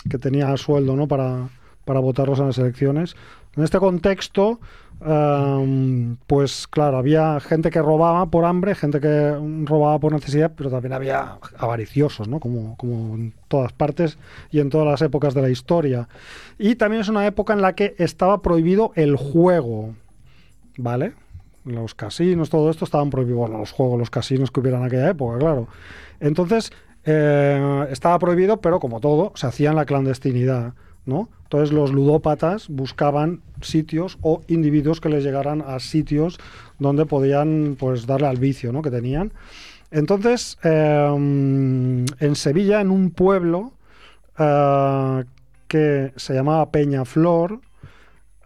que 0.09 0.16
tenía 0.16 0.57
sueldo, 0.57 0.96
¿no? 0.96 1.07
Para, 1.07 1.51
para 1.85 2.01
votarlos 2.01 2.38
en 2.38 2.46
las 2.46 2.57
elecciones. 2.57 3.14
En 3.55 3.64
este 3.64 3.79
contexto, 3.79 4.61
em, 5.04 6.16
pues 6.26 6.66
claro, 6.66 6.96
había 6.96 7.40
gente 7.40 7.70
que 7.70 7.80
robaba 7.80 8.26
por 8.26 8.44
hambre, 8.44 8.74
gente 8.74 9.00
que 9.00 9.36
robaba 9.64 9.98
por 9.98 10.12
necesidad, 10.12 10.52
pero 10.56 10.70
también 10.70 10.92
había 10.92 11.38
avariciosos, 11.56 12.28
¿no? 12.28 12.40
Como, 12.40 12.76
en 13.14 13.32
todas 13.48 13.72
partes 13.72 14.18
y 14.50 14.60
en 14.60 14.70
todas 14.70 14.86
las 14.86 15.02
épocas 15.02 15.34
de 15.34 15.42
la 15.42 15.50
historia. 15.50 16.08
Y 16.58 16.76
también 16.76 17.02
es 17.02 17.08
una 17.08 17.26
época 17.26 17.52
en 17.52 17.62
la 17.62 17.74
que 17.74 17.94
estaba 17.98 18.42
prohibido 18.42 18.92
el 18.94 19.16
juego, 19.16 19.94
¿vale? 20.76 21.12
Los 21.64 21.94
casinos, 21.94 22.50
todo 22.50 22.70
esto 22.70 22.84
estaban 22.84 23.10
prohibidos. 23.10 23.38
Bueno, 23.38 23.58
los 23.58 23.72
juegos, 23.72 23.98
los 23.98 24.10
casinos 24.10 24.50
que 24.50 24.60
hubiera 24.60 24.78
en 24.78 24.84
aquella 24.84 25.10
época, 25.10 25.38
claro. 25.38 25.68
Entonces, 26.20 26.72
eh, 27.04 27.86
estaba 27.90 28.18
prohibido, 28.18 28.60
pero 28.60 28.80
como 28.80 29.00
todo, 29.00 29.32
se 29.34 29.46
hacía 29.46 29.70
en 29.70 29.76
la 29.76 29.84
clandestinidad, 29.84 30.74
Entonces 31.06 31.72
los 31.72 31.92
ludópatas 31.92 32.68
buscaban 32.68 33.40
sitios 33.60 34.18
o 34.22 34.42
individuos 34.48 35.00
que 35.00 35.08
les 35.08 35.24
llegaran 35.24 35.62
a 35.66 35.80
sitios 35.80 36.38
donde 36.78 37.06
podían 37.06 37.76
pues 37.78 38.06
darle 38.06 38.28
al 38.28 38.38
vicio, 38.38 38.72
¿no? 38.72 38.82
Que 38.82 38.90
tenían. 38.90 39.32
Entonces, 39.90 40.58
eh, 40.64 41.10
en 41.12 42.36
Sevilla, 42.36 42.80
en 42.80 42.90
un 42.90 43.10
pueblo 43.10 43.72
eh, 44.38 45.24
que 45.68 46.12
se 46.16 46.34
llamaba 46.34 46.70
Peñaflor, 46.70 47.60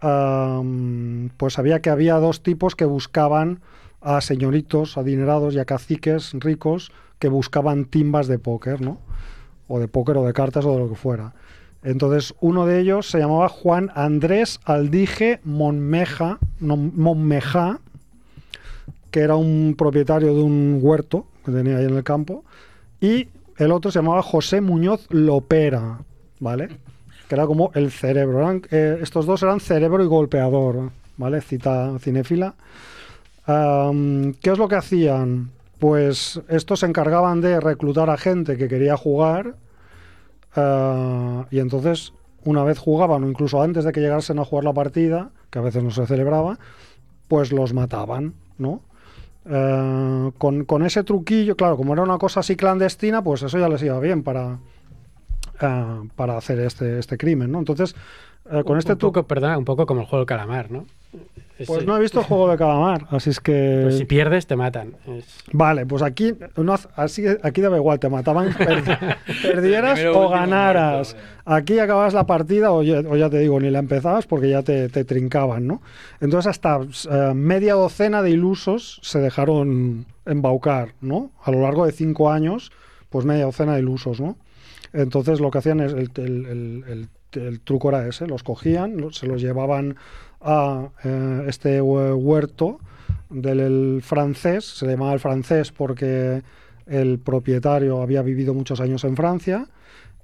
eh, 0.01 1.29
pues 1.37 1.53
sabía 1.53 1.79
que 1.79 1.89
había 1.89 2.15
dos 2.15 2.43
tipos 2.43 2.75
que 2.75 2.85
buscaban 2.85 3.61
a 4.01 4.19
señoritos 4.21 4.97
adinerados 4.97 5.53
y 5.53 5.59
a 5.59 5.65
caciques 5.65 6.33
ricos 6.33 6.91
que 7.19 7.29
buscaban 7.29 7.85
timbas 7.85 8.27
de 8.27 8.39
póker, 8.39 8.81
¿no? 8.81 8.99
O 9.67 9.79
de 9.79 9.87
póker 9.87 10.17
o 10.17 10.25
de 10.25 10.33
cartas 10.33 10.65
o 10.65 10.73
de 10.73 10.79
lo 10.79 10.89
que 10.89 10.95
fuera. 10.95 11.33
Entonces, 11.83 12.33
uno 12.41 12.65
de 12.65 12.79
ellos 12.79 13.09
se 13.09 13.19
llamaba 13.19 13.49
Juan 13.49 13.91
Andrés 13.95 14.59
Aldige 14.65 15.39
Monmeja, 15.43 16.39
Monmeja, 16.59 17.79
que 19.11 19.21
era 19.21 19.35
un 19.35 19.75
propietario 19.77 20.33
de 20.33 20.41
un 20.41 20.79
huerto 20.81 21.25
que 21.45 21.51
tenía 21.51 21.77
ahí 21.77 21.85
en 21.85 21.95
el 21.95 22.03
campo, 22.03 22.43
y 22.99 23.29
el 23.57 23.71
otro 23.71 23.91
se 23.91 23.99
llamaba 23.99 24.21
José 24.21 24.61
Muñoz 24.61 25.07
Lopera, 25.09 25.99
¿vale? 26.39 26.69
Que 27.27 27.35
era 27.35 27.45
como 27.45 27.71
el 27.73 27.91
cerebro. 27.91 28.61
Eh, 28.69 28.99
estos 29.01 29.25
dos 29.25 29.41
eran 29.43 29.59
cerebro 29.59 30.03
y 30.03 30.07
golpeador, 30.07 30.91
¿vale? 31.17 31.41
Cita 31.41 31.97
cinéfila. 31.99 32.55
¿Qué 33.45 34.51
es 34.51 34.57
lo 34.57 34.67
que 34.67 34.75
hacían? 34.75 35.51
Pues 35.79 36.41
estos 36.49 36.81
se 36.81 36.85
encargaban 36.85 37.39
de 37.39 37.59
reclutar 37.59 38.09
a 38.09 38.17
gente 38.17 38.57
que 38.57 38.67
quería 38.67 38.97
jugar 38.97 39.55
y 41.51 41.59
entonces 41.59 42.13
una 42.43 42.63
vez 42.63 42.79
jugaban 42.79 43.23
o 43.23 43.29
incluso 43.29 43.61
antes 43.61 43.83
de 43.83 43.91
que 43.91 43.99
llegasen 43.99 44.39
a 44.39 44.45
jugar 44.45 44.63
la 44.63 44.73
partida, 44.73 45.31
que 45.49 45.59
a 45.59 45.61
veces 45.61 45.83
no 45.83 45.91
se 45.91 46.05
celebraba, 46.07 46.57
pues 47.27 47.51
los 47.51 47.73
mataban, 47.73 48.33
¿no? 48.57 48.81
Eh, 49.49 50.31
con, 50.37 50.65
con 50.65 50.83
ese 50.83 51.03
truquillo, 51.03 51.55
claro, 51.55 51.77
como 51.77 51.93
era 51.93 52.03
una 52.03 52.17
cosa 52.17 52.39
así 52.41 52.55
clandestina, 52.55 53.21
pues 53.21 53.43
eso 53.43 53.57
ya 53.57 53.69
les 53.69 53.81
iba 53.83 53.99
bien 53.99 54.23
para, 54.23 54.59
ah, 55.61 56.03
para 56.15 56.37
hacer 56.37 56.59
este, 56.59 56.99
este 56.99 57.17
crimen, 57.17 57.51
¿no? 57.51 57.59
Entonces, 57.59 57.95
eh, 58.49 58.63
con 58.63 58.73
un, 58.73 58.79
este 58.79 58.95
truco... 58.95 59.23
perdona, 59.23 59.57
un 59.57 59.65
poco 59.65 59.85
como 59.85 60.01
el 60.01 60.07
juego 60.07 60.19
del 60.19 60.27
calamar, 60.27 60.71
¿no? 60.71 60.85
Es, 61.59 61.65
Pues 61.65 61.87
no 61.87 61.97
he 61.97 61.99
visto 61.99 62.21
juego 62.21 62.51
de 62.51 62.55
calamar, 62.57 63.07
así 63.09 63.31
es 63.31 63.39
que... 63.39 63.79
pues 63.85 63.97
si 63.97 64.05
pierdes, 64.05 64.45
te 64.45 64.55
matan. 64.55 64.93
Es- 65.07 65.25
Vale, 65.53 65.87
pues 65.87 66.03
aquí, 66.03 66.35
no 66.55 66.75
así, 66.95 67.23
aquí 67.41 67.61
daba 67.61 67.77
igual, 67.77 67.99
te 67.99 68.09
mataban, 68.09 68.53
per- 68.57 68.83
perdieras 69.41 69.99
o 70.13 70.29
ganaras. 70.29 71.15
muerto, 71.15 71.31
Aquí 71.45 71.79
acababas 71.79 72.13
la 72.13 72.27
partida 72.27 72.71
o 72.71 72.83
ya, 72.83 72.99
o 72.99 73.15
ya 73.15 73.31
te 73.31 73.39
digo, 73.39 73.59
ni 73.59 73.71
la 73.71 73.79
empezabas 73.79 74.27
porque 74.27 74.49
ya 74.49 74.61
te, 74.61 74.87
te 74.89 75.03
trincaban, 75.03 75.65
¿no? 75.65 75.81
Entonces 76.21 76.47
hasta 76.47 76.79
eh, 77.09 77.33
media 77.33 77.73
docena 77.73 78.21
de 78.21 78.29
ilusos 78.29 78.99
se 79.01 79.17
dejaron 79.19 80.05
embaucar, 80.27 80.89
¿no? 81.01 81.31
A 81.43 81.49
lo 81.49 81.61
largo 81.61 81.87
de 81.87 81.91
cinco 81.91 82.29
años, 82.29 82.71
pues 83.09 83.25
media 83.25 83.45
docena 83.45 83.73
de 83.73 83.79
ilusos, 83.79 84.19
¿no? 84.21 84.37
Entonces 84.93 85.39
lo 85.39 85.49
que 85.49 85.57
hacían 85.57 85.79
es, 85.79 85.93
el, 85.93 86.11
el- 86.17 86.45
el- 86.45 86.83
el- 86.87 87.07
el 87.37 87.59
truco 87.61 87.89
era 87.89 88.07
ese, 88.07 88.27
los 88.27 88.43
cogían, 88.43 89.07
se 89.11 89.27
los 89.27 89.41
llevaban 89.41 89.95
a 90.41 90.89
eh, 91.03 91.45
este 91.47 91.81
hue- 91.81 92.15
huerto 92.15 92.79
del 93.29 93.59
el 93.59 94.01
francés, 94.03 94.65
se 94.65 94.87
llamaba 94.87 95.13
el 95.13 95.19
francés 95.19 95.71
porque 95.71 96.43
el 96.85 97.19
propietario 97.19 98.01
había 98.01 98.21
vivido 98.21 98.53
muchos 98.53 98.79
años 98.79 99.03
en 99.03 99.15
Francia 99.15 99.67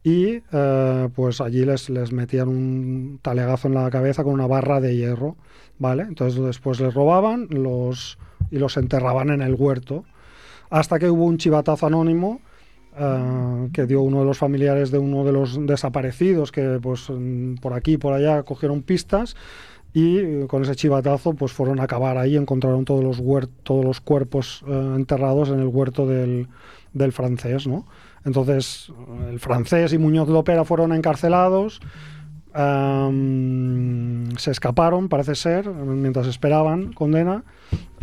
y 0.04 0.42
eh, 0.52 1.10
pues 1.16 1.42
allí 1.42 1.66
les, 1.66 1.90
les 1.90 2.12
metían 2.12 2.48
un 2.48 3.20
talegazo 3.22 3.68
en 3.68 3.74
la 3.76 3.90
cabeza 3.90 4.24
con 4.24 4.34
una 4.34 4.48
barra 4.48 4.80
de 4.82 4.96
hierro, 4.96 5.36
¿vale? 5.80 6.04
Entonces 6.04 6.42
después 6.42 6.80
les 6.80 6.94
robaban 6.94 7.48
los, 7.50 8.18
y 8.52 8.58
los 8.60 8.78
enterraban 8.78 9.30
en 9.30 9.42
el 9.42 9.56
huerto, 9.56 10.04
hasta 10.70 11.00
que 11.00 11.10
hubo 11.10 11.26
un 11.26 11.38
chivatazo 11.38 11.88
anónimo 11.88 12.42
eh, 12.98 13.70
que 13.74 13.86
dio 13.86 14.02
uno 14.02 14.20
de 14.20 14.26
los 14.26 14.38
familiares 14.38 14.92
de 14.92 15.00
uno 15.00 15.24
de 15.24 15.32
los 15.32 15.66
desaparecidos 15.66 16.52
que 16.52 16.80
pues 16.82 17.08
por 17.62 17.74
aquí 17.74 17.94
y 17.94 17.98
por 17.98 18.14
allá 18.14 18.44
cogieron 18.44 18.82
pistas 18.82 19.36
y 19.94 20.18
eh, 20.20 20.46
con 20.48 20.64
ese 20.64 20.76
chivatazo 20.76 21.34
pues 21.34 21.52
fueron 21.52 21.80
a 21.80 21.84
acabar 21.84 22.18
ahí 22.18 22.36
encontraron 22.36 22.86
todos 22.86 23.04
los 23.04 23.22
todos 23.64 23.84
los 23.84 24.02
cuerpos 24.02 24.64
eh, 24.68 24.94
enterrados 24.96 25.50
en 25.50 25.60
el 25.60 25.68
huerto 25.68 26.06
del, 26.06 26.48
del 26.94 27.12
francés 27.12 27.68
no 27.68 27.86
entonces 28.26 28.92
el 29.30 29.40
francés 29.40 29.92
y 29.94 29.98
Muñoz 29.98 30.30
Lopera 30.30 30.64
fueron 30.64 30.94
encarcelados 30.94 31.82
Se 34.38 34.52
escaparon 34.52 35.10
parece 35.10 35.36
ser 35.36 35.68
mientras 35.70 36.28
esperaban 36.28 36.94
condena 36.94 37.44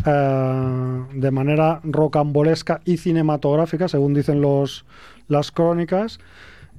eh, 0.05 1.05
de 1.15 1.31
manera 1.31 1.81
rocambolesca 1.85 2.81
y 2.85 2.97
cinematográfica 2.97 3.87
según 3.89 4.15
dicen 4.15 4.41
los 4.41 4.85
las 5.29 5.53
crónicas 5.53 6.19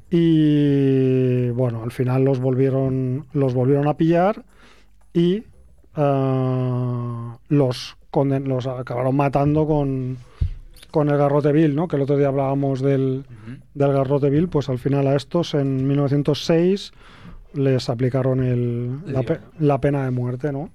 y 0.10 1.50
bueno 1.52 1.84
al 1.84 1.92
final 1.92 2.26
los 2.26 2.40
volvieron 2.40 3.26
los 3.34 3.54
volvieron 3.54 3.88
a 3.88 3.96
pillar 3.96 4.44
y 5.14 5.44
eh, 5.96 7.32
los, 7.50 7.98
conden- 8.12 8.46
los 8.48 8.68
acabaron 8.68 9.16
matando 9.16 9.66
con, 9.66 10.18
con 10.90 11.10
el 11.10 11.18
garrote 11.18 11.52
vil, 11.52 11.76
¿no? 11.76 11.88
Que 11.88 11.96
el 11.98 12.02
otro 12.04 12.18
día 12.18 12.28
hablábamos 12.30 12.82
del, 12.82 13.26
Ujú. 13.30 13.58
del 13.74 13.94
garrote 13.94 14.30
vil, 14.30 14.48
pues 14.50 14.70
al 14.70 14.80
final 14.80 15.08
a 15.08 15.16
estos 15.16 15.54
en 15.54 15.88
1906 15.88 16.92
les 17.54 17.89
aplicaron 17.89 18.43
el, 18.43 18.99
la, 19.12 19.22
Sí. 19.22 19.26
pe- 19.28 19.39
la 19.60 19.80
pena 19.80 20.06
de 20.06 20.12
muerte, 20.12 20.52
¿no? 20.52 20.70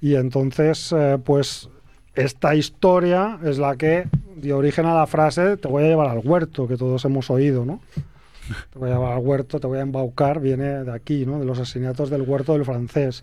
Y 0.00 0.14
entonces, 0.14 0.92
eh, 0.96 1.18
pues 1.22 1.68
esta 2.14 2.54
historia 2.54 3.38
es 3.44 3.58
la 3.58 3.76
que 3.76 4.08
dio 4.36 4.56
origen 4.58 4.86
a 4.86 4.94
la 4.94 5.06
frase 5.06 5.56
te 5.56 5.68
voy 5.68 5.84
a 5.84 5.88
llevar 5.88 6.08
al 6.08 6.20
huerto, 6.24 6.68
que 6.68 6.76
todos 6.76 7.04
hemos 7.04 7.30
oído, 7.30 7.64
¿no? 7.64 7.80
Te 8.72 8.78
voy 8.78 8.90
a 8.90 8.94
llevar 8.94 9.12
al 9.12 9.18
huerto, 9.22 9.60
te 9.60 9.66
voy 9.66 9.78
a 9.78 9.82
embaucar, 9.82 10.40
viene 10.40 10.82
de 10.84 10.92
aquí, 10.92 11.26
¿no? 11.26 11.38
De 11.38 11.44
los 11.44 11.58
asesinatos 11.58 12.08
del 12.08 12.22
huerto 12.22 12.54
del 12.54 12.64
francés. 12.64 13.22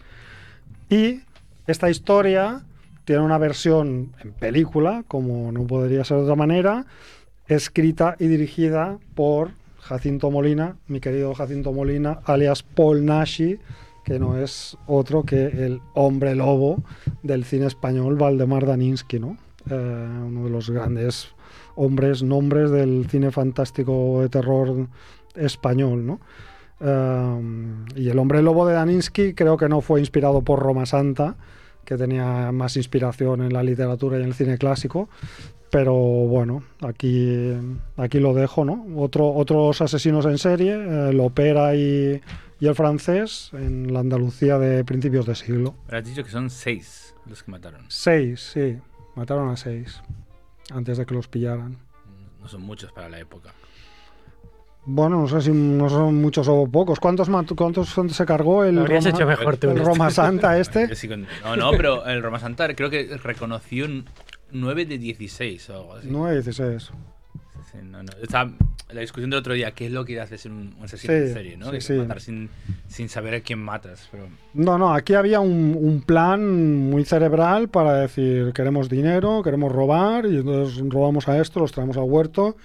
Y 0.87 1.21
esta 1.65 1.89
historia 1.89 2.61
tiene 3.05 3.21
una 3.23 3.39
versión 3.39 4.11
en 4.23 4.33
película, 4.33 5.03
como 5.07 5.51
no 5.51 5.65
podría 5.65 6.03
ser 6.03 6.17
de 6.17 6.23
otra 6.23 6.35
manera, 6.35 6.85
escrita 7.47 8.15
y 8.19 8.27
dirigida 8.27 8.99
por 9.15 9.49
Jacinto 9.87 10.31
Molina, 10.31 10.77
mi 10.87 10.99
querido 10.99 11.35
Jacinto 11.35 11.71
Molina, 11.71 12.19
alias 12.25 12.63
Paul 12.63 13.05
Nashi, 13.05 13.59
que 14.03 14.17
no 14.17 14.35
es 14.35 14.75
otro 14.87 15.23
que 15.23 15.45
el 15.45 15.79
hombre 15.93 16.33
lobo 16.33 16.83
del 17.21 17.45
cine 17.45 17.67
español, 17.67 18.15
Valdemar 18.15 18.65
Daninsky, 18.65 19.19
¿no? 19.19 19.37
Eh, 19.69 19.75
uno 19.75 20.45
de 20.45 20.49
los 20.49 20.71
grandes 20.71 21.27
hombres, 21.75 22.23
nombres 22.23 22.71
del 22.71 23.07
cine 23.09 23.29
fantástico 23.29 24.21
de 24.21 24.29
terror 24.29 24.87
español, 25.35 26.03
¿no? 26.03 26.19
Eh, 26.79 27.41
y 27.95 28.09
el 28.09 28.17
hombre 28.17 28.41
lobo 28.41 28.65
de 28.65 28.73
Daninsky 28.73 29.35
creo 29.35 29.55
que 29.55 29.69
no 29.69 29.81
fue 29.81 29.99
inspirado 29.99 30.41
por 30.41 30.59
Roma 30.59 30.87
Santa, 30.87 31.35
que 31.85 31.95
tenía 31.95 32.51
más 32.51 32.75
inspiración 32.75 33.43
en 33.43 33.53
la 33.53 33.61
literatura 33.61 34.17
y 34.17 34.21
en 34.21 34.27
el 34.29 34.33
cine 34.33 34.57
clásico, 34.57 35.09
pero 35.75 35.93
bueno, 35.93 36.63
aquí, 36.79 37.51
aquí 37.97 38.21
lo 38.21 38.33
dejo, 38.33 38.63
¿no? 38.63 38.85
Otro, 38.95 39.33
otros 39.33 39.81
asesinos 39.81 40.25
en 40.25 40.37
serie, 40.37 40.71
eh, 40.71 41.11
Lopera 41.11 41.75
y, 41.75 42.21
y 42.61 42.67
el 42.67 42.75
francés, 42.75 43.49
en 43.51 43.91
la 43.91 43.99
Andalucía 43.99 44.57
de 44.57 44.85
principios 44.85 45.25
de 45.25 45.35
siglo. 45.35 45.75
Pero 45.87 45.97
has 45.97 46.05
dicho 46.05 46.23
que 46.23 46.29
son 46.29 46.49
seis 46.49 47.13
los 47.25 47.43
que 47.43 47.51
mataron. 47.51 47.81
Seis, 47.89 48.51
sí, 48.53 48.77
mataron 49.15 49.49
a 49.49 49.57
seis, 49.57 50.01
antes 50.71 50.97
de 50.97 51.05
que 51.05 51.13
los 51.13 51.27
pillaran. 51.27 51.75
No 52.39 52.47
son 52.47 52.61
muchos 52.61 52.93
para 52.93 53.09
la 53.09 53.19
época. 53.19 53.51
Bueno, 54.87 55.19
no 55.19 55.27
sé 55.27 55.41
si 55.41 55.51
no 55.51 55.89
son 55.89 56.21
muchos 56.21 56.47
o 56.47 56.67
pocos. 56.67 56.99
¿Cuántos, 56.99 57.27
cuántos 57.57 57.89
se 57.89 58.25
cargó 58.25 58.63
el, 58.63 58.77
Roma, 58.85 59.09
hecho 59.09 59.25
mejor 59.25 59.57
tú. 59.57 59.67
el 59.67 59.73
en 59.73 59.77
esto. 59.79 59.89
Roma 59.89 60.11
Santa 60.11 60.57
este? 60.59 60.87
No, 61.43 61.55
no, 61.55 61.71
pero 61.71 62.05
el 62.05 62.21
Roma 62.21 62.39
Santa 62.39 62.73
creo 62.75 62.89
que 62.89 63.17
reconoció 63.17 63.85
un 63.85 64.05
9 64.51 64.85
de 64.85 64.97
16 64.97 65.69
o 65.69 65.73
algo 65.73 65.93
así. 65.95 66.07
9, 66.09 66.35
16. 66.35 66.91
Sí, 67.71 67.77
no, 67.83 68.03
no. 68.03 68.11
Está 68.21 68.51
la 68.93 69.01
discusión 69.01 69.31
del 69.31 69.39
otro 69.39 69.53
día, 69.53 69.71
¿qué 69.71 69.87
es 69.87 69.91
lo 69.91 70.05
que 70.05 70.19
hace 70.21 70.37
ser 70.37 70.51
un, 70.51 70.75
asesino 70.83 71.13
Sí, 71.13 71.19
en 71.19 71.33
serie? 71.33 71.57
¿no? 71.57 71.71
sí, 71.79 71.87
Que. 71.87 71.99
Matar 71.99 72.21
sin, 72.21 72.49
sin 72.87 73.09
saber 73.09 73.33
a 73.33 73.39
quién 73.41 73.59
matas. 73.59 74.07
Pero 74.11 74.27
No, 74.53 74.77
no, 74.77 74.93
aquí 74.93 75.15
había 75.15 75.39
un, 75.39 75.75
un 75.79 76.01
plan 76.01 76.89
muy 76.89 77.03
cerebral 77.03 77.69
para 77.69 77.93
decir, 77.93 78.53
queremos 78.53 78.87
dinero, 78.87 79.41
queremos 79.43 79.71
robar, 79.71 80.25
y 80.25 80.37
entonces 80.37 80.83
robamos 80.87 81.27
a 81.27 81.39
esto, 81.39 81.59
los 81.59 81.71
traemos 81.71 81.97
al 81.97 82.03
huerto, 82.03 82.57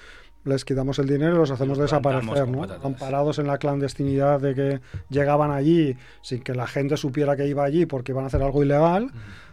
les 0.45 0.65
quitamos 0.65 0.99
el 0.99 1.07
dinero 1.07 1.35
y 1.35 1.39
los 1.39 1.51
hacemos 1.51 1.79
los 1.79 1.91
desaparecer, 1.91 2.49
¿no? 2.49 2.67
Amparados 2.83 3.39
en 3.39 3.47
la 3.47 3.59
clandestinidad 3.59 4.41
de 4.41 4.55
que 4.55 4.81
llegaban 5.09 5.51
allí 5.51 5.97
sin 6.23 6.43
que 6.43 6.55
la 6.55 6.67
gente 6.67 6.97
supiera 6.97 7.37
que 7.37 7.47
iba 7.47 7.65
allí 7.65 7.87
porque 7.87 8.13
iban 8.13 8.25
a 8.25 8.29
hacer 8.29 8.43
algo 8.43 8.63
ilegal 8.63 9.11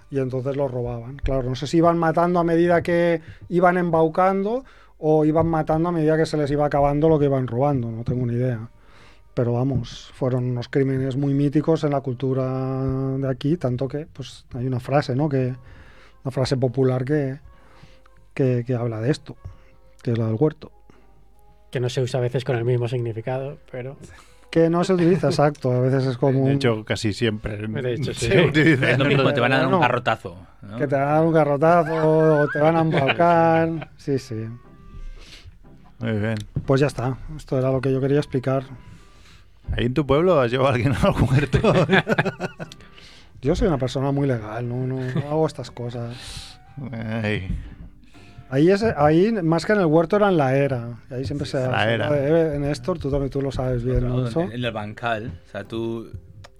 y 0.09 0.19
entonces 0.19 0.55
los 0.55 0.71
robaban. 0.71 1.17
Claro, 1.17 1.49
no 1.49 1.55
sé 1.55 1.67
si 1.67 1.77
iban 1.77 1.97
matando 1.97 2.39
a 2.39 2.43
medida 2.43 2.81
que 2.81 3.21
iban 3.49 3.77
embaucando 3.77 4.63
o 4.97 5.25
iban 5.25 5.47
matando 5.47 5.89
a 5.89 5.91
medida 5.91 6.17
que 6.17 6.25
se 6.25 6.37
les 6.37 6.49
iba 6.51 6.65
acabando 6.65 7.09
lo 7.09 7.19
que 7.19 7.25
iban 7.25 7.47
robando, 7.47 7.91
no 7.91 8.03
tengo 8.03 8.25
ni 8.25 8.33
idea. 8.33 8.69
Pero 9.33 9.53
vamos, 9.53 10.11
fueron 10.15 10.45
unos 10.45 10.67
crímenes 10.67 11.15
muy 11.15 11.33
míticos 11.33 11.83
en 11.83 11.91
la 11.91 12.01
cultura 12.01 12.47
de 13.17 13.29
aquí, 13.29 13.57
tanto 13.57 13.87
que 13.87 14.07
pues 14.11 14.45
hay 14.55 14.65
una 14.65 14.79
frase, 14.79 15.15
¿no? 15.15 15.29
Que, 15.29 15.53
una 16.23 16.31
frase 16.31 16.57
popular 16.57 17.05
que, 17.05 17.39
que, 18.33 18.63
que 18.65 18.73
habla 18.73 18.99
de 18.99 19.11
esto, 19.11 19.37
que 20.01 20.11
es 20.11 20.17
la 20.17 20.25
del 20.25 20.35
huerto. 20.39 20.71
Que 21.71 21.79
no 21.79 21.89
se 21.89 22.01
usa 22.01 22.19
a 22.19 22.23
veces 22.23 22.43
con 22.43 22.55
el 22.55 22.65
mismo 22.65 22.87
significado, 22.87 23.59
pero 23.71 23.95
Que 24.57 24.71
no 24.71 24.83
se 24.83 24.93
utiliza 24.93 25.27
exacto, 25.27 25.71
a 25.71 25.81
veces 25.81 26.03
es 26.07 26.17
como 26.17 26.47
De 26.47 26.53
hecho, 26.53 26.83
casi 26.83 27.13
siempre. 27.13 27.57
De 27.57 27.93
hecho, 27.93 28.11
sí. 28.11 28.25
se 28.31 28.41
utiliza. 28.41 28.89
es 28.89 28.97
lo 28.97 29.05
mismo, 29.05 29.31
te 29.31 29.39
van 29.39 29.53
a 29.53 29.59
dar 29.59 29.67
un 29.67 29.79
garrotazo. 29.79 30.35
¿no? 30.63 30.77
que 30.79 30.87
te 30.87 30.95
van 30.95 31.07
a 31.07 31.11
dar 31.11 31.25
un 31.25 31.31
garrotazo 31.31 32.41
o 32.41 32.47
te 32.47 32.57
van 32.59 32.75
a 32.75 32.81
embaucar. 32.81 33.91
Sí, 33.97 34.17
sí. 34.17 34.47
Muy 35.99 36.13
bien. 36.13 36.37
Pues 36.65 36.81
ya 36.81 36.87
está, 36.87 37.19
esto 37.35 37.59
era 37.59 37.71
lo 37.71 37.81
que 37.81 37.91
yo 37.91 38.01
quería 38.01 38.17
explicar. 38.17 38.63
¿Ahí 39.73 39.85
en 39.85 39.93
tu 39.93 40.07
pueblo 40.07 40.41
has 40.41 40.49
llevado 40.49 40.71
a 40.71 40.73
alguien 40.73 40.93
al 41.03 41.13
huerto? 41.21 41.61
Yo 43.43 43.55
soy 43.55 43.67
una 43.67 43.77
persona 43.77 44.11
muy 44.11 44.27
legal, 44.27 44.67
no, 44.67 44.87
no, 44.87 44.95
no 44.95 45.27
hago 45.29 45.45
estas 45.45 45.69
cosas. 45.69 46.59
Ay. 46.91 47.55
Ahí, 48.49 48.69
es, 48.71 48.83
ahí, 48.83 49.31
más 49.43 49.65
que 49.65 49.73
en 49.73 49.79
el 49.79 49.85
huerto, 49.85 50.15
era 50.15 50.29
en 50.29 50.37
la 50.37 50.55
era. 50.55 50.99
Y 51.11 51.15
ahí 51.15 51.25
siempre 51.25 51.45
se 51.47 51.57
la 51.59 51.91
era. 51.93 52.07
habla 52.07 52.17
de- 52.21 52.55
En 52.55 52.61
Néstor, 52.61 52.97
tú 52.99 53.09
también 53.11 53.29
tú 53.29 53.41
lo 53.41 53.51
sabes 53.51 53.83
bien, 53.83 54.07
¿no? 54.07 54.27
En-. 54.27 54.51
En 54.51 54.63
el 54.65 54.71
bancal. 54.71 55.31
O 55.47 55.51
sea, 55.51 55.63
tú 55.65 56.07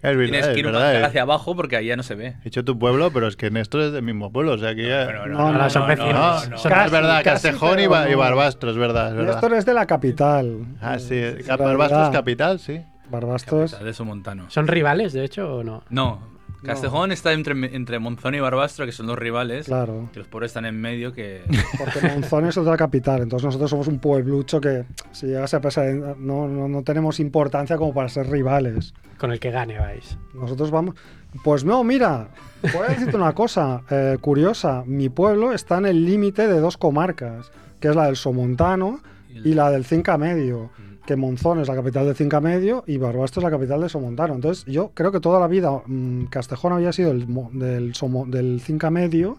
Es 0.01 0.15
verdad, 0.15 0.23
tienes 0.25 0.47
que 0.49 0.59
ir 0.59 0.67
un 0.67 0.73
bancal 0.73 0.95
eh. 1.01 1.05
hacia 1.05 1.21
abajo 1.23 1.55
porque 1.55 1.75
allá 1.77 1.95
no 1.95 2.03
se 2.03 2.15
ve. 2.15 2.27
He 2.41 2.43
dicho 2.45 2.63
tu 2.65 2.77
pueblo, 2.77 3.11
pero 3.11 3.27
es 3.27 3.35
que 3.35 3.49
Néstor 3.51 3.81
es 3.81 3.91
del 3.93 4.03
mismo 4.03 4.31
pueblo, 4.31 4.53
o 4.53 4.57
sea 4.57 4.75
que 4.75 4.87
ya... 4.87 5.05
Pero 5.07 5.27
No, 5.27 5.51
no, 5.51 5.57
no, 5.57 5.69
son 5.69 5.87
vecinos. 5.87 6.49
No, 6.49 6.55
es 6.57 6.61
Casi, 6.63 6.91
verdad, 6.91 7.23
Castejón 7.23 7.71
y, 7.73 7.75
pero 7.83 7.89
Ba- 7.91 8.07
y 8.09 8.11
no. 8.11 8.17
Barbastro, 8.19 8.69
es 8.71 8.77
verdad, 8.77 9.09
es 9.09 9.15
verdad. 9.15 9.31
Néstor 9.33 9.53
es 9.53 9.65
de 9.65 9.73
la 9.73 9.85
capital. 9.85 10.65
Ah, 10.81 10.99
sí, 10.99 11.15
En 11.15 11.45
Barbastro 11.47 12.03
es 12.03 12.09
capital, 12.09 12.59
sí. 12.59 12.81
Barbastro 13.09 13.63
es- 13.63 13.79
De 13.79 13.89
eso 13.89 14.03
montano. 14.03 14.45
¿son 14.49 14.67
rivales, 14.67 15.13
de 15.13 15.23
hecho, 15.23 15.55
o 15.57 15.63
no? 15.63 15.83
No. 15.89 16.35
Castejón 16.67 17.11
está 17.11 17.33
entre, 17.33 17.53
entre 17.75 17.99
Monzón 17.99 18.35
y 18.35 18.39
Barbastro, 18.39 18.85
que 18.85 18.91
son 18.91 19.07
los 19.07 19.17
rivales. 19.17 19.65
Claro. 19.65 20.09
Que 20.13 20.19
los 20.19 20.27
pobres 20.27 20.49
están 20.49 20.65
en 20.65 20.79
medio, 20.79 21.13
que... 21.13 21.41
Porque 21.77 22.07
Monzón 22.07 22.45
es 22.45 22.57
otra 22.57 22.77
capital, 22.77 23.21
entonces 23.21 23.45
nosotros 23.45 23.69
somos 23.69 23.87
un 23.87 23.99
pueblucho 23.99 24.61
que 24.61 24.85
si 25.11 25.27
llegase 25.27 25.55
a 25.55 25.61
pasar, 25.61 25.93
no, 26.17 26.47
no, 26.47 26.67
no 26.67 26.83
tenemos 26.83 27.19
importancia 27.19 27.77
como 27.77 27.93
para 27.93 28.09
ser 28.09 28.29
rivales. 28.29 28.93
Con 29.17 29.31
el 29.31 29.39
que 29.39 29.51
gane 29.51 29.79
vais. 29.79 30.17
Nosotros 30.33 30.69
vamos. 30.69 30.95
Pues 31.43 31.63
no, 31.63 31.83
mira, 31.83 32.29
voy 32.61 32.85
a 32.87 32.89
decirte 32.89 33.15
una 33.15 33.33
cosa 33.33 33.81
eh, 33.89 34.17
curiosa. 34.21 34.83
Mi 34.85 35.09
pueblo 35.09 35.53
está 35.53 35.77
en 35.77 35.87
el 35.87 36.05
límite 36.05 36.47
de 36.47 36.59
dos 36.59 36.77
comarcas, 36.77 37.51
que 37.79 37.89
es 37.89 37.95
la 37.95 38.05
del 38.05 38.15
Somontano 38.15 39.01
y 39.29 39.53
la 39.53 39.71
del 39.71 39.85
Cinca 39.85 40.17
Medio. 40.17 40.71
Que 41.07 41.15
Monzón 41.15 41.59
es 41.61 41.67
la 41.69 41.75
capital 41.75 42.05
del 42.05 42.15
Cinca 42.15 42.39
Medio 42.41 42.83
y 42.85 42.97
Barbastro 42.97 43.39
es 43.39 43.43
la 43.45 43.49
capital 43.49 43.81
de 43.81 43.89
Somontano. 43.89 44.35
Entonces, 44.35 44.65
yo 44.65 44.91
creo 44.93 45.11
que 45.11 45.19
toda 45.21 45.39
la 45.39 45.47
vida 45.47 45.71
mm, 45.85 46.25
Castejón 46.25 46.73
había 46.73 46.91
sido 46.91 47.11
el 47.11 47.25
del, 47.53 47.93
Somo- 47.93 48.27
del 48.29 48.59
Cinca 48.61 48.89
Medio, 48.91 49.37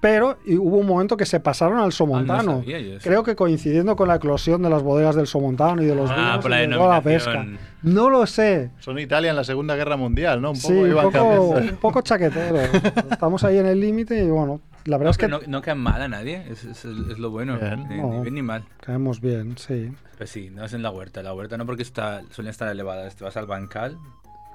pero 0.00 0.36
y 0.44 0.56
hubo 0.56 0.76
un 0.78 0.86
momento 0.86 1.16
que 1.16 1.24
se 1.24 1.40
pasaron 1.40 1.78
al 1.78 1.92
Somontano. 1.92 2.62
eso. 2.66 2.98
creo 3.02 3.22
que 3.22 3.34
coincidiendo 3.36 3.96
con 3.96 4.08
la 4.08 4.16
eclosión 4.16 4.62
de 4.62 4.68
las 4.68 4.82
bodegas 4.82 5.14
del 5.14 5.26
Somontano 5.28 5.80
y 5.82 5.86
de 5.86 5.94
los 5.94 6.10
Ah, 6.10 6.38
vinos 6.40 6.50
la 6.50 6.62
y 6.64 6.66
de 6.66 6.74
toda 6.74 6.88
la 6.88 7.00
denominación. 7.00 7.52
pesca. 7.54 7.66
No 7.82 8.10
lo 8.10 8.26
sé. 8.26 8.70
Son 8.80 8.98
Italia 8.98 9.30
en 9.30 9.36
la 9.36 9.44
Segunda 9.44 9.74
Guerra 9.76 9.96
Mundial, 9.96 10.42
¿no? 10.42 10.50
Un 10.50 10.56
Sí, 10.56 10.68
poco 10.68 10.80
un 10.82 10.88
iban 10.90 11.04
poco, 11.04 11.12
cambiando. 11.18 11.72
un 11.72 11.76
poco 11.80 12.02
chaquetero. 12.02 12.56
Estamos 13.12 13.44
ahí 13.44 13.58
en 13.58 13.66
el 13.66 13.80
límite 13.80 14.22
y 14.22 14.28
bueno, 14.28 14.60
la 14.86 14.96
verdad 14.98 15.10
es 15.12 15.18
que 15.18 15.28
no, 15.28 15.40
no 15.46 15.62
cae 15.62 15.74
mal 15.74 16.00
a 16.02 16.08
nadie, 16.08 16.44
es, 16.48 16.64
es- 16.64 16.84
es 16.84 17.18
lo 17.18 17.30
bueno. 17.30 17.58
Bien. 17.58 17.88
Ni, 17.88 17.96
No. 17.98 18.10
ni 18.14 18.20
bien 18.22 18.34
ni 18.34 18.42
mal. 18.42 18.64
caemos 18.80 19.20
bien, 19.20 19.56
sí. 19.58 19.92
Pues 20.16 20.30
sí, 20.30 20.50
no 20.50 20.64
es 20.64 20.72
en 20.72 20.82
la 20.82 20.90
huerta. 20.90 21.22
La 21.22 21.34
huerta 21.34 21.56
no 21.56 21.66
porque 21.66 21.82
está, 21.82 22.22
suelen 22.30 22.50
estar 22.50 22.68
elevadas. 22.68 23.16
Te 23.16 23.24
vas 23.24 23.36
al 23.36 23.46
bancal, 23.46 23.98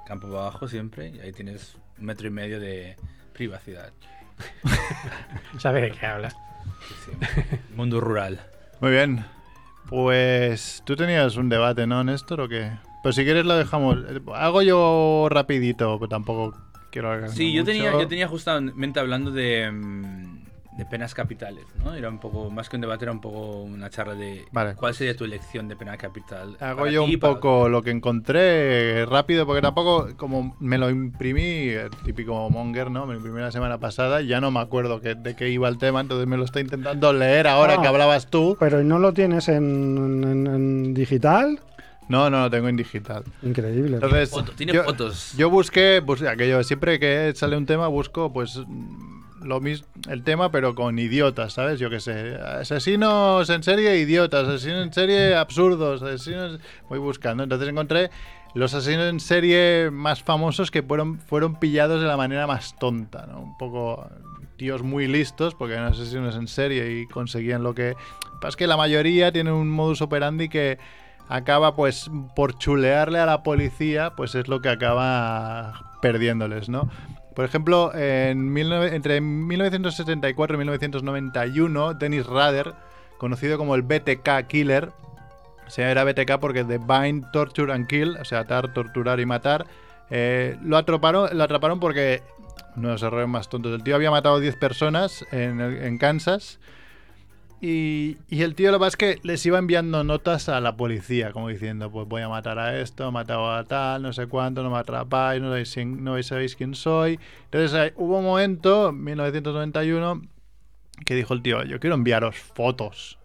campo 0.07 0.27
abajo 0.27 0.67
siempre, 0.67 1.09
y 1.09 1.19
ahí 1.19 1.31
tienes 1.31 1.75
un 1.99 2.05
metro 2.05 2.27
y 2.27 2.31
medio 2.31 2.59
de 2.59 2.95
privacidad. 3.33 3.91
¿Sabe 5.59 5.81
de 5.81 5.91
qué 5.91 6.05
habla? 6.05 6.29
Sí, 6.29 6.95
sí. 7.05 7.57
Mundo 7.75 7.99
rural. 8.01 8.39
Muy 8.79 8.91
bien. 8.91 9.23
Pues 9.89 10.81
tú 10.85 10.95
tenías 10.95 11.35
un 11.35 11.49
debate, 11.49 11.85
¿no, 11.85 12.03
Néstor? 12.03 12.41
¿O 12.41 12.47
qué? 12.49 12.71
Pues 13.03 13.15
si 13.15 13.23
quieres 13.23 13.45
lo 13.45 13.55
dejamos. 13.55 13.97
Hago 14.33 14.61
yo 14.61 15.27
rapidito, 15.29 15.97
pero 15.99 16.09
tampoco 16.09 16.57
Sí, 17.29 17.51
yo 17.53 17.63
tenía, 17.63 17.91
yo 17.93 18.07
tenía 18.07 18.27
justamente 18.27 18.99
hablando 18.99 19.31
de, 19.31 19.71
mm, 19.71 20.41
de 20.77 20.85
penas 20.85 21.13
capitales, 21.13 21.65
¿no? 21.83 21.93
Era 21.93 22.09
un 22.09 22.17
poco, 22.19 22.49
más 22.49 22.69
que 22.69 22.77
un 22.77 22.81
debate, 22.81 23.03
era 23.05 23.11
un 23.11 23.19
poco 23.19 23.61
una 23.61 23.89
charla 23.89 24.15
de 24.15 24.45
Vale. 24.51 24.73
cuál 24.75 24.93
sería 24.93 25.15
tu 25.15 25.25
elección 25.25 25.67
de 25.67 25.75
pena 25.75 25.97
capital. 25.97 26.55
Hago 26.61 26.87
yo 26.87 27.05
ti 27.05 27.13
un 27.15 27.19
para 27.19 27.33
poco 27.35 27.67
lo 27.69 27.81
que 27.83 27.91
encontré 27.91 29.05
rápido, 29.05 29.45
porque 29.45 29.61
tampoco, 29.61 30.09
como 30.17 30.55
me 30.59 30.77
lo 30.77 30.89
imprimí, 30.89 31.69
el 31.69 31.89
típico 32.05 32.49
Monger, 32.49 32.89
¿no? 32.89 33.05
Me 33.05 33.13
lo 33.13 33.19
imprimí 33.19 33.39
la 33.41 33.51
semana 33.51 33.79
pasada 33.79 34.21
ya 34.21 34.39
no 34.39 34.49
me 34.49 34.59
acuerdo 34.61 35.01
que- 35.01 35.15
de 35.15 35.35
qué 35.35 35.49
iba 35.49 35.67
el 35.67 35.77
tema, 35.77 35.99
entonces 36.01 36.25
me 36.27 36.37
lo 36.37 36.45
estoy 36.45 36.61
intentando 36.63 37.11
leer 37.13 37.47
ahora 37.47 37.75
Ah. 37.77 37.81
que 37.81 37.87
hablabas 37.87 38.29
tú. 38.29 38.55
Pero 38.59 38.81
¿y 38.81 38.85
no 38.85 38.97
lo 38.97 39.13
tienes 39.13 39.49
en, 39.49 40.23
en- 40.23 40.47
en 40.47 40.93
digital? 40.93 41.59
No, 42.11 42.29
no 42.29 42.41
lo 42.41 42.49
tengo 42.49 42.67
en 42.67 42.75
digital. 42.75 43.23
Increíble. 43.41 43.95
Entonces, 43.95 44.29
Foto, 44.29 44.51
tiene 44.51 44.73
yo, 44.73 44.83
fotos. 44.83 45.33
yo 45.37 45.49
busqué, 45.49 46.03
pues 46.05 46.21
aquello, 46.23 46.63
siempre 46.63 46.99
que 46.99 47.31
sale 47.35 47.55
un 47.55 47.65
tema 47.65 47.87
busco, 47.87 48.31
pues 48.31 48.59
lo 49.41 49.59
mismo, 49.59 49.87
el 50.09 50.23
tema, 50.23 50.51
pero 50.51 50.75
con 50.75 50.99
idiotas, 50.99 51.53
¿sabes? 51.53 51.79
Yo 51.79 51.89
qué 51.89 51.99
sé, 51.99 52.35
asesinos 52.35 53.49
en 53.49 53.63
serie 53.63 53.97
idiotas, 53.97 54.47
asesinos 54.47 54.85
en 54.85 54.93
serie 54.93 55.35
absurdos, 55.35 56.03
asesinos, 56.03 56.59
voy 56.89 56.99
buscando. 56.99 57.43
Entonces 57.43 57.67
encontré 57.67 58.11
los 58.53 58.73
asesinos 58.73 59.09
en 59.09 59.19
serie 59.19 59.89
más 59.91 60.21
famosos 60.21 60.69
que 60.69 60.83
fueron, 60.83 61.19
fueron 61.19 61.59
pillados 61.59 62.01
de 62.01 62.07
la 62.07 62.17
manera 62.17 62.45
más 62.45 62.75
tonta, 62.77 63.25
¿no? 63.25 63.41
Un 63.41 63.57
poco 63.57 64.07
tíos 64.57 64.83
muy 64.83 65.07
listos, 65.07 65.55
porque 65.55 65.73
eran 65.73 65.87
asesinos 65.87 66.35
en 66.35 66.47
serie 66.47 66.99
y 66.99 67.07
conseguían 67.07 67.63
lo 67.63 67.73
que... 67.73 67.95
Es 68.47 68.55
que 68.55 68.67
la 68.67 68.77
mayoría 68.77 69.31
tienen 69.31 69.53
un 69.53 69.69
modus 69.69 70.01
operandi 70.01 70.49
que 70.49 70.77
acaba 71.29 71.75
pues 71.75 72.09
por 72.35 72.57
chulearle 72.57 73.19
a 73.19 73.25
la 73.25 73.43
policía, 73.43 74.13
pues 74.15 74.35
es 74.35 74.47
lo 74.47 74.61
que 74.61 74.69
acaba 74.69 75.97
perdiéndoles, 76.01 76.69
¿no? 76.69 76.89
Por 77.35 77.45
ejemplo, 77.45 77.93
en 77.95 78.53
19 78.53 78.95
entre 78.95 79.21
1974 79.21 80.55
y 80.55 80.57
1991, 80.57 81.93
Dennis 81.93 82.25
Rader, 82.25 82.73
conocido 83.17 83.57
como 83.57 83.75
el 83.75 83.83
BTK 83.83 84.47
Killer, 84.47 84.91
o 85.65 85.69
sea, 85.69 85.89
era 85.89 86.03
BTK 86.03 86.39
porque 86.39 86.65
de 86.65 86.77
Bind, 86.77 87.31
Torture 87.31 87.71
and 87.71 87.87
Kill, 87.87 88.17
o 88.17 88.25
sea, 88.25 88.39
atar, 88.39 88.73
torturar 88.73 89.21
y 89.21 89.25
matar, 89.25 89.65
eh, 90.09 90.57
lo, 90.61 90.75
atraparon, 90.75 91.29
lo 91.37 91.43
atraparon 91.43 91.79
porque, 91.79 92.21
de 92.75 92.87
los 92.87 93.01
errores 93.01 93.29
más 93.29 93.47
tontos, 93.47 93.73
el 93.73 93.83
tío 93.83 93.95
había 93.95 94.11
matado 94.11 94.41
10 94.41 94.57
personas 94.57 95.25
en 95.31 95.97
Kansas 95.97 96.59
y, 97.61 98.17
y 98.29 98.41
el 98.41 98.55
tío 98.55 98.71
lo 98.71 98.77
que 98.77 98.85
pasa 98.85 98.87
es 98.89 98.95
que 98.97 99.19
les 99.27 99.45
iba 99.45 99.57
enviando 99.59 100.03
notas 100.03 100.49
a 100.49 100.59
la 100.59 100.75
policía, 100.75 101.31
como 101.31 101.47
diciendo, 101.49 101.91
pues 101.91 102.07
voy 102.07 102.21
a 102.23 102.29
matar 102.29 102.57
a 102.59 102.79
esto, 102.79 103.07
he 103.07 103.11
matado 103.11 103.51
a 103.51 103.63
tal, 103.65 104.01
no 104.01 104.11
sé 104.13 104.27
cuánto, 104.27 104.63
no 104.63 104.71
me 104.71 104.77
atrapáis, 104.79 105.41
no 105.41 105.49
sabéis, 105.49 105.73
quién- 105.73 106.03
no 106.03 106.21
sabéis 106.23 106.55
quién 106.55 106.73
soy. 106.75 107.19
Entonces 107.45 107.93
hubo 107.95 108.17
un 108.19 108.25
momento, 108.25 108.89
en 108.89 109.03
1991, 109.03 110.21
que 111.05 111.15
dijo 111.15 111.33
el 111.33 111.41
tío, 111.41 111.63
yo 111.63 111.79
quiero 111.79 111.95
enviaros 111.95 112.35
fotos 112.35 113.17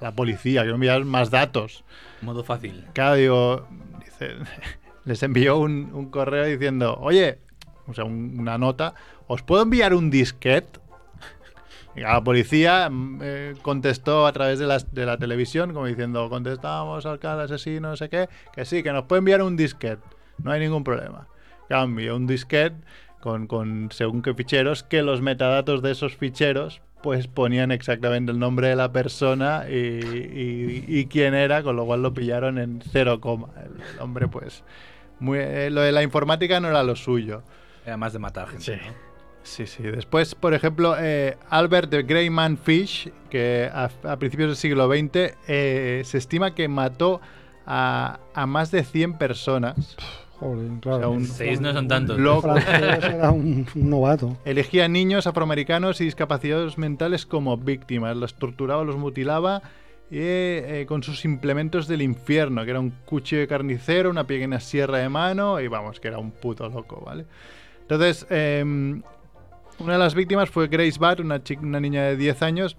a 0.00 0.04
la 0.04 0.12
policía, 0.12 0.62
quiero 0.62 0.76
enviaros 0.76 1.06
más 1.06 1.30
datos. 1.30 1.84
Modo 2.22 2.44
fácil. 2.44 2.84
Claro, 2.92 3.16
digo, 3.16 3.66
dice, 4.04 4.34
les 5.04 5.22
envió 5.22 5.58
un, 5.58 5.90
un 5.92 6.10
correo 6.10 6.44
diciendo, 6.44 6.96
oye, 7.00 7.38
o 7.86 7.94
sea, 7.94 8.04
un- 8.04 8.36
una 8.38 8.56
nota, 8.56 8.94
¿os 9.26 9.42
puedo 9.42 9.62
enviar 9.62 9.94
un 9.94 10.10
disquete? 10.10 10.78
La 11.96 12.22
policía 12.22 12.88
mm, 12.90 13.18
eh, 13.22 13.54
contestó 13.62 14.26
a 14.26 14.32
través 14.32 14.58
de, 14.58 14.66
la 15.06 15.18
televisión, 15.18 15.72
como 15.74 15.86
diciendo, 15.86 16.28
contestamos 16.30 17.04
al 17.06 17.18
al 17.22 17.40
asesino, 17.40 17.90
no 17.90 17.96
sé 17.96 18.08
qué, 18.08 18.28
que 18.52 18.64
sí, 18.64 18.82
que 18.82 18.92
nos 18.92 19.04
puede 19.04 19.18
enviar 19.18 19.42
un 19.42 19.56
disquete, 19.56 20.02
no 20.42 20.52
hay 20.52 20.60
ningún 20.60 20.84
problema. 20.84 21.26
Envió 21.68 22.16
un 22.16 22.26
disquete 22.26 22.76
con, 23.20 23.46
con 23.46 23.88
según 23.92 24.22
qué 24.22 24.34
ficheros, 24.34 24.82
que 24.82 25.02
los 25.02 25.20
metadatos 25.20 25.82
de 25.82 25.92
esos 25.92 26.16
ficheros 26.16 26.80
pues 27.02 27.28
ponían 27.28 27.70
exactamente 27.72 28.30
el 28.32 28.38
nombre 28.38 28.68
de 28.68 28.76
la 28.76 28.92
persona 28.92 29.64
y, 29.68 29.74
y- 29.74 30.84
y 30.86 31.06
quién 31.06 31.34
era, 31.34 31.62
con 31.62 31.74
lo 31.76 31.86
cual 31.86 32.02
lo 32.02 32.12
pillaron 32.12 32.58
en 32.58 32.82
cero 32.92 33.20
coma. 33.20 33.48
El, 33.56 33.80
el 33.94 34.00
hombre 34.00 34.28
pues... 34.28 34.64
Muy, 35.18 35.38
eh, 35.38 35.68
lo 35.70 35.82
de 35.82 35.92
la 35.92 36.02
informática 36.02 36.60
no 36.60 36.68
era 36.68 36.82
lo 36.82 36.96
suyo. 36.96 37.42
Era 37.84 37.96
más 37.98 38.12
de 38.14 38.18
matar 38.18 38.48
gente. 38.48 38.64
Sí. 38.64 38.72
¿no? 38.86 39.09
Sí, 39.42 39.66
sí. 39.66 39.82
Después, 39.82 40.34
por 40.34 40.54
ejemplo, 40.54 40.94
eh, 40.98 41.36
Albert 41.48 41.90
de 41.90 42.02
Greyman 42.02 42.58
Fish, 42.58 43.10
que 43.30 43.68
a, 43.72 43.90
a 44.04 44.16
principios 44.18 44.48
del 44.50 44.56
siglo 44.56 44.86
XX 44.88 45.34
eh, 45.48 46.02
se 46.04 46.18
estima 46.18 46.54
que 46.54 46.68
mató 46.68 47.20
a, 47.66 48.20
a 48.34 48.46
más 48.46 48.70
de 48.70 48.84
100 48.84 49.14
personas. 49.18 49.96
Joder, 50.38 50.70
claro. 50.80 50.96
O 50.96 51.00
sea, 51.00 51.08
un- 51.08 51.24
Seis 51.26 51.60
no 51.60 51.72
son 51.72 51.88
tantos. 51.88 52.18
Loco. 52.18 52.54
era 52.56 53.30
un, 53.30 53.66
un 53.74 53.90
novato. 53.90 54.36
Elegía 54.44 54.88
niños 54.88 55.26
afroamericanos 55.26 56.00
y 56.00 56.04
discapacitados 56.04 56.78
mentales 56.78 57.26
como 57.26 57.56
víctimas. 57.56 58.16
Los 58.16 58.34
torturaba, 58.34 58.84
los 58.84 58.96
mutilaba 58.96 59.62
y, 60.10 60.18
eh, 60.18 60.84
con 60.88 61.02
sus 61.02 61.24
implementos 61.24 61.88
del 61.88 62.02
infierno, 62.02 62.64
que 62.64 62.70
era 62.70 62.80
un 62.80 62.90
cuchillo 63.04 63.40
de 63.40 63.48
carnicero, 63.48 64.10
una 64.10 64.24
pequeña 64.26 64.60
sierra 64.60 64.98
de 64.98 65.08
mano 65.08 65.60
y 65.60 65.68
vamos, 65.68 65.98
que 66.00 66.08
era 66.08 66.18
un 66.18 66.30
puto 66.30 66.68
loco, 66.68 67.02
¿vale? 67.04 67.24
Entonces, 67.82 68.26
em, 68.30 69.02
una 69.80 69.94
de 69.94 69.98
las 69.98 70.14
víctimas 70.14 70.50
fue 70.50 70.68
Grace 70.68 70.98
Bat, 70.98 71.20
una, 71.20 71.42
chi- 71.42 71.56
una 71.60 71.80
niña 71.80 72.04
de 72.04 72.16
10 72.16 72.42
años, 72.42 72.76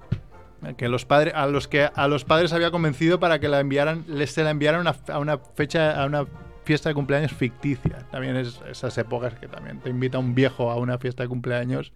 que 0.77 0.87
los 0.87 1.05
padres, 1.05 1.33
a 1.35 1.47
los 1.47 1.67
que 1.67 1.89
a 1.93 2.07
los 2.07 2.23
padres 2.23 2.53
había 2.53 2.69
convencido 2.71 3.19
para 3.19 3.39
que 3.39 3.47
la 3.47 3.59
enviaran, 3.59 4.03
les 4.07 4.31
se 4.31 4.43
la 4.43 4.51
enviaran 4.51 4.85
a 4.87 5.19
una, 5.19 5.37
fecha, 5.39 5.99
a 6.01 6.05
una 6.05 6.25
fiesta 6.63 6.89
de 6.89 6.95
cumpleaños 6.95 7.31
ficticia. 7.33 8.05
También 8.11 8.35
es 8.35 8.61
esas 8.69 8.95
épocas 8.99 9.33
que 9.33 9.47
también 9.47 9.79
te 9.79 9.89
invita 9.89 10.19
un 10.19 10.35
viejo 10.35 10.69
a 10.69 10.75
una 10.75 10.99
fiesta 10.99 11.23
de 11.23 11.29
cumpleaños 11.29 11.91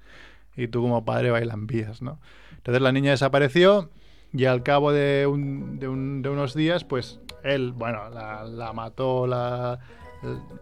y 0.55 0.67
tú 0.67 0.81
como 0.81 1.05
padre 1.05 1.45
la 1.45 1.53
envías, 1.53 2.01
¿no? 2.01 2.19
Entonces 2.57 2.81
la 2.81 2.91
niña 2.91 3.11
desapareció 3.11 3.91
y 4.33 4.45
al 4.45 4.63
cabo 4.63 4.91
de 4.91 5.27
un- 5.27 5.77
de 5.79 6.29
unos 6.29 6.55
días, 6.55 6.83
pues 6.83 7.19
él, 7.43 7.71
bueno, 7.73 8.09
la, 8.09 8.43
la 8.45 8.73
mató, 8.73 9.27
la, 9.27 9.77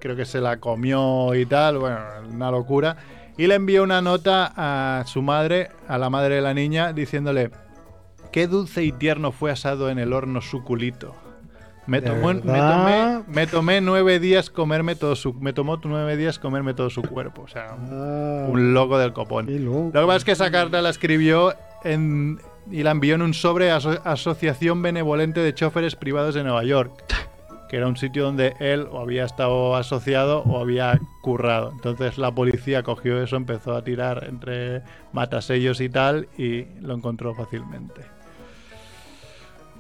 creo 0.01 0.17
que 0.17 0.25
se 0.25 0.41
la 0.41 0.59
comió 0.59 1.33
y 1.35 1.45
tal, 1.45 1.77
bueno, 1.77 1.97
una 2.29 2.51
locura. 2.51 2.97
Y 3.37 3.47
le 3.47 3.55
envió 3.55 3.83
una 3.83 4.01
nota 4.01 4.53
a 4.55 5.05
su 5.07 5.21
madre, 5.21 5.69
a 5.87 5.97
la 5.97 6.09
madre 6.09 6.35
de 6.35 6.41
la 6.41 6.53
niña, 6.53 6.93
diciéndole, 6.93 7.49
qué 8.31 8.47
dulce 8.47 8.83
y 8.83 8.91
tierno 8.91 9.31
fue 9.31 9.51
asado 9.51 9.89
en 9.89 9.97
el 9.99 10.13
horno 10.13 10.41
su 10.41 10.63
culito. 10.63 11.15
Me 11.85 11.99
¿De 11.99 12.09
tomó, 12.11 12.27
me, 12.33 12.39
tomé, 12.41 13.23
me 13.27 13.45
tomé 13.47 13.81
nueve 13.81 14.19
días 14.19 14.49
comerme 14.49 14.95
todo 14.95 15.17
su, 15.17 15.33
me 15.33 15.51
tomó 15.51 15.81
nueve 15.83 16.15
días 16.15 16.39
comerme 16.39 16.73
todo 16.73 16.89
su 16.89 17.01
cuerpo, 17.01 17.41
o 17.41 17.47
sea, 17.49 17.73
un, 17.77 17.89
Ah, 17.91 18.45
un 18.49 18.73
loco 18.73 18.97
del 18.97 19.11
copón. 19.11 19.47
loco. 19.65 19.91
Lo 19.93 20.01
que 20.01 20.05
pasa 20.07 20.17
es 20.17 20.23
que 20.25 20.31
esa 20.31 20.49
carta 20.49 20.81
la 20.81 20.89
escribió 20.89 21.53
en, 21.83 22.39
y 22.71 22.83
la 22.83 22.91
envió 22.91 23.15
en 23.15 23.21
un 23.21 23.33
sobre 23.33 23.69
a 23.71 23.77
Aso- 23.79 23.99
Asociación 24.05 24.81
Benevolente 24.81 25.41
de 25.41 25.53
Choferes 25.53 25.97
Privados 25.97 26.35
de 26.35 26.43
Nueva 26.43 26.63
York, 26.63 27.03
que 27.73 27.77
era 27.77 27.87
un 27.87 27.97
sitio 27.97 28.25
donde 28.25 28.55
él 28.59 28.87
o 28.91 28.99
había 28.99 29.25
estado 29.25 29.75
asociado 29.75 30.43
o 30.43 30.59
había 30.59 30.99
currado. 31.21 31.71
Entonces 31.71 32.19
la 32.19 32.29
policía 32.31 32.83
cogió 32.83 33.19
eso, 33.23 33.35
empezó 33.35 33.75
a 33.75 33.83
tirar 33.83 34.25
entre 34.29 34.83
matasellos 35.11 35.81
y 35.81 35.89
tal 35.89 36.27
y 36.37 36.65
lo 36.81 36.93
encontró 36.93 37.33
fácilmente. 37.33 38.01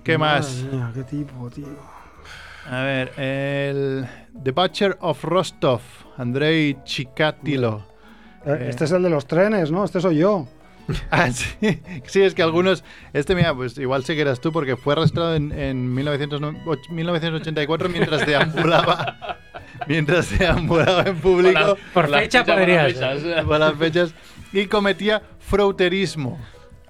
¿Qué 0.03 0.17
más? 0.17 0.63
Madre 0.63 0.75
mía, 0.75 0.91
qué 0.95 1.03
tipo, 1.03 1.49
tío. 1.51 1.67
A 2.67 2.81
ver, 2.81 3.11
el 3.19 4.07
The 4.41 4.49
Butcher 4.49 4.97
of 4.99 5.23
Rostov, 5.23 5.81
Andrei 6.17 6.75
Chikatilo. 6.85 7.83
Eh, 8.43 8.69
Este 8.69 8.85
es 8.85 8.91
el 8.91 9.03
de 9.03 9.11
los 9.11 9.27
trenes, 9.27 9.69
¿no? 9.69 9.83
Este 9.83 10.01
soy 10.01 10.17
yo. 10.17 10.47
Ah, 11.11 11.31
sí. 11.31 11.79
Sí, 12.07 12.21
es 12.21 12.33
que 12.33 12.43
algunos. 12.43 12.83
Este, 13.13 13.35
mira, 13.35 13.53
pues 13.55 13.77
igual 13.77 14.03
sé 14.03 14.15
que 14.15 14.21
eras 14.21 14.41
tú 14.41 14.51
porque 14.51 14.75
fue 14.75 14.93
arrestado 14.93 15.35
en, 15.35 15.51
en 15.51 15.93
1909 15.93 16.79
1984 16.89 17.89
mientras 17.89 18.25
deambulaba. 18.25 19.37
mientras 19.87 20.37
deambulaba 20.37 21.03
en 21.03 21.15
público 21.17 21.77
Por 21.93 22.09
la 22.09 22.19
fecha 22.19 22.43
por 22.45 22.55
podría 22.55 22.83
las 22.83 22.93
ser. 22.93 23.17
fechas. 23.21 23.45
por 23.45 23.59
las 23.59 23.73
fechas 23.75 24.13
y 24.51 24.65
cometía 24.67 25.21
frauterismo. 25.39 26.39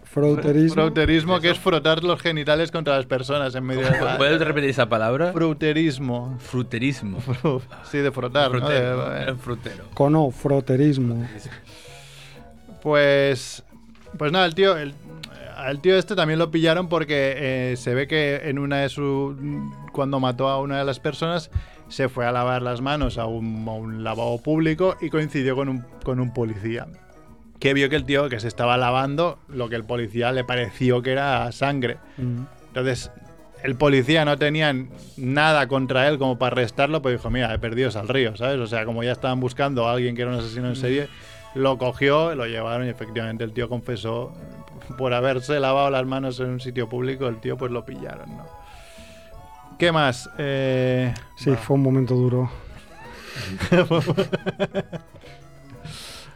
Frouterismo. 0.04 0.74
Frauterismo, 0.76 1.40
que 1.40 1.50
es 1.50 1.58
frotar 1.58 2.04
los 2.04 2.22
genitales 2.22 2.70
contra 2.72 2.96
las 2.98 3.08
personas 3.08 3.56
en 3.56 3.64
medio 3.64 3.82
de 3.90 4.00
la- 4.00 4.18
¿Puedes 4.18 4.40
repetir 4.40 4.70
esa 4.70 4.88
palabra? 4.88 5.32
Fruterismo. 5.34 6.38
Fruterismo. 6.40 7.20
Sí, 7.90 7.98
de 7.98 8.12
frotar, 8.12 8.52
¿no? 8.52 8.60
Frutero. 8.60 9.10
De- 9.10 9.22
Era 9.24 9.36
frutero. 9.36 9.86
Cono, 9.96 10.30
froterismo. 10.30 11.28
Pues 12.82 13.63
Pues 14.18 14.32
nada, 14.32 14.46
el 14.46 14.56
tío, 14.56 14.78
el, 14.78 14.94
al 15.56 15.82
tío 15.82 15.98
este 15.98 16.16
también 16.16 16.40
lo 16.40 16.52
pillaron 16.52 16.90
porque 16.90 17.34
eh, 17.72 17.78
se 17.78 17.94
ve 17.94 18.08
que 18.08 18.42
en 18.50 18.60
una 18.60 18.80
de 18.80 18.90
sus. 18.90 19.36
Cuando 19.92 20.20
mató 20.20 20.50
a 20.50 20.60
una 20.60 20.80
de 20.80 20.86
las 20.86 21.00
personas, 21.00 21.52
se 21.88 22.10
fue 22.10 22.26
a 22.26 22.32
lavar 22.32 22.62
las 22.62 22.82
manos 22.82 23.18
a 23.18 23.26
un, 23.26 23.68
a 23.68 23.72
un 23.72 24.04
lavabo 24.04 24.42
público 24.42 24.96
y 25.02 25.10
coincidió 25.10 25.56
con 25.56 25.70
un, 25.70 25.86
con 26.04 26.20
un 26.20 26.34
policía. 26.34 26.88
Que 27.60 27.74
vio 27.74 27.90
que 27.90 27.96
el 27.96 28.06
tío 28.06 28.28
que 28.30 28.40
se 28.40 28.48
estaba 28.48 28.78
lavando, 28.78 29.40
lo 29.48 29.70
que 29.70 29.76
el 29.76 29.86
policía 29.86 30.32
le 30.32 30.44
pareció 30.44 31.02
que 31.02 31.12
era 31.12 31.52
sangre. 31.52 31.98
Mm. 32.18 32.42
Entonces, 32.70 33.12
el 33.64 33.76
policía 33.76 34.26
no 34.26 34.38
tenía 34.38 34.76
nada 35.16 35.68
contra 35.68 36.08
él 36.10 36.18
como 36.18 36.38
para 36.38 36.54
arrestarlo, 36.54 37.02
pues 37.02 37.16
dijo, 37.16 37.30
mira, 37.30 37.54
he 37.54 37.60
perdido 37.60 37.90
al 37.98 38.10
río, 38.10 38.36
¿sabes? 38.36 38.60
O 38.60 38.68
sea, 38.68 38.84
como 38.84 39.04
ya 39.04 39.14
estaban 39.14 39.40
buscando 39.40 39.88
a 39.88 39.94
alguien 39.94 40.16
que 40.16 40.24
era 40.24 40.32
un 40.32 40.40
asesino 40.40 40.68
en 40.68 40.76
serie, 40.76 41.08
lo 41.56 41.78
cogió, 41.78 42.36
lo 42.36 42.46
llevaron 42.46 42.88
y 42.88 42.90
efectivamente 42.90 43.44
el 43.44 43.54
tío 43.54 43.70
confesó 43.70 44.34
por 44.98 45.14
haberse 45.14 45.60
lavado 45.60 45.90
las 45.90 46.06
manos 46.06 46.40
en 46.40 46.50
un 46.50 46.60
sitio 46.60 46.90
público, 46.90 47.28
el 47.28 47.40
tío 47.40 47.58
pues 47.58 47.72
lo 47.72 47.86
pillaron, 47.86 48.30
¿no? 48.38 48.46
¿Qué 49.80 49.92
más? 49.92 50.30
Eh, 50.38 51.14
Sí, 51.36 51.52
fue 51.56 51.76
un 51.76 51.84
momento 51.84 52.16
duro. 52.16 52.50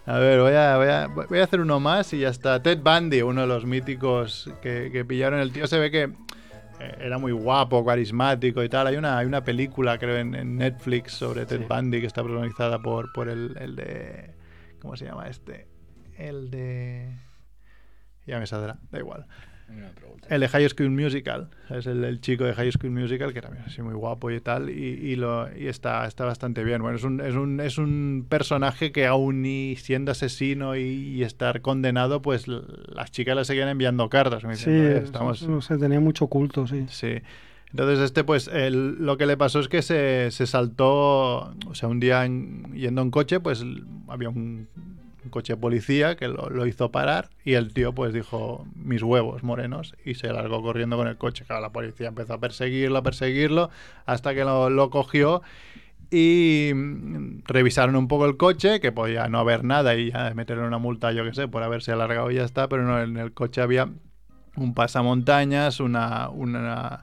A 0.06 0.20
ver, 0.20 0.40
voy 0.40 0.54
a, 0.54 0.78
voy, 0.78 0.88
a, 0.88 1.08
voy 1.08 1.40
a 1.40 1.44
hacer 1.44 1.60
uno 1.60 1.82
más 1.82 2.14
y 2.14 2.20
ya 2.20 2.30
está. 2.30 2.64
Ted 2.64 2.80
Bundy, 2.82 3.22
uno 3.22 3.42
de 3.42 3.48
los 3.48 3.66
míticos 3.66 4.50
que, 4.62 4.90
que 4.92 5.04
pillaron. 5.04 5.40
El 5.42 5.52
tío 5.52 5.68
se 5.68 5.78
ve 5.80 5.92
que 5.92 6.04
eh, 6.04 6.96
era 7.02 7.18
muy 7.18 7.34
guapo, 7.34 7.86
carismático 7.86 8.64
y 8.64 8.70
tal. 8.70 8.88
Hay 8.88 8.96
una, 8.96 9.18
hay 9.18 9.26
una 9.26 9.44
película, 9.44 9.98
creo, 9.98 10.16
en, 10.18 10.34
en 10.34 10.56
Netflix 10.56 11.12
sobre 11.12 11.46
Ted 11.46 11.60
Sí. 11.60 11.66
Bundy 11.68 12.00
que 12.00 12.08
está 12.08 12.24
protagonizada 12.24 12.80
por, 12.80 13.12
por 13.12 13.28
el, 13.28 13.58
el 13.60 13.76
de... 13.76 14.37
¿Cómo 14.88 14.96
se 14.96 15.04
llama 15.04 15.28
este? 15.28 15.68
El 16.18 16.50
de... 16.50 17.12
Ya 18.26 18.40
me 18.40 18.48
saldrá, 18.48 18.80
da 18.90 19.00
igual. 19.00 19.26
El 20.30 20.40
de 20.40 20.48
High 20.48 20.70
School 20.70 20.92
Musical, 20.92 21.50
es 21.70 21.88
el, 21.88 22.06
el 22.06 22.22
chico 22.22 22.46
de 22.46 22.54
High 22.54 22.72
School 22.72 22.92
Musical, 22.92 23.34
que 23.34 23.42
también 23.42 23.66
es 23.66 23.74
así 23.74 23.82
muy 23.82 23.96
guapo 23.96 24.32
y 24.32 24.40
tal, 24.40 24.70
y, 24.70 24.74
y 24.74 25.18
lo, 25.18 25.54
y 25.58 25.68
está, 25.68 26.06
está 26.08 26.24
bastante 26.24 26.64
bien. 26.64 26.82
Bueno, 26.82 26.96
es 26.96 27.04
un, 27.04 27.20
es, 27.20 27.36
un, 27.36 27.60
es 27.60 27.78
un 27.78 28.26
personaje 28.30 28.94
que 28.94 29.06
aún 29.08 29.46
y 29.46 29.76
siendo 29.76 30.14
asesino 30.14 30.78
y, 30.78 30.84
y 30.84 31.24
estar 31.24 31.60
condenado, 31.60 32.22
pues 32.22 32.48
las 32.48 33.12
chicas 33.12 33.36
le 33.36 33.44
seguían 33.44 33.68
enviando 33.68 34.08
cartas. 34.08 34.42
como 34.44 34.56
Sí, 34.56 34.72
diciendo, 34.72 35.00
"Eh, 35.00 35.04
estamos... 35.04 35.46
no 35.50 35.60
sé, 35.60 35.78
tenía 35.78 36.00
mucho 36.00 36.28
culto, 36.28 36.66
sí. 36.66 36.86
Sí. 36.88 37.18
Entonces 37.72 38.00
este, 38.00 38.24
pues, 38.24 38.50
lo 38.72 39.18
que 39.18 39.26
le 39.26 39.38
pasó 39.38 39.60
es 39.60 39.68
que 39.68 39.82
se, 39.82 40.32
se 40.32 40.48
saltó, 40.48 41.54
o 41.68 41.74
sea, 41.74 41.90
un 41.90 42.00
día 42.00 42.26
en- 42.26 42.74
yendo 42.74 43.02
en 43.02 43.12
coche, 43.12 43.40
pues 43.40 43.64
había 44.08 44.30
un, 44.30 44.68
coche 45.30 45.58
policía 45.58 46.16
que 46.16 46.30
lo, 46.30 46.66
hizo 46.66 46.90
parar 46.90 47.30
y 47.44 47.54
el 47.56 47.74
tío, 47.74 47.94
pues, 47.94 48.14
dijo, 48.14 48.66
mis 48.76 49.04
huevos 49.04 49.44
morenos, 49.44 49.94
y 50.06 50.16
se 50.16 50.32
largó 50.32 50.62
corriendo 50.62 50.96
con 50.96 51.08
el 51.08 51.18
coche. 51.18 51.44
Claro, 51.46 51.62
la 51.62 51.72
policía 51.72 52.08
empezó 52.08 52.36
a 52.36 52.40
perseguirlo, 52.40 53.00
a 53.00 53.04
perseguirlo, 53.04 53.70
hasta 54.06 54.34
que 54.34 54.46
lo, 54.46 54.70
lo 54.70 54.90
cogió 54.90 55.42
y 56.10 56.72
mm, 56.74 57.44
revisaron 57.46 57.96
un 57.96 58.08
poco 58.08 58.26
el 58.26 58.38
coche, 58.38 58.80
que 58.80 58.92
podía 58.92 59.28
no 59.28 59.40
haber 59.40 59.64
nada 59.64 59.96
y 59.96 60.12
ya 60.12 60.34
meterle 60.34 60.66
una 60.66 60.78
multa, 60.78 61.12
yo 61.12 61.24
que 61.26 61.34
sé, 61.34 61.48
por 61.48 61.64
haberse 61.64 61.92
alargado 61.92 62.32
y 62.32 62.36
ya 62.36 62.44
está, 62.46 62.70
pero 62.70 62.84
no, 62.84 63.02
en 63.02 63.18
el 63.18 63.34
coche 63.34 63.62
había 63.62 63.90
un 64.56 64.74
pasamontañas, 64.74 65.80
una, 65.80 66.30
una, 66.30 67.02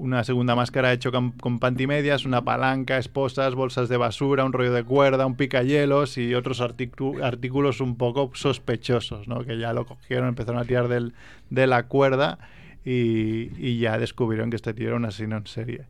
una 0.00 0.24
segunda 0.24 0.54
máscara 0.56 0.92
hecho 0.92 1.12
con, 1.12 1.32
con 1.32 1.58
pantimedias, 1.58 2.24
una 2.24 2.42
palanca, 2.42 2.96
esposas, 2.98 3.54
bolsas 3.54 3.88
de 3.88 3.96
basura, 3.96 4.44
un 4.44 4.52
rollo 4.52 4.72
de 4.72 4.82
cuerda, 4.82 5.26
un 5.26 5.36
picayelos 5.36 6.16
y 6.18 6.34
otros 6.34 6.60
artículos 6.60 7.80
un 7.80 7.96
poco 7.96 8.30
sospechosos, 8.34 9.28
¿no? 9.28 9.44
Que 9.44 9.58
ya 9.58 9.72
lo 9.72 9.84
cogieron, 9.86 10.28
empezaron 10.28 10.60
a 10.60 10.64
tirar 10.64 10.88
del, 10.88 11.12
de 11.50 11.66
la 11.66 11.84
cuerda 11.86 12.38
y, 12.84 13.50
y 13.58 13.78
ya 13.78 13.98
descubrieron 13.98 14.50
que 14.50 14.56
este 14.56 14.72
tío 14.74 14.88
era 14.88 14.96
un 14.96 15.04
asesino 15.04 15.36
en 15.36 15.46
serie. 15.46 15.84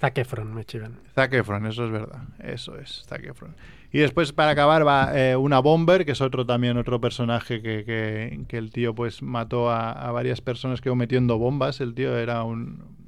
Zac 0.00 0.16
Efron, 0.16 0.54
me 0.54 0.64
chivan. 0.64 0.94
Zac 1.14 1.34
Efron, 1.34 1.66
eso 1.66 1.84
es 1.84 1.90
verdad. 1.90 2.22
Eso 2.42 2.78
es, 2.78 3.04
Zac 3.06 3.22
Efron. 3.24 3.54
Y 3.92 3.98
después, 3.98 4.32
para 4.32 4.52
acabar, 4.52 4.86
va 4.86 5.10
eh, 5.14 5.36
una 5.36 5.58
Bomber, 5.58 6.06
que 6.06 6.12
es 6.12 6.20
otro 6.20 6.46
también 6.46 6.78
otro 6.78 7.00
personaje 7.00 7.60
que, 7.60 7.84
que- 7.84 8.40
que 8.48 8.56
el 8.56 8.70
tío 8.70 8.94
pues 8.94 9.20
mató 9.20 9.68
a, 9.68 9.90
a 9.90 10.12
varias 10.12 10.40
personas 10.40 10.80
que 10.80 10.88
iba 10.88 10.96
metiendo 10.96 11.36
bombas. 11.38 11.80
El 11.80 11.92
tío 11.94 12.16
era 12.16 12.42
un... 12.44 12.99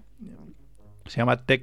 Se 1.07 1.19
llama 1.19 1.37
Ted, 1.45 1.63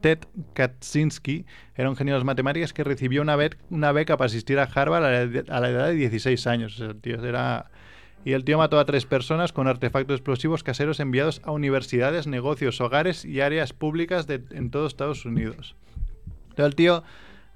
Ted 0.00 0.18
Kaczynski. 0.54 1.46
Era 1.74 1.88
un 1.90 1.96
genio 1.96 2.14
de 2.14 2.18
las 2.20 2.24
matemáticas 2.24 2.72
que 2.72 2.84
recibió 2.84 3.22
una, 3.22 3.36
be- 3.36 3.56
una 3.70 3.92
beca 3.92 4.16
para 4.16 4.26
asistir 4.26 4.58
a 4.58 4.64
Harvard 4.64 5.04
a 5.04 5.60
la, 5.60 5.68
edad 5.70 5.86
de 5.88 5.94
16 5.94 6.46
años. 6.46 6.78
El 6.80 6.96
tío 7.00 7.24
era... 7.24 7.70
Y 8.24 8.34
el 8.34 8.44
tío 8.44 8.56
mató 8.56 8.78
a 8.78 8.84
tres 8.84 9.04
personas 9.04 9.52
con 9.52 9.66
artefactos 9.66 10.14
explosivos 10.18 10.62
caseros 10.62 11.00
enviados 11.00 11.40
a 11.44 11.50
universidades, 11.50 12.28
negocios, 12.28 12.80
hogares 12.80 13.24
y 13.24 13.40
áreas 13.40 13.72
públicas 13.72 14.28
de- 14.28 14.42
en 14.52 14.70
todo 14.70 14.86
Estados 14.86 15.24
Unidos. 15.24 15.74
Entonces 16.50 16.66
el 16.66 16.74
tío 16.76 17.02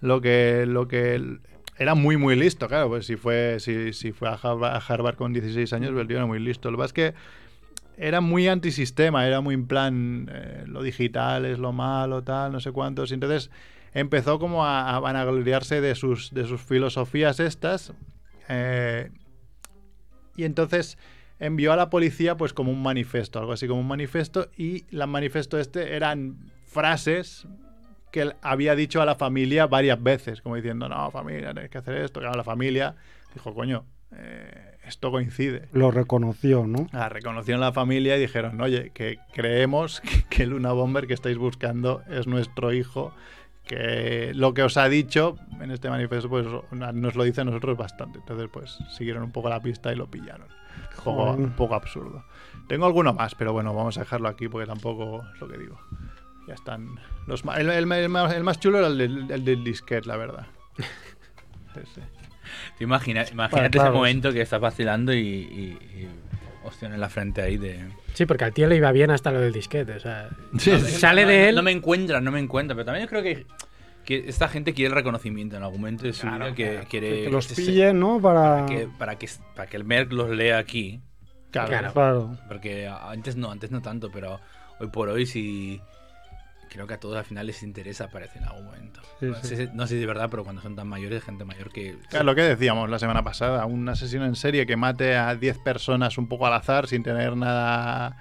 lo 0.00 0.20
que, 0.20 0.64
lo 0.66 0.88
que 0.88 1.38
era 1.78 1.94
muy 1.94 2.16
muy 2.16 2.34
listo, 2.34 2.66
claro, 2.66 2.88
pues 2.88 3.06
si 3.06 3.14
fue, 3.16 3.58
si, 3.60 3.92
si 3.92 4.10
fue 4.10 4.28
a 4.28 4.32
Harvard, 4.32 4.74
a 4.74 4.78
Harvard 4.78 5.14
con 5.14 5.32
16 5.32 5.72
años, 5.72 5.90
pues 5.92 6.02
el 6.02 6.08
tío 6.08 6.16
era 6.16 6.26
muy 6.26 6.40
listo. 6.40 6.70
Lo 6.72 6.78
que 6.78 6.82
pasa 6.82 6.86
es 6.86 6.92
que 6.92 7.14
era 7.96 8.20
muy 8.20 8.48
antisistema, 8.48 9.26
era 9.26 9.40
muy 9.40 9.54
en 9.54 9.66
plan 9.66 10.28
eh, 10.32 10.64
lo 10.66 10.82
digital 10.82 11.44
es 11.46 11.58
lo 11.58 11.72
malo, 11.72 12.22
tal, 12.22 12.52
no 12.52 12.60
sé 12.60 12.72
cuántos. 12.72 13.10
Y 13.10 13.14
entonces 13.14 13.50
empezó 13.94 14.38
como 14.38 14.64
a, 14.64 14.94
a 14.94 15.00
vanagloriarse 15.00 15.80
de 15.80 15.94
sus, 15.94 16.32
de 16.32 16.46
sus 16.46 16.60
filosofías 16.60 17.40
estas. 17.40 17.92
eh, 18.48 19.10
y 20.36 20.44
entonces 20.44 20.98
envió 21.38 21.72
a 21.72 21.76
la 21.76 21.90
policía 21.90 22.36
pues 22.36 22.52
como 22.52 22.70
un 22.70 22.82
manifiesto, 22.82 23.38
algo 23.38 23.52
así 23.52 23.66
como 23.66 23.80
un 23.80 23.88
manifiesto. 23.88 24.50
Y 24.56 24.84
el 24.94 25.06
manifiesto 25.06 25.58
este 25.58 25.96
eran 25.96 26.52
frases 26.66 27.46
que 28.12 28.34
había 28.42 28.74
dicho 28.74 29.02
a 29.02 29.06
la 29.06 29.14
familia 29.14 29.66
varias 29.66 30.02
veces, 30.02 30.40
como 30.40 30.56
diciendo, 30.56 30.88
no, 30.88 31.10
familia, 31.10 31.52
tenéis 31.52 31.70
que 31.70 31.78
hacer 31.78 31.96
esto. 31.96 32.20
Claro, 32.20 32.36
la 32.36 32.44
familia 32.44 32.96
dijo, 33.34 33.54
coño, 33.54 33.84
eh, 34.16 34.76
esto 34.84 35.10
coincide. 35.10 35.68
Lo 35.72 35.90
reconoció, 35.90 36.66
¿no? 36.66 36.86
Ah, 36.92 37.08
reconocieron 37.08 37.60
la 37.60 37.72
familia 37.72 38.16
y 38.16 38.20
dijeron, 38.20 38.60
oye, 38.60 38.90
que 38.94 39.18
creemos 39.32 40.00
que, 40.00 40.22
que 40.30 40.42
el 40.44 40.50
Luna 40.50 40.72
Bomber 40.72 41.06
que 41.06 41.14
estáis 41.14 41.38
buscando 41.38 42.02
es 42.08 42.26
nuestro 42.26 42.72
hijo, 42.72 43.12
que 43.64 44.32
lo 44.34 44.54
que 44.54 44.62
os 44.62 44.76
ha 44.76 44.88
dicho 44.88 45.36
en 45.60 45.72
este 45.72 45.90
manifiesto 45.90 46.28
pues 46.28 46.46
nos 46.72 47.14
lo 47.16 47.24
dice 47.24 47.40
a 47.40 47.44
nosotros 47.44 47.76
bastante. 47.76 48.18
Entonces 48.20 48.48
pues 48.52 48.78
siguieron 48.96 49.22
un 49.24 49.32
poco 49.32 49.48
la 49.48 49.60
pista 49.60 49.92
y 49.92 49.96
lo 49.96 50.06
pillaron. 50.08 50.46
Joder. 50.96 51.34
un 51.40 51.50
poco 51.52 51.74
absurdo. 51.74 52.24
Tengo 52.68 52.86
alguno 52.86 53.12
más, 53.12 53.34
pero 53.34 53.52
bueno, 53.52 53.74
vamos 53.74 53.96
a 53.96 54.00
dejarlo 54.00 54.28
aquí 54.28 54.48
porque 54.48 54.66
tampoco 54.66 55.24
es 55.34 55.40
lo 55.40 55.48
que 55.48 55.58
digo. 55.58 55.80
Ya 56.46 56.54
están. 56.54 56.94
Los, 57.26 57.42
el, 57.56 57.70
el- 57.70 57.90
el 57.92 58.08
más, 58.08 58.32
el 58.32 58.44
más 58.44 58.60
chulo 58.60 58.78
era 58.78 58.86
el 58.86 58.98
del, 58.98 59.30
el 59.30 59.44
del 59.44 59.64
disquete, 59.64 60.06
la 60.06 60.16
verdad. 60.16 60.46
Sí, 61.74 61.80
sí. 61.94 62.00
Te 62.78 62.84
imagina- 62.84 63.24
imagínate 63.30 63.70
claro. 63.78 63.90
ese 63.90 63.96
momento 63.96 64.32
que 64.32 64.40
estás 64.42 64.60
vacilando 64.60 65.12
y, 65.14 65.18
y, 65.18 65.78
y 66.00 66.08
hostia 66.64 66.88
en 66.88 67.00
la 67.00 67.08
frente 67.08 67.42
ahí 67.42 67.56
de... 67.56 67.80
Sí, 68.14 68.26
porque 68.26 68.44
al 68.44 68.52
tío 68.52 68.66
le 68.66 68.76
iba 68.76 68.90
bien 68.92 69.10
hasta 69.10 69.30
lo 69.30 69.40
del 69.40 69.52
disquete. 69.52 69.92
O 69.92 70.00
sea, 70.00 70.28
Sí, 70.58 70.70
no- 70.72 70.78
sí. 70.80 70.90
sale 70.92 71.22
no, 71.22 71.28
de 71.28 71.48
él. 71.50 71.54
No 71.54 71.62
me 71.62 71.70
encuentra, 71.72 72.20
no 72.20 72.30
me 72.32 72.40
encuentra, 72.40 72.74
pero 72.74 72.84
también 72.86 73.06
yo 73.06 73.10
creo 73.10 73.22
que, 73.22 73.46
que 74.04 74.28
esta 74.28 74.48
gente 74.48 74.72
quiere 74.74 74.88
el 74.90 74.94
reconocimiento 74.94 75.56
en 75.56 75.62
algún 75.62 75.80
momento 75.80 76.04
de 76.04 76.12
su 76.12 76.22
Claro, 76.22 76.46
vida, 76.46 76.54
que 76.54 76.70
claro. 76.72 76.86
quiere... 76.90 77.22
Que 77.24 77.30
los 77.30 77.46
pillen, 77.48 78.00
¿no? 78.00 78.20
Para... 78.20 78.66
que- 78.66 78.88
para, 78.98 79.16
que, 79.16 79.28
para 79.54 79.68
que 79.68 79.76
el 79.76 79.84
Merck 79.84 80.12
los 80.12 80.30
lea 80.30 80.58
aquí. 80.58 81.00
Claro. 81.50 81.68
Claro. 81.68 81.92
Claro. 81.92 82.38
Porque 82.48 82.86
antes 82.88 83.36
no, 83.36 83.50
antes 83.50 83.70
no 83.70 83.80
tanto, 83.80 84.10
pero 84.10 84.40
hoy 84.80 84.88
por 84.88 85.08
hoy 85.08 85.24
sí. 85.26 85.80
Creo 86.76 86.86
que 86.86 86.94
a 86.94 87.00
todos 87.00 87.16
al 87.16 87.24
final 87.24 87.46
les 87.46 87.62
interesa 87.62 88.04
aparecer 88.04 88.42
en 88.42 88.48
algún 88.48 88.66
momento. 88.66 89.00
Sí, 89.18 89.26
no, 89.26 89.34
sí. 89.36 89.56
Sé, 89.56 89.70
no 89.72 89.86
sé 89.86 89.94
si 89.94 90.00
de 90.00 90.06
verdad, 90.06 90.28
pero 90.30 90.44
cuando 90.44 90.60
son 90.60 90.76
tan 90.76 90.86
mayores, 90.86 91.24
gente 91.24 91.44
mayor 91.46 91.72
que. 91.72 91.96
Claro, 92.10 92.26
lo 92.26 92.34
que 92.34 92.42
decíamos 92.42 92.90
la 92.90 92.98
semana 92.98 93.24
pasada, 93.24 93.64
un 93.64 93.88
asesino 93.88 94.26
en 94.26 94.36
serie 94.36 94.66
que 94.66 94.76
mate 94.76 95.16
a 95.16 95.34
10 95.34 95.58
personas 95.58 96.18
un 96.18 96.28
poco 96.28 96.46
al 96.46 96.52
azar 96.52 96.86
sin 96.86 97.02
tener 97.02 97.34
nada 97.36 98.16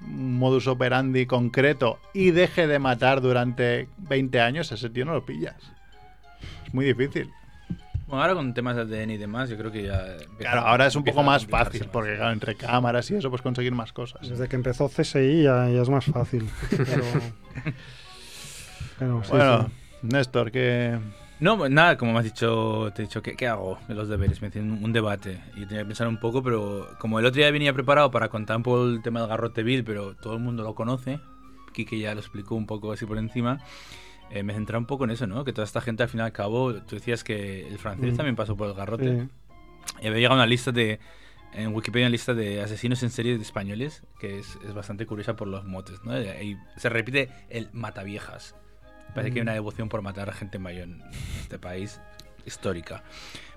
un 0.00 0.38
modus 0.38 0.66
operandi 0.66 1.26
concreto 1.26 2.00
y 2.12 2.32
deje 2.32 2.66
de 2.66 2.78
matar 2.78 3.20
durante 3.20 3.88
20 3.98 4.40
años, 4.40 4.72
ese 4.72 4.90
tío 4.90 5.04
no 5.04 5.12
lo 5.12 5.24
pillas. 5.24 5.56
Es 6.66 6.74
muy 6.74 6.86
difícil. 6.86 7.30
Bueno, 8.06 8.22
ahora 8.22 8.34
con 8.34 8.52
temas 8.54 8.74
de 8.74 8.82
ADN 8.82 9.10
y 9.12 9.18
demás, 9.18 9.48
yo 9.50 9.56
creo 9.56 9.70
que 9.70 9.84
ya. 9.84 10.14
empieza- 10.14 10.36
Claro, 10.38 10.60
ahora 10.62 10.86
es 10.86 10.96
un 10.96 11.04
poco 11.04 11.22
más 11.22 11.46
fácil, 11.46 11.82
más. 11.82 11.90
porque 11.90 12.16
claro, 12.16 12.32
entre 12.32 12.56
cámaras 12.56 13.08
y 13.12 13.14
eso 13.14 13.30
puedes 13.30 13.42
conseguir 13.42 13.72
más 13.72 13.92
cosas. 13.92 14.28
Desde 14.28 14.48
que 14.48 14.56
empezó 14.56 14.88
CSI 14.88 15.44
ya, 15.44 15.68
ya 15.68 15.82
es 15.82 15.88
más 15.88 16.06
fácil. 16.06 16.48
Pero, 16.70 17.04
pero 19.00 19.24
sí, 19.24 19.30
bueno, 19.32 19.64
sí. 19.64 19.72
Néstor, 20.02 20.52
que... 20.52 20.96
No, 21.40 21.56
pues 21.56 21.70
nada, 21.70 21.96
como 21.96 22.12
me 22.12 22.18
has 22.18 22.24
dicho, 22.26 22.92
te 22.94 23.02
he 23.02 23.06
dicho, 23.06 23.22
¿qué, 23.22 23.34
qué 23.34 23.48
hago 23.48 23.78
de 23.88 23.94
los 23.94 24.08
deberes? 24.08 24.42
Me 24.42 24.48
hacen 24.48 24.70
un, 24.70 24.84
un 24.84 24.92
debate 24.92 25.40
y 25.56 25.64
tenía 25.64 25.78
que 25.78 25.86
pensar 25.86 26.06
un 26.06 26.20
poco, 26.20 26.42
pero 26.42 26.86
como 26.98 27.18
el 27.18 27.24
otro 27.24 27.38
día 27.38 27.50
venía 27.50 27.72
preparado 27.72 28.10
para 28.10 28.28
contar 28.28 28.58
un 28.58 28.62
poco 28.62 28.84
el 28.86 29.00
tema 29.02 29.20
del 29.20 29.28
garrote 29.30 29.62
vil, 29.62 29.82
pero 29.82 30.14
todo 30.14 30.34
el 30.34 30.40
mundo 30.40 30.62
lo 30.62 30.74
conoce, 30.74 31.18
Kike 31.72 31.98
ya 31.98 32.12
lo 32.14 32.20
explicó 32.20 32.54
un 32.56 32.66
poco 32.66 32.92
así 32.92 33.06
por 33.06 33.16
encima, 33.16 33.58
eh, 34.30 34.42
me 34.42 34.52
centré 34.52 34.76
un 34.76 34.84
poco 34.84 35.04
en 35.04 35.12
eso, 35.12 35.26
¿no? 35.26 35.42
Que 35.44 35.52
toda 35.54 35.64
esta 35.64 35.80
gente 35.80 36.02
al 36.02 36.10
fin 36.10 36.20
y 36.20 36.22
al 36.24 36.32
cabo, 36.32 36.74
tú 36.82 36.96
decías 36.96 37.24
que 37.24 37.66
el 37.66 37.78
francés 37.78 38.12
Mm. 38.12 38.16
también 38.16 38.36
pasó 38.36 38.54
por 38.54 38.68
el 38.68 38.74
garrote. 38.74 39.22
Sí. 39.22 39.28
Y 40.02 40.06
había 40.08 40.18
llegado 40.18 40.34
una 40.36 40.46
lista 40.46 40.72
de 40.72 41.00
en 41.52 41.74
Wikipedia 41.74 42.06
una 42.06 42.12
lista 42.12 42.32
de 42.34 42.60
asesinos 42.62 43.02
en 43.02 43.10
serie 43.10 43.36
de 43.36 43.42
españoles 43.42 44.04
que 44.20 44.38
es, 44.38 44.56
es 44.64 44.72
bastante 44.72 45.04
curiosa 45.06 45.34
por 45.34 45.48
los 45.48 45.64
motes, 45.64 46.04
¿no? 46.04 46.16
Y 46.20 46.58
se 46.76 46.90
repite 46.90 47.28
el 47.48 47.70
mataviejas. 47.72 48.54
Parece 49.14 49.32
que 49.32 49.38
hay 49.40 49.42
una 49.42 49.52
devoción 49.54 49.88
por 49.88 50.02
matar 50.02 50.28
a 50.28 50.32
gente 50.32 50.58
mayor 50.58 50.84
en 50.84 51.02
este 51.40 51.58
país 51.58 52.00
histórica. 52.46 53.02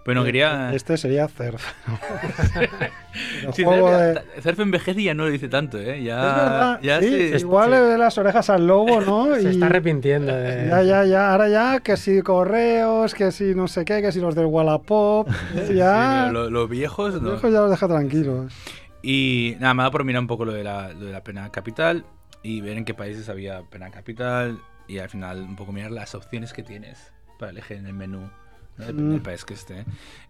Bueno, 0.06 0.26
quería... 0.26 0.74
Este 0.74 0.98
sería 0.98 1.30
Cerf. 1.30 1.64
El 3.46 3.54
Sí, 3.54 3.64
de- 3.64 4.22
Cerf 4.42 4.60
envejece 4.60 5.00
y 5.02 5.06
ya 5.06 5.14
no 5.14 5.24
lo 5.26 5.30
dice 5.32 5.48
tanto, 5.48 5.78
¿eh? 5.80 6.04
Ya, 6.04 6.16
Es 6.18 6.36
verdad, 6.36 6.80
ya 6.82 7.00
sí, 7.00 7.30
se- 7.30 7.38
igual 7.38 7.72
le 7.72 7.80
ve 7.80 7.98
las 7.98 8.18
orejas 8.18 8.50
al 8.50 8.68
lobo, 8.68 9.00
¿no? 9.02 9.34
Se 9.36 9.44
Y- 9.44 9.48
está 9.48 9.68
arrepintiendo 9.68 10.36
de... 10.36 10.68
Ya, 10.70 10.82
ya, 10.84 11.06
ya, 11.06 11.32
ahora 11.32 11.48
ya, 11.48 11.80
que 11.80 11.96
si 11.96 12.22
correos, 12.22 13.14
que 13.14 13.32
si 13.32 13.56
no 13.56 13.68
sé 13.70 13.86
qué, 13.86 14.02
que 14.02 14.12
si 14.12 14.20
los 14.20 14.36
del 14.36 14.48
Wallapop, 14.48 15.30
Sí, 15.68 15.76
ya, 15.76 16.30
los 16.32 16.70
viejos, 16.70 17.14
los 17.14 17.22
no. 17.24 17.30
viejos 17.32 17.52
ya 17.54 17.60
los 17.62 17.70
deja 17.72 17.88
tranquilos. 17.88 18.54
Y 19.02 19.56
nada, 19.60 19.74
me 19.74 19.84
da 19.84 19.92
por 19.92 20.04
mirar 20.04 20.22
un 20.22 20.28
poco 20.28 20.44
lo 20.46 20.52
de, 20.54 20.64
la, 20.66 20.92
lo 20.94 21.06
de 21.06 21.12
la 21.14 21.24
pena 21.24 21.50
capital 21.50 22.06
y 22.42 22.60
ver 22.62 22.78
en 22.78 22.84
qué 22.86 22.94
países 22.94 23.30
había 23.30 23.62
pena 23.70 23.90
capital 23.90 24.60
y 24.88 25.00
al 25.00 25.10
final 25.10 25.42
un 25.42 25.56
poco 25.56 25.72
mirar 25.72 25.92
las 25.92 26.16
opciones 26.16 26.54
que 26.54 26.64
tienes 26.64 27.12
para 27.40 27.52
elegir 27.52 27.78
en 27.78 27.88
el 27.88 27.94
menú, 27.94 28.30
¿no? 28.78 28.86
depende 28.86 29.14
del 29.14 29.22
país 29.22 29.46
que 29.46 29.54
esté. 29.54 29.86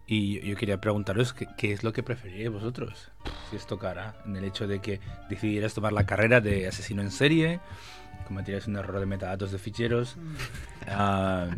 Y 0.06 0.40
yo 0.40 0.56
quería 0.56 0.80
preguntaros 0.80 1.32
qué, 1.32 1.46
qué 1.56 1.72
es 1.72 1.82
lo 1.82 1.92
que 1.92 2.02
preferiríais 2.02 2.52
vosotros, 2.52 3.10
si 3.50 3.56
os 3.56 3.66
tocara, 3.66 4.16
en 4.26 4.36
el 4.36 4.44
hecho 4.44 4.66
de 4.66 4.80
que 4.80 5.00
decidieras 5.28 5.74
tomar 5.74 5.92
la 5.92 6.06
carrera 6.06 6.40
de 6.40 6.66
asesino 6.66 7.02
en 7.02 7.10
serie, 7.10 7.60
cometerías 8.24 8.66
un 8.66 8.76
error 8.76 8.98
de 8.98 9.06
metadatos 9.06 9.52
de 9.52 9.58
ficheros, 9.58 10.16
ah, 10.88 11.48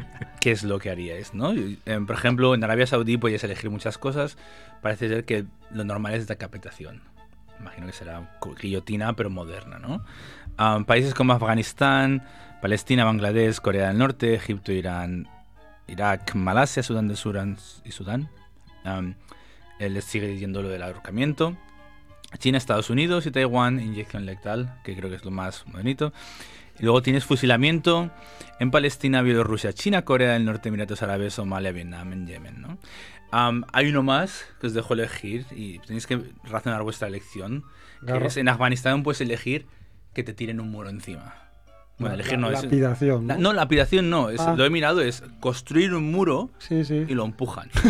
¿qué 0.40 0.50
es 0.50 0.64
lo 0.64 0.78
que 0.78 0.90
haríais? 0.90 1.32
¿no? 1.34 1.52
Eh, 1.52 1.76
por 2.06 2.16
ejemplo, 2.16 2.54
en 2.54 2.64
Arabia 2.64 2.86
Saudí 2.86 3.16
podías 3.16 3.42
elegir 3.44 3.70
muchas 3.70 3.98
cosas, 3.98 4.36
parece 4.82 5.08
ser 5.08 5.24
que 5.24 5.46
lo 5.70 5.84
normal 5.84 6.14
es 6.14 6.26
decapitación. 6.26 7.02
Imagino 7.58 7.86
que 7.86 7.92
será 7.94 8.38
guillotina, 8.60 9.14
pero 9.14 9.30
moderna, 9.30 9.78
¿no? 9.78 10.04
Ah, 10.58 10.82
países 10.86 11.14
como 11.14 11.32
Afganistán, 11.32 12.22
Palestina, 12.66 13.04
Bangladesh, 13.04 13.60
Corea 13.60 13.86
del 13.86 13.98
Norte, 13.98 14.34
Egipto, 14.34 14.72
Irán, 14.72 15.28
Irak, 15.86 16.34
Malasia, 16.34 16.82
Sudán 16.82 17.06
del 17.06 17.16
Sur 17.16 17.38
y 17.84 17.92
Sudán. 17.92 18.28
Eh, 19.78 19.88
les 19.88 20.04
sigue 20.04 20.26
diciendo 20.26 20.62
lo 20.62 20.68
del 20.68 20.82
ahorcamiento. 20.82 21.56
China, 22.38 22.58
Estados 22.58 22.90
Unidos 22.90 23.24
y 23.24 23.30
Taiwán, 23.30 23.78
inyección 23.78 24.26
letal, 24.26 24.80
que 24.82 24.96
creo 24.96 25.08
que 25.08 25.14
es 25.14 25.24
lo 25.24 25.30
más 25.30 25.64
bonito. 25.66 26.12
Y 26.80 26.82
luego 26.82 27.02
tienes 27.02 27.24
fusilamiento 27.24 28.10
en 28.58 28.72
Palestina, 28.72 29.22
Bielorrusia, 29.22 29.72
China, 29.72 30.02
Corea 30.02 30.32
del 30.32 30.44
Norte, 30.44 30.68
Emiratos 30.68 31.04
Árabes, 31.04 31.34
Somalia, 31.34 31.70
Vietnam, 31.70 32.12
en 32.14 32.26
Yemen, 32.26 32.62
¿no? 32.62 32.78
Hay 33.72 33.86
uno 33.88 34.02
más 34.02 34.44
que 34.60 34.66
os 34.66 34.74
dejo 34.74 34.94
elegir 34.94 35.46
y 35.52 35.78
tenéis 35.78 36.08
que 36.08 36.20
razonar 36.42 36.82
vuestra 36.82 37.06
elección. 37.06 37.62
Que 38.04 38.26
es 38.26 38.36
en 38.36 38.48
Afganistán 38.48 39.04
puedes 39.04 39.20
elegir 39.20 39.66
que 40.14 40.24
te 40.24 40.34
tiren 40.34 40.58
un 40.58 40.72
muro 40.72 40.88
encima. 40.88 41.45
Bueno, 41.98 42.14
La- 42.16 42.22
elegir 42.22 42.38
no 42.38 42.50
la 42.50 42.58
es... 42.58 42.64
lapidación, 42.64 43.26
La- 43.26 43.34
¿no? 43.36 43.40
no, 43.40 43.52
lapidación 43.54 44.10
no, 44.10 44.28
es, 44.30 44.40
Ah. 44.40 44.54
lo 44.56 44.64
he 44.64 44.70
mirado, 44.70 45.00
es 45.00 45.22
construir 45.40 45.94
un 45.94 46.10
muro 46.12 46.50
Sí, 46.58 46.84
sí. 46.84 47.04
y 47.08 47.14
lo 47.14 47.24
empujan. 47.24 47.70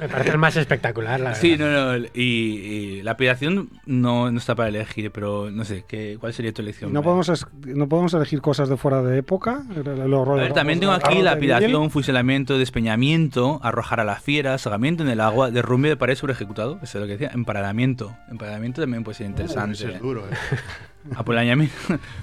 Me 0.00 0.08
parece 0.08 0.30
el 0.32 0.38
más 0.38 0.54
espectacular, 0.56 1.18
la 1.20 1.34
Sí, 1.34 1.56
verdad. 1.56 1.94
no, 1.94 1.98
no, 1.98 2.04
y, 2.12 2.20
y 2.20 3.02
lapidación 3.02 3.70
no, 3.86 4.30
no 4.30 4.38
está 4.38 4.54
para 4.54 4.68
elegir, 4.68 5.10
pero 5.12 5.50
no 5.50 5.64
sé, 5.64 5.84
¿qué, 5.88 6.18
¿cuál 6.20 6.34
sería 6.34 6.52
tu 6.52 6.60
elección? 6.60 6.92
No 6.92 7.02
podemos, 7.02 7.28
es- 7.30 7.46
no 7.64 7.88
podemos 7.88 8.12
elegir 8.12 8.42
cosas 8.42 8.68
de 8.68 8.76
fuera 8.76 9.00
de 9.02 9.16
época. 9.18 9.62
El- 9.74 9.86
el 9.88 10.12
horror 10.12 10.40
A 10.40 10.42
ver, 10.42 10.52
también 10.52 10.80
tengo 10.80 10.92
aquí 10.92 11.22
lapidación, 11.22 11.90
fusilamiento, 11.90 12.58
despeñamiento, 12.58 13.60
arrojar 13.62 14.00
a 14.00 14.04
la 14.04 14.16
fiera, 14.16 14.58
sogamiento 14.58 15.02
en 15.04 15.08
el 15.08 15.20
agua, 15.20 15.50
derrumbe 15.50 15.88
de 15.88 15.96
pared 15.96 16.16
sobre 16.16 16.34
ejecutado, 16.34 16.78
eso 16.82 16.98
es 16.98 17.00
lo 17.02 17.06
que 17.06 17.12
decía, 17.12 17.30
emparedamiento. 17.32 18.14
Emparedamiento 18.30 18.82
también 18.82 19.04
puede 19.04 19.16
ser 19.16 19.26
Ese 19.26 19.30
interesante. 19.42 19.94
es 19.94 20.00
duro, 20.02 20.26
¿eh? 20.26 20.32
Apolañamiento, 21.16 21.74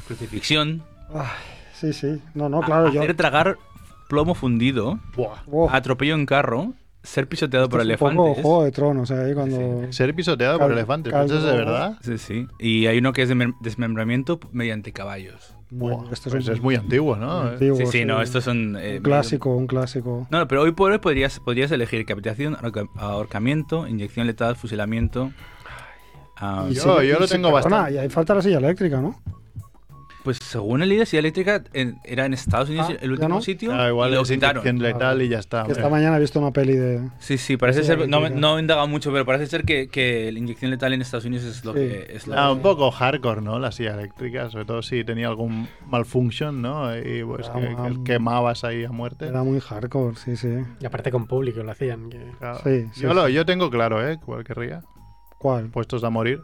crucifixión, 0.07 0.83
Ay, 1.13 1.25
sí, 1.73 1.93
sí. 1.93 2.21
No, 2.33 2.49
no, 2.49 2.61
claro, 2.61 2.91
yo. 2.91 3.01
hacer 3.01 3.15
tragar 3.15 3.57
plomo 4.07 4.33
fundido, 4.35 4.99
Oh, 5.47 5.69
atropello 5.69 6.15
en 6.15 6.25
carro, 6.25 6.73
ser 7.03 7.27
pisoteado 7.27 7.67
por 7.69 7.81
esto 7.81 7.93
es 7.93 8.01
un 8.01 8.07
poco 8.09 8.11
elefantes. 8.25 8.43
Juego 8.43 8.63
de 8.63 8.71
Tronos, 8.71 9.11
ahí 9.11 9.33
cuando. 9.33 9.91
Ser 9.91 10.13
pisoteado 10.15 10.57
por 10.59 10.67
Cal- 10.69 10.77
elefantes. 10.77 11.11
caldo- 11.13 11.25
¿Eso 11.25 11.37
es 11.47 11.51
de 11.51 11.57
verdad? 11.57 11.97
Sí, 12.01 12.17
sí. 12.17 12.47
Y 12.59 12.87
hay 12.87 12.97
uno 12.99 13.11
que 13.13 13.23
es 13.23 13.29
de 13.29 13.53
desmembramiento 13.61 14.39
mediante 14.51 14.91
caballos. 14.93 15.55
Bueno, 15.69 15.99
Buah, 15.99 16.11
esto 16.13 16.29
pues 16.29 16.47
un- 16.47 16.53
es 16.53 16.61
muy 16.61 16.75
antiguo, 16.75 17.15
¿no? 17.15 17.41
antiguo, 17.43 17.77
sí, 17.77 17.85
sí, 17.87 18.05
no, 18.05 18.21
estos 18.21 18.43
son... 18.43 18.75
eh, 18.77 18.97
Un 18.97 19.03
clásico, 19.03 19.55
un 19.55 19.67
clásico. 19.67 20.27
No, 20.29 20.39
no, 20.39 20.47
pero 20.47 20.61
hoy 20.63 20.73
por 20.73 20.91
hoy 20.91 20.97
podrías, 20.99 21.39
podrías 21.39 21.71
elegir 21.71 21.99
decapitación, 21.99 22.55
ahorca- 22.55 22.87
ahorcamiento, 22.97 23.87
inyección 23.87 24.27
letal, 24.27 24.55
fusilamiento. 24.57 25.31
Ah, 26.41 26.65
Y 26.69 26.73
Yo- 26.73 26.99
sí, 26.99 27.07
yo 27.07 27.19
lo 27.19 27.27
sí, 27.27 27.33
tengo 27.33 27.51
perdona, 27.53 27.75
bastante. 27.77 27.93
Y 27.93 27.97
ahí 27.99 28.09
falta 28.09 28.35
la 28.35 28.41
silla 28.41 28.57
eléctrica, 28.57 28.99
¿no? 29.01 29.15
pues 30.23 30.37
según 30.37 30.83
el 30.83 30.89
líder, 30.89 31.07
silla 31.07 31.21
eléctrica 31.21 31.63
en- 31.73 31.97
era 32.03 32.27
en 32.27 32.35
Estados 32.35 32.69
Unidos 32.69 32.89
Ah, 32.91 32.93
el 33.01 33.07
¿ya 33.07 33.13
último 33.13 33.29
no? 33.29 33.41
sitio 33.41 33.73
Ah, 33.73 33.87
igual 33.87 34.11
y 34.11 34.13
lo 34.13 34.21
es 34.21 34.29
quitaron. 34.29 34.61
inyección 34.61 34.77
letal 34.83 35.19
y 35.23 35.29
ya 35.29 35.39
está. 35.39 35.63
Que 35.63 35.71
esta 35.71 35.89
mañana 35.89 36.17
he 36.17 36.19
visto 36.19 36.39
una 36.39 36.51
peli 36.51 36.75
de. 36.75 37.09
Sí, 37.17 37.39
sí, 37.39 37.57
parece 37.57 37.81
ser... 37.83 38.07
No, 38.07 38.29
no 38.29 38.57
he 38.57 38.61
indagado 38.61 38.87
mucho, 38.87 39.11
pero 39.11 39.25
parece 39.25 39.47
ser 39.47 39.63
que, 39.63 39.87
que 39.87 40.31
la 40.31 40.37
inyección 40.37 40.69
letal 40.69 40.93
en 40.93 41.01
Estados 41.01 41.25
Unidos 41.25 41.45
es 41.45 41.65
lo 41.65 41.73
Sí. 41.73 41.79
que... 41.79 42.07
Es 42.13 42.27
lo 42.27 42.35
Ah, 42.39 42.45
que- 42.49 42.53
un 42.53 42.61
poco 42.61 42.91
hardcore, 42.91 43.41
¿no? 43.41 43.57
La 43.57 43.71
silla 43.71 43.95
eléctrica, 43.95 44.47
sobre 44.51 44.65
todo 44.65 44.83
si 44.83 45.03
tenía 45.03 45.27
algún 45.27 45.67
malfunction, 45.87 46.61
¿no? 46.61 46.95
Y 46.95 47.23
pues 47.23 47.49
Ah, 47.49 47.53
que, 47.55 47.61
que 47.69 47.75
ah, 47.79 47.89
quemabas 48.05 48.63
ahí 48.63 48.83
a 48.85 48.91
muerte. 48.91 49.25
Era 49.25 49.41
muy 49.41 49.59
hardcore, 49.59 50.17
sí, 50.17 50.35
sí. 50.37 50.53
Y 50.79 50.85
aparte 50.85 51.09
con 51.09 51.25
público 51.25 51.63
lo 51.63 51.71
hacían. 51.71 52.11
que- 52.11 52.31
Claro. 52.37 52.59
Sí, 52.63 52.85
sí, 52.93 53.01
yo, 53.01 53.15
lo- 53.15 53.27
yo 53.27 53.43
tengo 53.43 53.71
claro, 53.71 54.07
¿eh? 54.07 54.19
¿Cuál 54.23 54.43
querría? 54.43 54.83
¿Cuál? 55.41 55.69
Puestos 55.69 56.03
a 56.03 56.09
morir. 56.09 56.41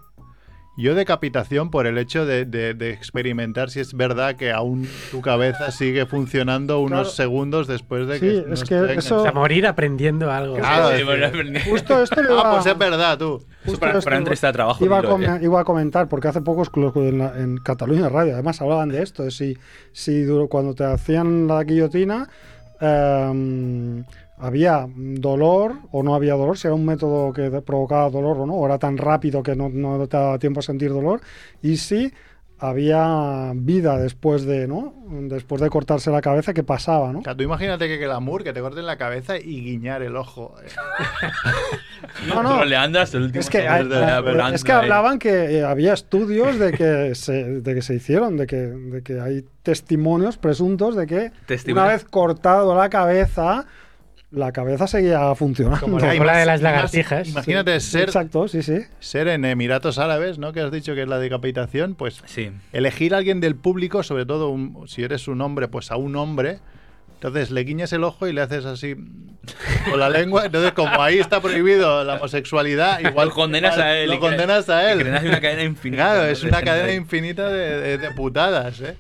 Yo 0.80 0.94
decapitación 0.94 1.72
por 1.72 1.88
el 1.88 1.98
hecho 1.98 2.28
de, 2.28 2.46
de- 2.46 2.76
de 2.76 2.92
experimentar 2.92 3.72
si 3.72 3.80
es 3.80 3.96
verdad 3.96 4.36
que 4.36 4.52
aún 4.52 4.88
tu 5.10 5.22
cabeza 5.22 5.72
sigue 5.72 6.06
funcionando 6.06 6.80
unos 6.82 7.00
Claro. 7.00 7.10
segundos 7.10 7.66
después 7.68 8.08
de 8.08 8.16
Sí, 8.16 8.20
que... 8.20 8.38
es 8.54 8.62
no 8.62 8.68
que 8.68 8.94
eso- 9.00 9.18
O 9.18 9.24
sea, 9.24 9.32
morir 9.32 9.66
aprendiendo 9.66 10.32
algo. 10.32 10.56
Claro, 10.58 10.90
Sí, 10.90 11.02
es 11.02 11.08
decir, 11.08 11.62
Justo 11.68 12.04
esto 12.04 12.22
le 12.22 12.30
Ah, 12.30 12.32
iba, 12.34 12.52
pues 12.54 12.66
es 12.68 12.78
verdad, 12.78 13.18
tú. 13.18 13.44
justo 13.66 13.80
para, 13.80 13.92
esto 13.94 14.04
para 14.04 14.18
de 14.50 14.54
trabajo. 14.54 14.86
iba, 14.86 15.00
a 15.00 15.02
iba 15.42 15.60
comentar, 15.64 16.08
porque 16.10 16.28
hace 16.28 16.42
poco 16.42 16.62
escu- 16.64 16.94
en, 17.10 17.18
la- 17.18 17.40
en 17.40 17.58
Cataluña 17.58 18.08
Radio, 18.10 18.34
además 18.36 18.62
hablaban 18.62 18.90
de 18.90 19.02
esto, 19.02 19.24
de 19.24 19.32
si, 19.32 19.58
si 19.94 20.26
cuando 20.48 20.76
te 20.76 20.84
hacían 20.84 21.48
la 21.48 21.64
guillotina 21.64 22.30
em, 22.80 24.04
había 24.38 24.88
dolor 24.96 25.74
o 25.92 26.04
no 26.04 26.14
había 26.16 26.34
dolor, 26.36 26.58
si 26.58 26.68
era 26.68 26.76
un 26.76 26.86
método 26.86 27.34
que 27.34 27.50
provocaba 27.62 28.10
dolor 28.10 28.38
o 28.40 28.46
no, 28.46 28.54
o 28.54 28.66
era 28.66 28.78
tan 28.78 28.98
rápido 28.98 29.42
que 29.44 29.56
no, 29.56 29.70
no 29.70 30.08
te 30.08 30.18
daba 30.18 30.38
tiempo 30.40 30.60
a 30.60 30.64
sentir 30.64 30.92
dolor, 30.92 31.22
y 31.62 31.78
si 31.78 32.14
había 32.60 33.52
vida 33.54 34.00
después 34.00 34.44
de, 34.46 34.68
¿no? 34.68 34.96
Después 35.08 35.62
de 35.62 35.70
cortarse 35.70 36.10
la 36.10 36.22
cabeza, 36.22 36.56
¿qué 36.56 36.64
pasaba, 36.64 37.14
no? 37.14 37.22
Claro, 37.22 37.38
tú 37.38 37.44
imagínate 37.44 37.88
que 37.88 38.04
el 38.04 38.12
amor 38.12 38.44
que 38.44 38.52
te 38.52 38.62
corten 38.62 38.88
la 38.88 38.98
cabeza 38.98 39.38
y 39.38 39.62
guiñar 39.62 40.02
el 40.02 40.16
ojo. 40.16 40.56
No, 42.28 42.44
no. 42.44 42.62
Hasta 42.62 43.18
el 43.18 43.24
último 43.24 43.40
Es 43.40 43.50
que, 43.50 43.64
la 43.64 43.76
hay- 43.76 44.22
volante 44.22 44.56
es 44.56 44.64
que 44.64 44.72
hablaban 44.72 45.18
que 45.20 45.58
eh, 45.60 45.64
había 45.64 45.94
estudios 45.94 46.60
de 46.60 46.72
que 46.72 47.16
se, 47.16 47.62
de 47.62 47.76
que 47.76 47.82
se 47.82 47.96
hicieron, 47.96 48.38
de 48.38 48.46
que, 48.48 48.56
de 48.58 49.02
que 49.02 49.20
hay 49.20 49.44
testimonios 49.64 50.38
presuntos 50.38 50.96
de 50.96 51.08
que 51.08 51.32
una 51.72 51.86
vez 51.88 52.06
cortado 52.06 52.76
la 52.76 52.90
cabeza, 52.90 53.66
la 54.32 54.52
cabeza 54.52 54.88
seguía 54.88 55.34
funcionando. 55.36 55.80
Como 55.80 56.00
la 56.00 56.14
más- 56.16 56.38
de 56.40 56.46
las 56.46 56.62
lagartijas. 56.62 57.30
Imagínate 57.30 57.80
ser, 57.80 58.04
Exacto, 58.04 58.48
sí, 58.48 58.62
sí. 58.62 58.80
ser 59.00 59.28
en 59.30 59.46
Emiratos 59.46 59.98
Árabes, 60.00 60.38
¿no? 60.38 60.52
Que 60.54 60.62
has 60.62 60.72
dicho 60.72 60.96
que 60.96 61.04
es 61.04 61.08
la 61.08 61.20
decapitación, 61.20 61.96
pues 61.96 62.22
Sí. 62.26 62.52
elegir 62.74 63.14
a 63.16 63.18
alguien 63.20 63.40
del 63.40 63.56
público, 63.56 64.04
sobre 64.04 64.26
todo 64.26 64.50
un- 64.50 64.88
si 64.88 65.04
eres 65.04 65.28
un 65.28 65.42
hombre, 65.42 65.68
pues 65.70 65.92
a 65.92 65.96
un 65.96 66.16
hombre. 66.18 66.60
Entonces 67.16 67.50
le 67.50 67.62
guiñas 67.64 67.92
el 67.94 68.04
ojo 68.04 68.28
y 68.28 68.34
le 68.34 68.42
haces 68.42 68.66
así 68.66 68.96
con 69.90 70.00
la 70.00 70.08
lengua. 70.10 70.46
Entonces, 70.46 70.74
como 70.74 71.02
ahí 71.02 71.18
está 71.18 71.42
prohibido 71.42 72.04
la 72.04 72.16
homosexualidad, 72.16 73.00
igual 73.10 73.30
Lo 73.30 73.34
condenas 73.34 73.74
igual 73.76 73.88
a 73.88 73.98
él. 73.98 74.10
Lo 74.12 74.20
condenas 74.20 74.70
a 74.70 74.84
y 74.90 74.92
él. 74.92 75.00
creas 75.00 75.24
una 75.24 75.40
cadena 75.42 75.64
infinita. 75.64 76.04
Claro, 76.04 76.26
es 76.26 76.44
una 76.44 76.62
cadena 76.62 76.94
infinita 76.94 77.50
de, 77.50 77.80
de- 77.82 77.98
de 77.98 78.12
putadas, 78.12 78.82
¿eh? 78.82 78.98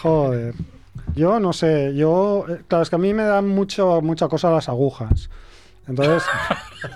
Joder. 0.00 0.54
Yo 1.16 1.40
no 1.40 1.52
sé, 1.52 1.94
yo. 1.94 2.44
eh, 2.48 2.62
Claro, 2.68 2.82
es 2.82 2.90
que 2.90 2.96
a 2.96 2.98
mí 2.98 3.14
me 3.14 3.24
dan 3.24 3.48
mucho, 3.48 4.00
mucha 4.02 4.28
cosa 4.28 4.50
las 4.50 4.68
agujas. 4.68 5.30
Entonces, 5.88 6.24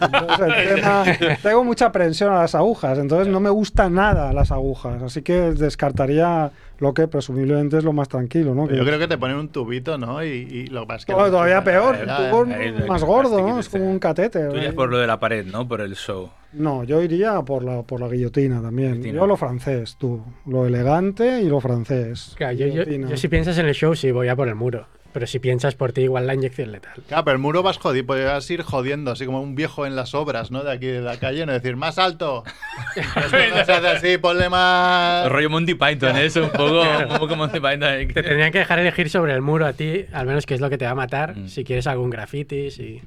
entonces 0.01 0.41
el 0.41 0.74
tema- 0.76 1.05
tengo 1.43 1.64
mucha 1.64 1.86
aprensión 1.86 2.32
a 2.32 2.41
las 2.41 2.55
agujas, 2.55 2.99
entonces 2.99 3.28
no 3.28 3.38
me 3.41 3.51
gustan 3.51 3.95
nada 3.95 4.32
las 4.32 4.51
agujas, 4.51 5.01
así 5.03 5.22
que 5.22 5.53
descartaría 5.53 6.51
lo 6.78 6.95
que 6.95 7.07
presumiblemente 7.09 7.76
es 7.78 7.84
lo 7.84 7.93
más 7.93 8.09
tranquilo, 8.09 8.55
¿no? 8.55 8.66
Que- 8.66 8.76
Yo 8.76 8.84
creo 8.84 8.99
que 8.99 9.07
te 9.09 9.18
ponen 9.18 9.36
un 9.36 9.49
tubito, 9.49 9.99
¿no? 9.99 10.24
Y, 10.24 10.28
y 10.28 10.66
lo 10.68 10.80
que 10.82 10.86
pasa 10.86 10.99
es 10.99 11.05
que. 11.07 11.12
Todavía 11.12 11.30
todavía 11.32 11.64
peor, 11.64 11.97
tubo 11.99 12.86
más 12.88 13.05
gordo, 13.05 13.41
¿no? 13.47 13.61
Es 13.61 13.68
como 13.68 13.88
un 13.91 13.99
catete. 13.99 14.47
Tú 14.49 14.57
irías 14.57 14.72
¿eh? 14.72 14.76
por 14.76 14.88
lo 14.91 14.99
de 14.99 15.07
la 15.07 15.20
pared, 15.20 15.45
¿no? 15.47 15.68
Por 15.68 15.80
el 15.82 15.95
show. 15.95 16.30
No, 16.53 16.82
yo 16.82 17.01
iría 17.01 17.41
por 17.43 17.62
la, 17.62 17.82
por 17.82 18.01
la 18.01 18.09
guillotina 18.09 18.61
también. 18.61 18.95
Guillotina. 18.95 19.20
Yo 19.20 19.26
lo 19.26 19.36
francés, 19.36 19.97
tú. 19.99 20.20
Lo 20.47 20.66
elegante 20.66 21.41
y 21.43 21.49
lo 21.49 21.61
francés. 21.61 22.32
Claro, 22.36 22.55
yo, 22.55 22.66
yo- 22.66 22.84
yo 22.84 23.16
si 23.16 23.28
piensas 23.28 23.57
en 23.59 23.66
el 23.66 23.74
show, 23.74 23.95
sí, 23.95 24.11
voy 24.11 24.28
a 24.28 24.34
por 24.36 24.49
el 24.49 24.55
muro. 24.57 24.86
Pero 25.13 25.27
si 25.27 25.41
piensas 25.41 25.75
por 25.75 25.93
ti, 25.93 26.03
igual 26.03 26.27
la 26.29 26.35
inyección 26.35 26.71
letal. 26.71 26.93
Claro, 27.09 27.25
pero 27.25 27.33
el 27.35 27.41
muro 27.43 27.63
vas 27.65 27.79
jodido, 27.79 28.07
podrías 28.07 28.49
ir 28.49 28.63
jodiendo, 28.63 29.11
así 29.11 29.27
como 29.27 29.41
un 29.43 29.57
viejo 29.57 29.85
en 29.87 29.97
las 29.97 30.15
obras, 30.15 30.53
¿no? 30.53 30.63
De 30.63 30.71
aquí 30.71 30.87
de 30.87 31.01
la 31.01 31.17
calle, 31.19 31.45
no 31.47 31.53
decir, 31.53 31.75
más 31.77 31.99
alto. 31.99 32.45
Esto 32.97 33.37
no 33.55 33.65
se 33.65 33.73
hace 33.73 33.89
así, 33.89 34.19
ponle 34.19 34.49
más. 34.49 35.29
Rollo 35.29 35.51
Monty 35.51 35.75
Python, 35.75 36.17
eso, 36.17 36.45
un 36.45 36.51
poco, 36.51 36.83
un 37.11 37.19
poco 37.19 37.35
Monty 37.37 37.59
Python. 37.59 37.83
eh, 37.85 38.07
Te 38.07 38.23
tendrían 38.23 38.53
que 38.53 38.59
dejar 38.59 38.79
elegir 38.79 39.11
sobre 39.11 39.35
el 39.35 39.43
muro 39.43 39.67
a 39.67 39.73
ti, 39.73 40.05
al 40.13 40.27
menos 40.27 40.47
qué 40.47 40.55
es 40.55 40.61
lo 40.61 40.71
que 40.71 40.79
te 40.79 40.85
va 40.85 40.93
a 40.93 40.95
matar, 40.97 41.37
Mm. 41.37 41.49
si 41.49 41.65
quieres 41.65 41.87
algún 41.89 42.11
graffiti, 42.11 42.71
si... 42.71 43.03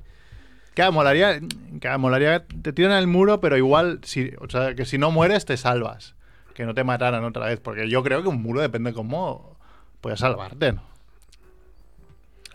Claro, 0.74 0.92
molaría, 0.92 1.40
claro, 1.80 2.00
molaría, 2.00 2.44
te 2.62 2.74
tiran 2.74 2.94
el 2.98 3.08
muro, 3.08 3.40
pero 3.40 3.58
igual, 3.58 4.00
si, 4.04 4.32
o 4.42 4.50
sea, 4.50 4.74
que 4.76 4.86
si 4.86 4.98
no 4.98 5.12
mueres, 5.12 5.46
te 5.46 5.56
salvas. 5.56 6.16
Que 6.56 6.66
no 6.66 6.74
te 6.74 6.84
mataran 6.84 7.24
otra 7.24 7.46
vez, 7.46 7.60
porque 7.60 7.88
yo 7.90 8.04
creo 8.04 8.22
que 8.24 8.28
un 8.30 8.42
muro 8.42 8.60
depende 8.60 8.92
cómo 8.94 9.58
puedes 10.02 10.20
salvarte, 10.20 10.74
¿no? 10.74 10.84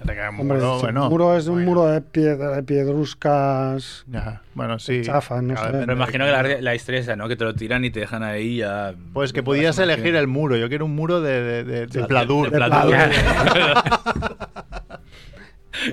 Hombre, 0.00 0.30
muro, 0.58 0.78
bueno, 0.80 1.04
el 1.04 1.10
muro 1.10 1.36
es 1.36 1.46
un 1.48 1.54
bueno, 1.54 1.70
muro 1.70 1.86
de, 1.86 2.00
piedra, 2.00 2.50
de 2.56 2.62
piedruscas. 2.62 4.04
ya, 4.06 4.42
bueno, 4.54 4.78
sí. 4.78 5.02
chafa, 5.02 5.42
no 5.42 5.54
Claro, 5.54 5.60
sé. 5.60 5.66
depende 5.66 5.86
Pero 5.86 5.96
imagino 5.96 6.24
que 6.24 6.30
la, 6.30 6.60
la 6.62 6.74
historia 6.74 7.00
es 7.00 7.06
esa, 7.06 7.16
¿no? 7.16 7.28
Que 7.28 7.36
te 7.36 7.44
lo 7.44 7.54
tiran 7.54 7.84
y 7.84 7.90
te 7.90 8.00
dejan 8.00 8.22
ahí 8.22 8.58
ya. 8.58 8.94
Pues 9.12 9.32
que 9.32 9.42
podías 9.42 9.78
elegir 9.78 10.14
el 10.14 10.26
muro. 10.28 10.56
Yo 10.56 10.68
quiero 10.68 10.84
un 10.84 10.94
muro 10.94 11.20
de, 11.20 11.42
de, 11.42 11.64
de, 11.64 11.86
de 11.86 12.04
pladur. 12.04 12.50
de 12.50 12.56
pladur. 12.58 12.94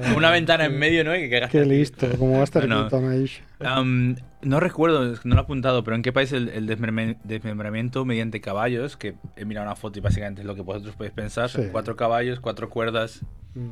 Ya. 0.01 0.13
Una 0.17 0.31
ventana 0.31 0.65
en 0.65 0.77
medio, 0.79 1.03
¿no? 1.03 1.15
Y 1.15 1.29
que 1.29 1.47
Qué 1.51 1.65
listo, 1.65 2.07
como 2.17 2.39
Buster 2.39 2.63
Bueno. 2.63 2.81
Keaton 2.89 3.09
ahí. 3.09 3.29
Am, 3.59 4.15
no 4.41 4.59
recuerdo, 4.59 5.15
no 5.23 5.35
lo 5.35 5.41
he 5.41 5.43
apuntado, 5.43 5.83
pero 5.83 5.95
¿en 5.95 6.01
qué 6.01 6.11
país 6.13 6.31
el, 6.31 6.49
el 6.49 6.67
desmembramiento- 6.67 8.05
mediante 8.05 8.41
caballos? 8.41 8.97
Que 8.97 9.15
he 9.35 9.45
mirado 9.45 9.65
una 9.67 9.75
foto 9.75 9.99
y 9.99 10.01
básicamente 10.01 10.41
es 10.41 10.47
lo 10.47 10.55
que 10.55 10.61
vosotros 10.61 10.95
podéis 10.95 11.13
pensar. 11.13 11.49
Son 11.49 11.63
Sí. 11.63 11.69
cuatro 11.71 11.95
caballos, 11.95 12.39
cuatro 12.39 12.69
cuerdas, 12.69 13.21
Mm. 13.53 13.69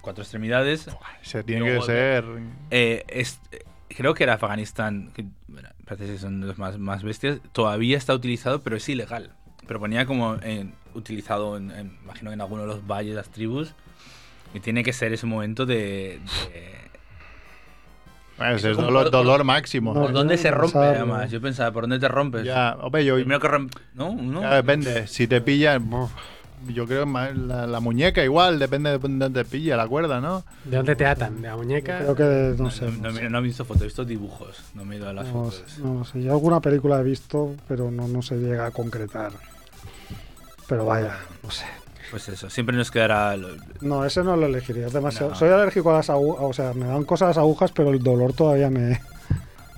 cuatro 0.00 0.22
extremidades. 0.22 0.88
Se 1.22 1.42
tiene 1.44 1.66
que 1.66 1.82
ser. 1.82 2.24
Eh, 2.70 3.04
es- 3.08 3.40
eh, 3.52 3.58
creo 3.88 4.14
que 4.14 4.24
era 4.24 4.34
Afganistán, 4.34 5.10
que 5.14 5.24
bueno, 5.48 5.68
parece 5.84 6.06
que 6.12 6.18
son 6.18 6.40
los 6.46 6.58
más, 6.58 6.78
más 6.78 7.02
bestias. 7.02 7.40
Todavía 7.52 7.96
está 7.98 8.14
utilizado, 8.14 8.62
pero 8.62 8.76
es 8.76 8.88
ilegal. 8.88 9.32
Pero 9.66 9.78
ponía 9.80 10.06
como 10.06 10.36
en- 10.42 10.72
utilizado, 10.94 11.56
en, 11.56 11.70
en- 11.70 11.98
imagino 12.02 12.30
que 12.30 12.34
en 12.34 12.40
alguno 12.40 12.62
de 12.62 12.68
los 12.68 12.86
valles, 12.86 13.14
las 13.14 13.28
tribus. 13.30 13.74
Y 14.54 14.60
tiene 14.60 14.82
que 14.82 14.92
ser 14.92 15.12
ese 15.12 15.26
momento 15.26 15.64
de. 15.66 16.18
de- 16.52 16.80
Bueno, 18.36 18.56
ese 18.56 18.70
es 18.70 18.76
dolor, 18.76 19.04
por- 19.04 19.10
dolor 19.12 19.44
máximo. 19.44 19.92
No, 19.94 20.00
¿Por 20.02 20.12
dónde 20.12 20.36
se 20.38 20.50
rompe, 20.50 20.78
además? 20.78 21.30
Yo 21.30 21.40
pensaba, 21.40 21.70
¿por 21.72 21.82
dónde 21.84 21.98
te 21.98 22.08
rompes? 22.08 22.44
Ya, 22.44 22.76
hombre, 22.80 23.04
yo, 23.04 23.14
Primero 23.16 23.38
que 23.40 23.48
rompe. 23.48 23.78
¿No? 23.94 24.14
¿No? 24.14 24.40
ya 24.40 24.54
depende. 24.56 25.06
Si 25.06 25.26
te 25.26 25.40
pillan. 25.40 25.88
buf, 25.90 26.10
Yo 26.68 26.86
creo 26.86 27.06
más 27.06 27.34
la, 27.36 27.66
la 27.66 27.80
muñeca 27.80 28.22
igual, 28.24 28.58
depende 28.58 28.90
de 28.90 28.98
dónde 28.98 29.30
te 29.30 29.44
pilla 29.44 29.76
la 29.78 29.86
cuerda, 29.88 30.20
¿no? 30.20 30.44
¿De 30.64 30.76
dónde 30.76 30.94
te 30.96 31.06
atan? 31.06 31.40
¿De 31.40 31.48
la 31.48 31.56
muñeca? 31.56 31.98
Creo 32.00 32.14
que, 32.16 32.54
no 32.62 32.70
sé. 32.70 32.84
No, 32.86 32.90
no, 32.90 33.10
no 33.10 33.12
sé. 33.18 33.30
no 33.30 33.38
he 33.38 33.42
visto 33.42 33.64
fotos, 33.64 33.82
he 33.82 33.84
visto 33.86 34.04
dibujos. 34.04 34.60
No 34.74 34.84
me 34.84 34.94
he 34.96 34.98
ido 34.98 35.08
a 35.08 35.12
las 35.14 35.26
No 35.28 35.32
fotos. 35.50 35.62
sé, 35.66 35.80
no 35.82 36.04
sé. 36.04 36.22
Yo 36.22 36.32
alguna 36.32 36.60
película 36.60 37.00
he 37.00 37.04
visto, 37.04 37.54
pero 37.68 37.90
no, 37.90 38.08
no 38.08 38.20
se 38.20 38.36
llega 38.36 38.66
a 38.66 38.70
concretar. 38.72 39.32
Pero 40.68 40.84
vaya, 40.86 41.16
no 41.42 41.50
sé. 41.50 41.64
Pues 42.10 42.28
eso, 42.28 42.50
siempre 42.50 42.76
nos 42.76 42.90
quedará. 42.90 43.36
lo- 43.36 43.48
No, 43.80 44.04
ese 44.04 44.22
no 44.24 44.36
lo 44.36 44.46
elegiría. 44.46 44.86
Es 44.88 44.92
demasiado. 44.92 45.30
No. 45.30 45.36
Soy 45.36 45.48
alérgico 45.50 45.90
a 45.90 45.94
las 45.98 46.10
agujas. 46.10 46.44
O 46.44 46.52
sea, 46.52 46.72
me 46.74 46.86
dan 46.86 47.04
cosas 47.04 47.28
las 47.28 47.38
agujas, 47.38 47.70
pero 47.72 47.90
el 47.90 48.02
dolor 48.02 48.32
todavía 48.32 48.68
me, 48.70 49.00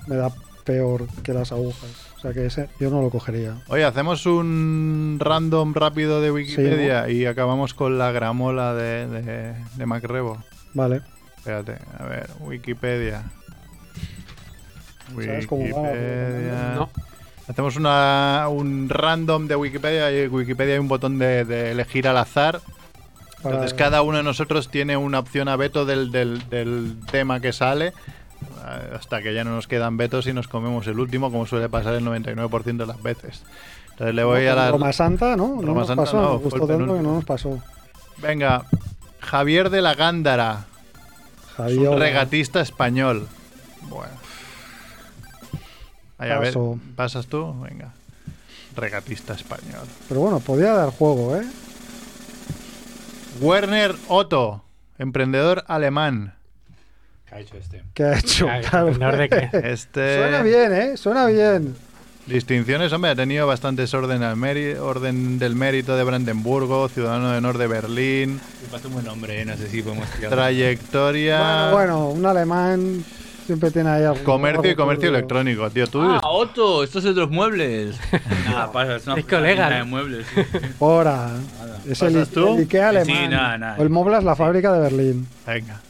me 0.06 0.16
da 0.16 0.30
peor 0.64 1.06
que 1.22 1.32
las 1.34 1.52
agujas. 1.52 1.90
O 2.16 2.20
sea 2.20 2.32
que 2.32 2.46
ese 2.46 2.68
yo 2.78 2.88
no 2.88 3.02
lo 3.02 3.10
cogería. 3.10 3.56
Oye, 3.68 3.84
hacemos 3.84 4.24
un 4.26 5.18
random 5.20 5.74
rápido 5.74 6.20
de 6.20 6.30
Wikipedia 6.30 7.08
y 7.10 7.26
acabamos 7.26 7.74
con 7.74 7.98
la 7.98 8.12
gramola 8.12 8.72
de, 8.74 9.08
de, 9.08 9.54
de 9.76 9.86
Macrebo. 9.86 10.38
Vale. 10.72 11.02
Espérate, 11.38 11.76
a 11.98 12.04
ver, 12.04 12.30
Wikipedia. 12.40 13.24
¿Sabes 15.08 15.46
cómo 15.46 15.62
va? 15.64 15.82
Wikipedia. 15.90 16.72
No. 16.76 16.90
Hacemos 17.52 17.76
una, 17.76 18.46
un 18.50 18.88
random 18.88 19.46
de 19.46 19.56
Wikipedia 19.56 20.10
y 20.10 20.20
en 20.24 20.34
Wikipedia 20.34 20.74
hay 20.74 20.80
un 20.80 20.88
botón 20.88 21.18
de, 21.18 21.44
de 21.44 21.70
elegir 21.72 22.08
al 22.08 22.16
azar. 22.16 22.60
Para- 23.42 23.56
Entonces 23.56 23.74
cada 23.74 24.02
uno 24.02 24.16
de 24.18 24.22
nosotros 24.22 24.68
tiene 24.70 24.96
una 24.96 25.18
opción 25.18 25.48
a 25.48 25.56
veto 25.56 25.84
del, 25.84 26.10
del- 26.10 26.48
del 26.48 26.96
tema 27.10 27.40
que 27.40 27.52
sale. 27.52 27.88
eh, 27.88 28.96
Hasta 28.98 29.20
que 29.22 29.34
ya 29.34 29.44
no 29.44 29.50
nos 29.50 29.66
quedan 29.66 29.96
vetos 29.96 30.26
y 30.26 30.32
nos 30.32 30.48
comemos 30.48 30.86
el 30.86 30.98
último, 30.98 31.30
como 31.30 31.44
suele 31.46 31.68
pasar 31.68 31.94
el 31.94 32.04
99% 32.04 32.62
de 32.76 32.86
las 32.86 33.02
veces. 33.02 33.42
Entonces 33.90 34.14
le 34.14 34.24
voy 34.24 34.46
a 34.46 34.54
la... 34.54 34.70
Roma 34.70 34.92
Santa, 34.92 35.36
¿no? 35.36 35.48
No 35.56 35.60
Roma 35.62 35.80
nos 35.80 35.86
Santa 35.88 36.02
pasó. 36.04 36.16
no, 36.22 36.34
el 36.36 36.40
tanto 36.50 36.66
que 36.66 36.72
penúltimo. 36.72 37.02
no 37.02 37.14
nos 37.16 37.24
pasó. 37.26 37.58
Venga, 38.16 38.62
Javier 39.20 39.68
de 39.68 39.82
la 39.82 39.94
Gándara, 39.94 40.64
es 41.50 41.54
Javier. 41.56 41.88
un 41.90 41.98
regatista 41.98 42.62
español. 42.62 43.28
Bueno. 43.90 44.21
Ay, 46.22 46.30
a 46.30 46.38
ver. 46.38 46.54
¿pasas 46.96 47.26
tú? 47.26 47.52
Venga. 47.62 47.92
Regatista 48.76 49.34
español. 49.34 49.86
Pero 50.08 50.20
bueno, 50.20 50.40
podía 50.40 50.72
dar 50.72 50.90
juego, 50.90 51.36
¿eh? 51.36 51.44
Werner 53.40 53.94
Otto, 54.08 54.62
emprendedor 54.98 55.64
alemán. 55.66 56.34
¿Qué 57.28 57.34
ha 57.34 57.40
hecho 57.40 57.56
este? 57.56 57.82
¿Qué 57.94 58.04
ha 58.04 58.18
hecho? 58.18 58.46
Ah, 58.48 58.60
Claro. 58.60 58.86
¿emprendedor 58.88 59.16
de 59.16 59.28
qué? 59.28 59.50
Este 59.64 60.16
Suena 60.18 60.42
bien, 60.42 60.72
¿eh? 60.72 60.96
Suena 60.96 61.26
bien. 61.26 61.74
Distinciones, 62.26 62.92
hombre, 62.92 63.10
ha 63.10 63.16
tenido 63.16 63.48
bastantes 63.48 63.92
orden, 63.94 64.22
al 64.22 64.36
orden 64.78 65.40
del 65.40 65.56
mérito 65.56 65.96
de 65.96 66.04
Brandenburgo, 66.04 66.88
ciudadano 66.88 67.32
de 67.32 67.38
honor 67.38 67.58
de 67.58 67.66
Berlín, 67.66 68.40
Me 68.62 68.68
un 68.86 68.92
buen 68.94 69.04
nombre, 69.06 69.40
¿eh? 69.40 69.44
no 69.44 69.56
sé 69.56 69.68
si 69.68 69.82
podemos 69.82 70.08
tirar. 70.10 70.30
trayectoria, 70.30 71.38
Bueno, 71.40 71.72
bueno, 71.72 72.08
un 72.10 72.24
alemán 72.24 73.04
siempre 73.46 73.70
tiene 73.70 73.90
ahí 73.90 74.04
algún 74.04 74.24
comercio 74.24 74.64
y 74.64 74.68
algo 74.70 74.82
comercio 74.84 75.08
electrónico, 75.08 75.70
tío. 75.70 75.86
Tú 75.86 76.00
Ah, 76.02 76.20
Otto, 76.24 76.82
esto 76.84 76.98
es 76.98 77.04
de 77.04 77.12
los 77.12 77.30
muebles. 77.30 77.96
Nada, 78.46 78.70
pasa, 78.72 78.96
es 78.96 79.06
una 79.06 79.16
Es 79.16 79.24
colega, 79.26 79.68
de 79.70 79.84
muebles. 79.84 80.26
Ahora, 80.80 81.30
es 81.88 82.00
el, 82.02 82.12
¿Pasas 82.14 82.28
tú? 82.30 82.54
el 82.54 82.60
Ikea 82.60 82.88
alemán. 82.90 83.06
Sí, 83.16 83.28
nada, 83.28 83.58
nada. 83.58 83.76
O 83.78 83.82
el 83.82 83.90
Moblas, 83.90 84.24
la 84.24 84.36
fábrica 84.36 84.72
de 84.72 84.80
Berlín. 84.80 85.26
Venga. 85.46 85.80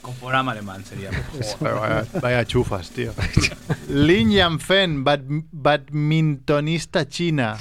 Con 0.00 0.14
programa 0.14 0.50
alemán 0.52 0.84
sería. 0.84 1.10
Joder, 1.60 1.74
vaya, 1.74 2.04
vaya 2.20 2.44
chufas, 2.44 2.90
tío. 2.90 3.12
Lin 3.88 4.32
Yanfen, 4.32 5.04
bad- 5.04 5.22
badmintonista 5.52 7.08
china. 7.08 7.56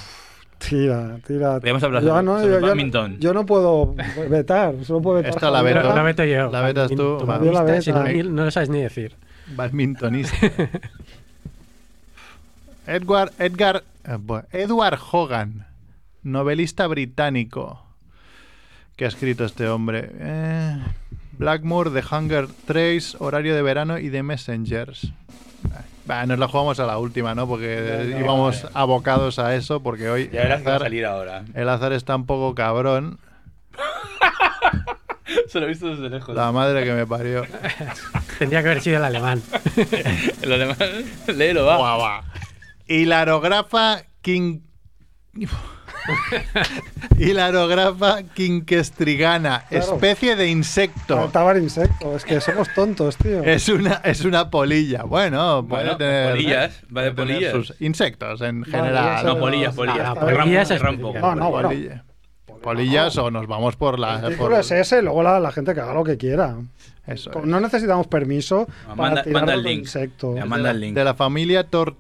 Tira, 0.57 1.17
tira. 1.25 1.53
Podríamos 1.55 1.81
hablar 1.83 2.03
Yo 2.03 2.21
no, 2.21 2.39
sobre 2.39 2.53
yo, 2.53 2.59
yo- 2.59 2.67
badminton. 2.67 3.17
yo 3.19 3.33
no 3.33 3.45
puedo 3.47 3.95
vetar, 4.29 4.75
solo 4.83 5.01
puedo 5.01 5.17
vetar. 5.17 5.31
Esta 5.31 5.49
la 5.51 5.61
veto. 5.63 5.95
No 5.95 6.03
meto 6.03 6.23
yo. 6.23 6.51
La 6.51 6.61
vetas 6.61 6.89
tú. 6.89 6.95
Yo 7.19 7.51
la 7.51 7.63
veto. 7.63 8.03
ni- 8.03 8.23
no 8.23 8.45
lo 8.45 8.51
sabes 8.51 8.69
ni 8.69 8.81
decir. 8.81 9.15
Badmintonista. 9.47 10.37
Edward, 12.87 13.31
Edgar, 13.39 13.83
eh, 14.05 14.17
Edward 14.51 14.99
Hogan, 15.11 15.67
novelista 16.23 16.87
británico. 16.87 17.85
¿Qué 18.95 19.05
ha 19.05 19.07
escrito 19.07 19.45
este 19.45 19.67
hombre? 19.67 20.09
Eh, 20.19 20.77
Blackmore, 21.33 21.89
The 21.91 22.03
Hunger 22.15 22.47
Trace, 22.65 23.15
Horario 23.19 23.55
de 23.55 23.61
Verano 23.61 23.97
y 23.97 24.09
The 24.09 24.23
Messengers. 24.23 25.11
Va, 26.09 26.25
nos 26.25 26.39
la 26.39 26.47
jugamos 26.47 26.79
a 26.79 26.85
la 26.85 26.97
última, 26.97 27.35
¿no? 27.35 27.47
Porque 27.47 28.15
íbamos 28.19 28.67
abocados 28.73 29.37
a 29.39 29.55
eso, 29.55 29.81
porque 29.81 30.09
hoy 30.09 30.29
Ya 30.33 30.41
el 30.41 30.47
que 30.47 30.53
azar, 30.53 30.81
salir 30.81 31.05
ahora. 31.05 31.43
el 31.53 31.69
azar 31.69 31.93
está 31.93 32.15
un 32.15 32.25
poco 32.25 32.55
cabrón. 32.55 33.19
Se 35.47 35.59
lo 35.59 35.65
he 35.65 35.69
visto 35.69 35.87
desde 35.89 36.09
lejos. 36.09 36.35
La 36.35 36.51
madre 36.51 36.83
que 36.83 36.91
me 36.93 37.05
parió. 37.07 37.45
Tendría 38.39 38.61
que 38.63 38.69
haber 38.69 38.81
sido 38.81 38.97
el 38.97 39.03
alemán. 39.05 39.41
El 40.41 40.51
alemán. 40.53 40.77
Léelo, 41.27 41.65
va. 41.65 41.77
Guau, 41.77 41.97
guau. 41.99 42.21
Hilarografa 42.87 44.03
King. 44.21 44.59
Hilarografa 47.17 48.23
quinquestrigana, 48.33 49.65
Claro. 49.69 49.93
especie 49.93 50.35
de 50.35 50.47
insecto. 50.49 51.15
Faltaba 51.17 51.51
el 51.51 51.63
insecto, 51.63 52.15
es 52.15 52.25
que 52.25 52.41
somos 52.41 52.73
tontos, 52.73 53.17
tío. 53.17 53.43
Es 53.43 53.69
una, 53.69 54.01
es 54.03 54.25
una 54.25 54.49
polilla. 54.49 55.03
Bueno, 55.03 55.65
puede 55.67 55.83
Bueno, 55.83 55.97
tener. 55.97 56.31
polillas, 56.31 56.81
va 56.95 57.03
de 57.03 57.11
puede 57.11 57.27
tener 57.27 57.35
polillas. 57.51 57.51
sus 57.67 57.81
insectos 57.81 58.41
en 58.41 58.63
general. 58.63 59.25
No, 59.25 59.39
polillas, 59.39 59.75
polillas. 59.75 59.99
Ah, 60.09 60.15
polillas 60.15 60.69
rampo- 60.69 60.75
es 60.75 60.81
rampo. 60.81 61.13
No, 61.19 61.35
no, 61.35 61.49
bueno. 61.51 61.69
Polilla. 61.69 62.03
Polillas 62.61 63.17
o 63.17 63.31
nos 63.31 63.47
vamos 63.47 63.75
por 63.75 63.97
la. 63.99 64.19
El 64.27 64.35
por- 64.35 64.53
es 64.53 64.71
ese, 64.71 65.01
luego 65.01 65.23
la, 65.23 65.39
la 65.39 65.51
gente 65.51 65.73
que 65.73 65.79
haga 65.81 65.93
lo 65.93 66.03
que 66.03 66.17
quiera. 66.17 66.55
eso 67.07 67.31
es. 67.31 67.45
No 67.45 67.59
necesitamos 67.59 68.07
permiso 68.07 68.67
No, 68.87 68.95
para 68.95 69.09
manda- 69.09 69.23
tirar 69.23 69.41
manda 69.41 69.53
el 69.55 69.63
link. 69.63 69.79
insecto. 69.81 70.35
Ya, 70.35 70.43
de, 70.43 70.49
manda 70.49 70.69
la, 70.69 70.71
el 70.71 70.79
link. 70.81 70.95
de 70.95 71.03
la 71.03 71.13
familia 71.15 71.69
Tor- 71.69 71.95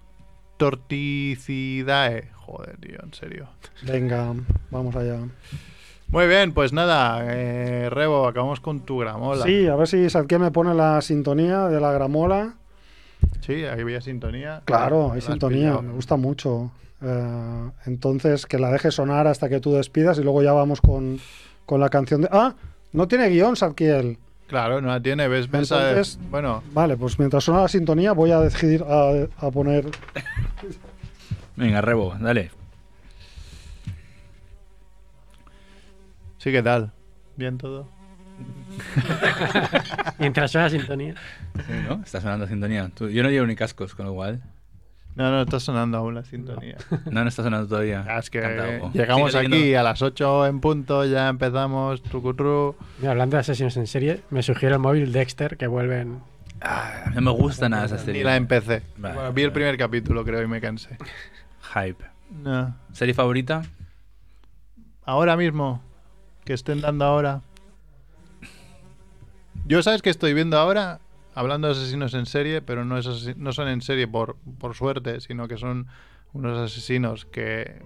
Torticidae. 0.57 2.29
Joder, 2.35 2.77
tío, 2.77 2.99
en 3.03 3.13
serio. 3.13 3.47
Venga, 3.83 4.33
vamos 4.69 4.95
allá. 4.95 5.17
Muy 6.09 6.27
bien, 6.27 6.53
pues 6.53 6.73
nada, 6.73 7.21
eh, 7.29 7.89
Rebo, 7.89 8.27
acabamos 8.27 8.59
con 8.59 8.81
tu 8.81 8.97
gramola. 8.97 9.45
Sí, 9.45 9.67
a 9.67 9.75
ver 9.77 9.87
si 9.87 10.09
Sadke 10.09 10.37
me 10.39 10.51
pone 10.51 10.73
la 10.73 11.01
sintonía 11.01 11.67
de 11.69 11.79
la 11.79 11.93
gramola. 11.93 12.55
Sí, 13.39 13.63
aquí 13.63 13.81
había 13.81 14.01
sintonía. 14.01 14.61
Claro, 14.65 15.07
La 15.09 15.13
hay 15.15 15.21
sintonía, 15.21 15.59
pillado. 15.59 15.81
me 15.83 15.93
gusta 15.93 16.17
mucho. 16.17 16.71
Eh, 17.01 17.71
entonces, 17.85 18.45
que 18.45 18.59
la 18.59 18.69
deje 18.71 18.91
sonar 18.91 19.27
hasta 19.27 19.49
que 19.49 19.59
tú 19.59 19.73
despidas 19.73 20.17
y 20.19 20.23
luego 20.23 20.43
ya 20.43 20.53
vamos 20.53 20.81
con, 20.81 21.19
con 21.65 21.79
la 21.79 21.89
canción 21.89 22.21
de... 22.21 22.29
Ah, 22.31 22.53
No 22.93 23.07
tiene 23.07 23.29
guion, 23.29 23.55
Sadkiel. 23.55 24.17
Claro, 24.47 24.81
no 24.81 24.89
la 24.89 25.01
tiene, 25.01 25.27
ves, 25.29 25.49
bueno, 26.29 26.61
Vale, 26.73 26.97
pues 26.97 27.17
mientras 27.17 27.43
suena 27.45 27.61
la 27.61 27.67
sintonía 27.69 28.11
voy 28.11 28.31
a 28.31 28.39
decidir 28.41 28.83
a, 28.83 29.27
a 29.37 29.49
poner... 29.51 29.89
Venga, 31.55 31.79
Rebo, 31.81 32.15
dale. 32.19 32.51
sí, 36.37 36.51
¿qué 36.51 36.61
tal? 36.61 36.91
Bien 37.37 37.57
todo. 37.57 37.87
Mientras 40.19 40.51
suena 40.51 40.65
la 40.67 40.71
sintonía. 40.71 41.15
Sí, 41.67 41.73
¿no? 41.87 42.01
Está 42.03 42.19
sonando 42.21 42.47
sintonía. 42.47 42.89
Tú- 42.93 43.09
yo 43.09 43.21
no 43.23 43.29
llevo 43.29 43.45
ni 43.45 43.55
cascos, 43.55 43.93
con 43.95 44.05
lo 44.07 44.13
cual. 44.13 44.41
No, 45.15 45.29
no, 45.29 45.41
está 45.41 45.59
sonando 45.59 45.97
aún 45.97 46.15
la 46.15 46.23
sintonía. 46.23 46.77
No, 47.11 47.23
no 47.23 47.27
está 47.27 47.43
sonando 47.43 47.67
todavía. 47.67 48.05
Ah, 48.07 48.19
es 48.19 48.29
que 48.29 48.39
llegamos 48.93 49.31
Sigue 49.31 49.39
aquí 49.43 49.47
leyendo. 49.49 49.79
a 49.79 49.83
las 49.83 50.01
8 50.01 50.47
en 50.47 50.59
punto, 50.61 51.05
ya 51.05 51.27
empezamos, 51.27 52.01
trucutru. 52.01 52.75
Mira, 52.99 53.11
hablando 53.11 53.35
de 53.35 53.41
asesinos 53.41 53.75
en 53.77 53.87
serie, 53.87 54.21
me 54.29 54.41
sugiere 54.41 54.75
el 54.75 54.79
móvil 54.79 55.11
Dexter 55.11 55.57
que 55.57 55.67
vuelven. 55.67 56.21
Ah, 56.61 57.11
no 57.13 57.21
me 57.21 57.31
gusta 57.31 57.67
nada 57.67 57.85
esa 57.87 57.95
Ni 57.97 58.01
serie. 58.03 58.23
la 58.23 58.35
empecé. 58.37 58.83
Vale, 58.97 59.15
Bueno, 59.15 59.33
vi 59.33 59.41
el 59.43 59.51
primer 59.51 59.77
capítulo, 59.77 60.23
creo, 60.23 60.41
y 60.43 60.47
me 60.47 60.61
cansé. 60.61 60.97
Hype. 61.73 62.05
No. 62.43 62.73
¿Serie 62.93 63.13
favorita? 63.13 63.63
Ahora 65.03 65.35
mismo, 65.35 65.81
que 66.45 66.53
estén 66.53 66.79
dando 66.79 67.03
ahora. 67.05 67.41
Yo, 69.65 69.81
¿sabes 69.83 70.01
que 70.01 70.09
estoy 70.09 70.33
viendo 70.33 70.57
ahora? 70.57 70.99
Hablando 71.33 71.67
de 71.67 71.73
asesinos 71.73 72.13
en 72.13 72.25
serie, 72.25 72.61
pero 72.61 72.83
no, 72.85 72.97
es 72.97 73.35
no 73.37 73.53
son 73.53 73.67
en 73.69 73.81
serie 73.81 74.07
por, 74.07 74.35
por 74.59 74.75
suerte, 74.75 75.21
sino 75.21 75.47
que 75.47 75.57
son 75.57 75.87
unos 76.33 76.57
asesinos 76.59 77.25
que, 77.25 77.81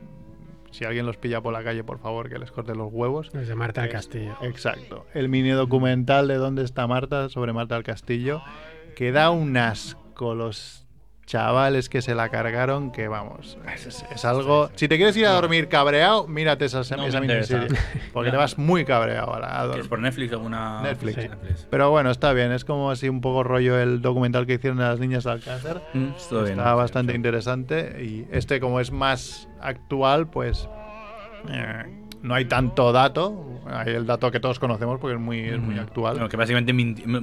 si 0.71 0.83
alguien 0.85 1.05
los 1.05 1.17
pilla 1.17 1.41
por 1.41 1.53
la 1.53 1.63
calle, 1.63 1.83
por 1.83 1.99
favor, 1.99 2.29
que 2.29 2.37
les 2.39 2.51
corte 2.51 2.75
los 2.75 2.91
huevos. 2.91 3.31
Los 3.33 3.47
de 3.47 3.55
Marta 3.55 3.81
del 3.81 3.89
Es- 3.89 3.95
Castillo. 3.95 4.35
Exacto. 4.41 5.05
El 5.13 5.29
mini 5.29 5.49
documental 5.51 6.27
de 6.27 6.35
dónde 6.35 6.63
está 6.63 6.87
Marta 6.87 7.29
sobre 7.29 7.53
Marta 7.53 7.75
del 7.75 7.83
Castillo, 7.83 8.41
que 8.95 9.11
da 9.11 9.29
un 9.29 9.55
asco 9.57 10.33
los 10.35 10.84
chavales 11.26 11.89
que 11.89 12.01
se 12.03 12.13
la 12.13 12.30
cargaron, 12.30 12.91
que 12.91 13.07
vamos, 13.07 13.57
es, 13.73 14.05
es 14.13 14.26
algo... 14.26 14.69
Si 14.76 14.88
te 14.88 14.97
quieres 14.97 15.17
ir 15.17 15.26
a 15.26 15.32
dormir 15.32 15.67
cabreado, 15.69 16.28
mírate 16.28 16.65
esa, 16.65 16.82
No 16.95 17.05
esa 17.07 17.19
miniserie, 17.19 17.67
porque 18.13 18.30
te 18.32 18.38
vas 18.38 18.57
muy 18.59 18.86
cabreado 18.86 19.34
a, 19.34 19.39
la- 19.39 19.47
a 19.47 19.61
¿Que 19.61 19.67
dormir. 19.67 19.82
¿Es 19.84 19.88
por 19.88 19.99
Netflix 19.99 20.32
alguna...? 20.34 20.82
Netflix. 20.84 21.15
Sí. 21.23 21.65
Pero 21.71 21.89
bueno, 21.89 22.11
está 22.11 22.32
bien, 22.34 22.51
es 22.51 22.63
como 22.63 22.91
así 22.91 23.09
un 23.09 23.21
poco 23.21 23.43
rollo 23.43 23.80
el 23.80 24.01
documental 24.03 24.45
que 24.45 24.53
hicieron 24.53 24.78
de 24.78 24.84
las 24.86 24.99
niñas 24.99 25.23
de 25.23 25.32
Alcácer. 25.32 25.82
Mm, 25.95 26.09
bien. 26.43 26.59
Está 26.59 26.76
bastante 26.76 27.15
interesante 27.15 28.03
y 28.03 28.28
este 28.32 28.59
como 28.59 28.80
es 28.80 28.91
más 28.91 29.47
actual, 29.61 30.28
pues 30.28 30.69
eh, 31.49 31.84
no 32.26 32.34
hay 32.34 32.45
tanto 32.45 32.91
dato. 32.91 33.43
Hay 33.67 33.93
el 33.93 34.05
dato 34.05 34.30
que 34.30 34.39
todos 34.39 34.59
conocemos 34.59 34.99
porque 34.99 35.15
es 35.15 35.19
muy, 35.21 35.39
es 35.39 35.59
muy 35.59 35.80
actual. 35.80 36.13
Bueno, 36.13 36.30
que 36.30 36.38
básicamente 36.38 36.71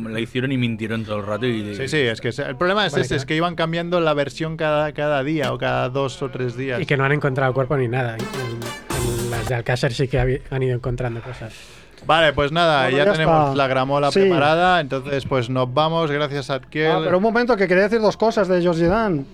la 0.09 0.19
hicieron 0.21 0.51
y 0.51 0.57
mintieron 0.59 1.05
todo 1.05 1.19
el 1.19 1.27
rato. 1.27 1.47
Y, 1.47 1.75
Sí, 1.77 1.87
sí, 1.89 1.99
es 1.99 2.21
que 2.21 2.33
se- 2.33 2.43
el 2.43 2.57
problema 2.57 2.85
es 2.87 2.93
Vale, 2.93 3.03
ese, 3.03 3.09
claro. 3.11 3.21
es 3.21 3.27
que 3.27 3.37
iban 3.37 3.55
cambiando 3.55 4.01
la 4.01 4.13
versión 4.15 4.57
cada, 4.57 4.93
cada 4.93 5.23
día 5.23 5.53
o 5.53 5.59
cada 5.59 5.89
dos 5.89 6.21
o 6.23 6.31
tres 6.31 6.57
días. 6.57 6.81
Y 6.81 6.87
que 6.87 6.97
no 6.97 7.05
han 7.05 7.13
encontrado 7.13 7.53
cuerpo 7.55 7.77
ni 7.77 7.87
nada. 7.89 8.17
En, 8.17 8.23
en 8.25 9.31
las 9.31 9.49
de 9.49 9.55
Alcácer 9.55 9.93
sí 9.93 10.09
que 10.09 10.41
han 10.51 10.63
ido 10.63 10.75
encontrando 10.75 11.21
cosas. 11.21 11.55
Vale, 12.05 12.33
pues 12.33 12.51
nada, 12.51 12.83
Bueno, 12.83 12.97
ya, 12.99 13.05
ya 13.05 13.13
tenemos 13.13 13.45
está. 13.51 13.55
la 13.57 13.67
gramola 13.69 14.11
Sí. 14.11 14.19
preparada, 14.21 14.81
entonces 14.81 15.25
pues 15.25 15.49
nos 15.49 15.73
vamos, 15.73 16.11
gracias 16.11 16.51
a 16.51 16.55
Adkiel. 16.55 16.91
Ah, 16.91 17.01
pero 17.05 17.19
un 17.19 17.23
momento, 17.23 17.57
que 17.57 17.69
quería 17.69 17.85
decir 17.85 18.01
dos 18.01 18.17
cosas 18.17 18.49
de 18.49 18.61
George 18.61 18.87
Dan. 18.87 19.25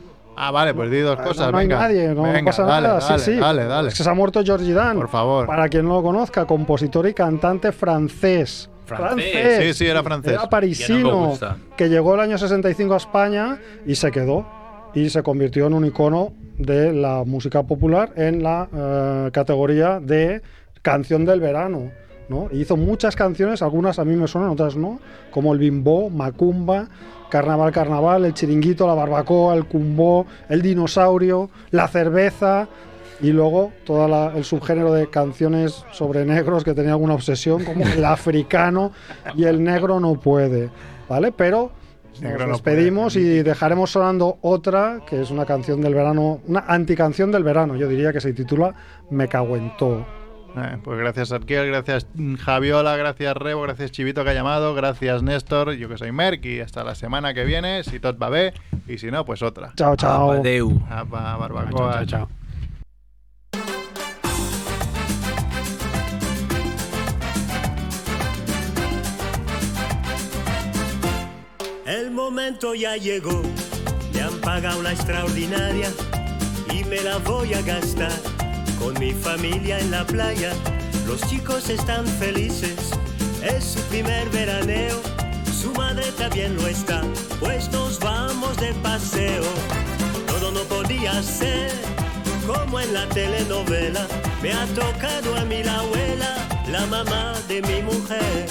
Ah, 0.40 0.50
vale, 0.52 0.72
pues 0.72 0.90
di 0.90 1.00
dos 1.00 1.18
cosas, 1.18 1.46
no, 1.46 1.52
no 1.52 1.58
hay 1.58 1.66
venga. 1.66 1.80
nadie, 1.80 2.08
no 2.14 2.22
Venga, 2.22 2.44
pasa 2.44 2.62
dale, 2.62 2.86
nada. 2.86 3.00
Dale, 3.00 3.18
sí, 3.18 3.32
sí. 3.32 3.38
dale, 3.38 3.64
dale. 3.64 3.88
Es 3.88 3.96
que 3.96 4.04
se 4.04 4.08
ha 4.10 4.14
muerto 4.14 4.40
George 4.44 4.72
Dan. 4.72 4.96
Por 4.96 5.08
favor. 5.08 5.46
Para 5.46 5.68
quien 5.68 5.84
no 5.86 5.94
lo 5.94 6.02
conozca, 6.02 6.44
compositor 6.44 7.08
y 7.08 7.14
cantante 7.14 7.72
francés. 7.72 8.70
Francés. 8.86 9.64
Sí, 9.64 9.74
sí, 9.74 9.86
era 9.86 10.02
francés. 10.02 10.32
Era 10.32 10.42
no 10.42 10.48
parisino, 10.48 11.20
me 11.22 11.26
gusta. 11.28 11.56
que 11.76 11.88
llegó 11.88 12.14
el 12.14 12.20
año 12.20 12.38
65 12.38 12.94
a 12.94 12.96
España 12.98 13.58
y 13.84 13.96
se 13.96 14.10
quedó. 14.10 14.46
Y 14.94 15.10
se 15.10 15.22
convirtió 15.22 15.66
en 15.66 15.74
un 15.74 15.84
icono 15.84 16.32
de 16.56 16.92
la 16.92 17.24
música 17.24 17.62
popular 17.64 18.12
en 18.16 18.42
la 18.42 18.68
eh, 18.74 19.30
categoría 19.32 20.00
de 20.00 20.40
canción 20.82 21.24
del 21.26 21.40
verano. 21.40 21.90
¿no? 22.28 22.48
Hizo 22.52 22.76
muchas 22.76 23.14
canciones, 23.16 23.60
algunas 23.62 23.98
a 23.98 24.04
mí 24.04 24.14
me 24.16 24.26
suenan, 24.28 24.50
otras 24.50 24.76
no, 24.76 25.00
como 25.30 25.52
el 25.52 25.58
bimbo, 25.58 26.10
Macumba, 26.10 26.88
Carnaval, 27.30 27.72
Carnaval, 27.72 28.24
el 28.24 28.34
chiringuito, 28.34 28.86
la 28.86 28.94
barbacoa, 28.94 29.54
el 29.54 29.66
cumbó, 29.66 30.26
el 30.48 30.62
dinosaurio, 30.62 31.50
la 31.70 31.88
cerveza 31.88 32.68
y 33.20 33.32
luego 33.32 33.72
todo 33.84 34.32
el 34.34 34.44
subgénero 34.44 34.92
de 34.92 35.10
canciones 35.10 35.84
sobre 35.92 36.24
negros 36.24 36.64
que 36.64 36.74
tenía 36.74 36.92
alguna 36.92 37.14
obsesión, 37.14 37.64
como 37.64 37.84
el 37.86 38.04
africano 38.04 38.92
y 39.34 39.44
el 39.44 39.62
negro 39.62 40.00
no 40.00 40.14
puede, 40.14 40.70
¿vale? 41.08 41.32
Pero 41.32 41.72
Negro 42.20 42.38
nos 42.38 42.48
no 42.48 42.52
despedimos 42.54 43.14
y 43.14 43.42
dejaremos 43.42 43.90
sonando 43.90 44.38
otra, 44.40 45.02
que 45.06 45.22
es 45.22 45.30
una 45.30 45.46
canción 45.46 45.80
del 45.80 45.94
verano, 45.94 46.40
una 46.48 46.64
anticanción 46.66 47.30
del 47.30 47.44
verano, 47.44 47.76
yo 47.76 47.86
diría 47.86 48.12
que 48.12 48.20
se 48.20 48.32
titula 48.32 48.74
Me 49.10 49.28
cago 49.28 49.56
en 49.56 49.76
todo. 49.76 50.17
Eh, 50.56 50.78
pues 50.82 50.98
gracias 50.98 51.30
Arquiel, 51.30 51.66
gracias 51.66 52.06
mm, 52.14 52.36
Javiola, 52.36 52.96
gracias 52.96 53.36
Rebo, 53.36 53.62
gracias 53.62 53.92
Chivito 53.92 54.24
que 54.24 54.30
ha 54.30 54.34
llamado, 54.34 54.74
gracias 54.74 55.22
Néstor, 55.22 55.72
yo 55.72 55.88
que 55.88 55.98
soy 55.98 56.10
Merck 56.10 56.44
y 56.46 56.60
hasta 56.60 56.84
la 56.84 56.94
semana 56.94 57.34
que 57.34 57.44
viene, 57.44 57.84
si 57.84 58.00
tot 58.00 58.20
va 58.20 58.30
bé, 58.30 58.54
y 58.86 58.98
si 58.98 59.10
no, 59.10 59.24
pues 59.24 59.42
otra. 59.42 59.72
Chao, 59.76 59.94
chao. 59.96 60.32
Adeu. 60.32 60.80
Apa, 60.90 61.38
Chao, 61.38 61.92
chao, 61.92 62.04
chao. 62.06 62.28
El 71.86 72.10
momento 72.10 72.74
ya 72.74 72.96
llegó, 72.96 73.42
me 74.12 74.20
han 74.22 74.40
pagado 74.40 74.82
la 74.82 74.92
extraordinaria 74.92 75.88
y 76.72 76.84
me 76.84 77.00
la 77.02 77.18
voy 77.18 77.54
a 77.54 77.62
gastar 77.62 78.37
con 78.78 78.98
mi 78.98 79.12
familia 79.12 79.78
en 79.78 79.90
la 79.90 80.06
playa. 80.06 80.52
Los 81.06 81.20
chicos 81.28 81.68
están 81.68 82.06
felices, 82.06 82.90
es 83.42 83.64
su 83.64 83.80
primer 83.82 84.28
veraneo, 84.30 85.00
su 85.60 85.72
madre 85.72 86.04
también 86.12 86.54
lo 86.56 86.66
está, 86.66 87.02
pues 87.40 87.70
nos 87.70 87.98
vamos 87.98 88.56
de 88.58 88.72
paseo. 88.74 89.44
Todo 90.26 90.50
no 90.52 90.60
podía 90.60 91.22
ser 91.22 91.70
como 92.46 92.80
en 92.80 92.92
la 92.94 93.08
telenovela, 93.08 94.06
me 94.42 94.52
ha 94.52 94.66
tocado 94.66 95.36
a 95.36 95.44
mí 95.44 95.62
la 95.62 95.80
abuela, 95.80 96.36
la 96.70 96.86
mamá 96.86 97.34
de 97.48 97.62
mi 97.62 97.82
mujer. 97.82 98.48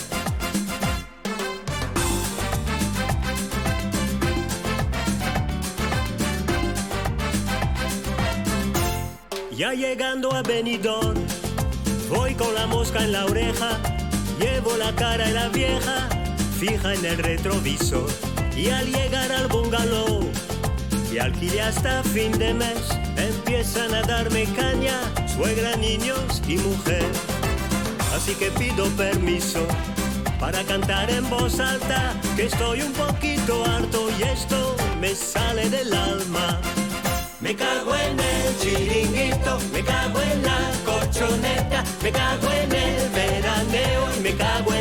Ya 9.57 9.73
llegando 9.73 10.31
a 10.35 10.43
Benidorm, 10.43 11.17
voy 12.09 12.35
con 12.35 12.53
la 12.53 12.67
mosca 12.67 13.03
en 13.03 13.11
la 13.11 13.25
oreja, 13.25 13.79
llevo 14.39 14.77
la 14.77 14.93
cara 14.93 15.27
en 15.27 15.33
la 15.33 15.49
vieja, 15.49 16.07
fija 16.59 16.93
en 16.93 17.03
el 17.03 17.17
retrovisor. 17.17 18.07
Y 18.55 18.69
al 18.69 18.85
llegar 18.85 19.31
al 19.31 19.47
bungalow, 19.47 20.29
que 21.09 21.19
alquilé 21.19 21.61
hasta 21.61 22.03
fin 22.03 22.37
de 22.37 22.53
mes, 22.53 22.87
empiezan 23.17 23.95
a 23.95 24.03
darme 24.03 24.43
caña, 24.55 24.93
suegra, 25.25 25.75
niños 25.77 26.39
y 26.47 26.57
mujer. 26.57 27.07
Así 28.15 28.35
que 28.35 28.51
pido 28.51 28.85
permiso 28.91 29.65
para 30.39 30.63
cantar 30.65 31.09
en 31.09 31.27
voz 31.31 31.59
alta, 31.59 32.13
que 32.35 32.45
estoy 32.45 32.83
un 32.83 32.93
poquito 32.93 33.65
harto 33.65 34.07
y 34.19 34.21
esto 34.21 34.75
me 35.01 35.15
sale 35.15 35.67
del 35.71 35.91
alma. 35.93 36.61
Me 37.39 37.55
cago 37.55 37.93
en 37.95 38.19
el 38.19 38.57
chiringuito, 38.59 39.59
me 39.71 39.83
cago 39.83 40.19
en 40.21 40.41
la 40.41 40.57
colchoneta, 40.83 41.83
me 42.01 42.11
cago 42.11 42.51
en 42.51 42.71
el 42.71 43.09
veraneo 43.09 44.15
y 44.17 44.19
me 44.21 44.35
cago 44.35 44.73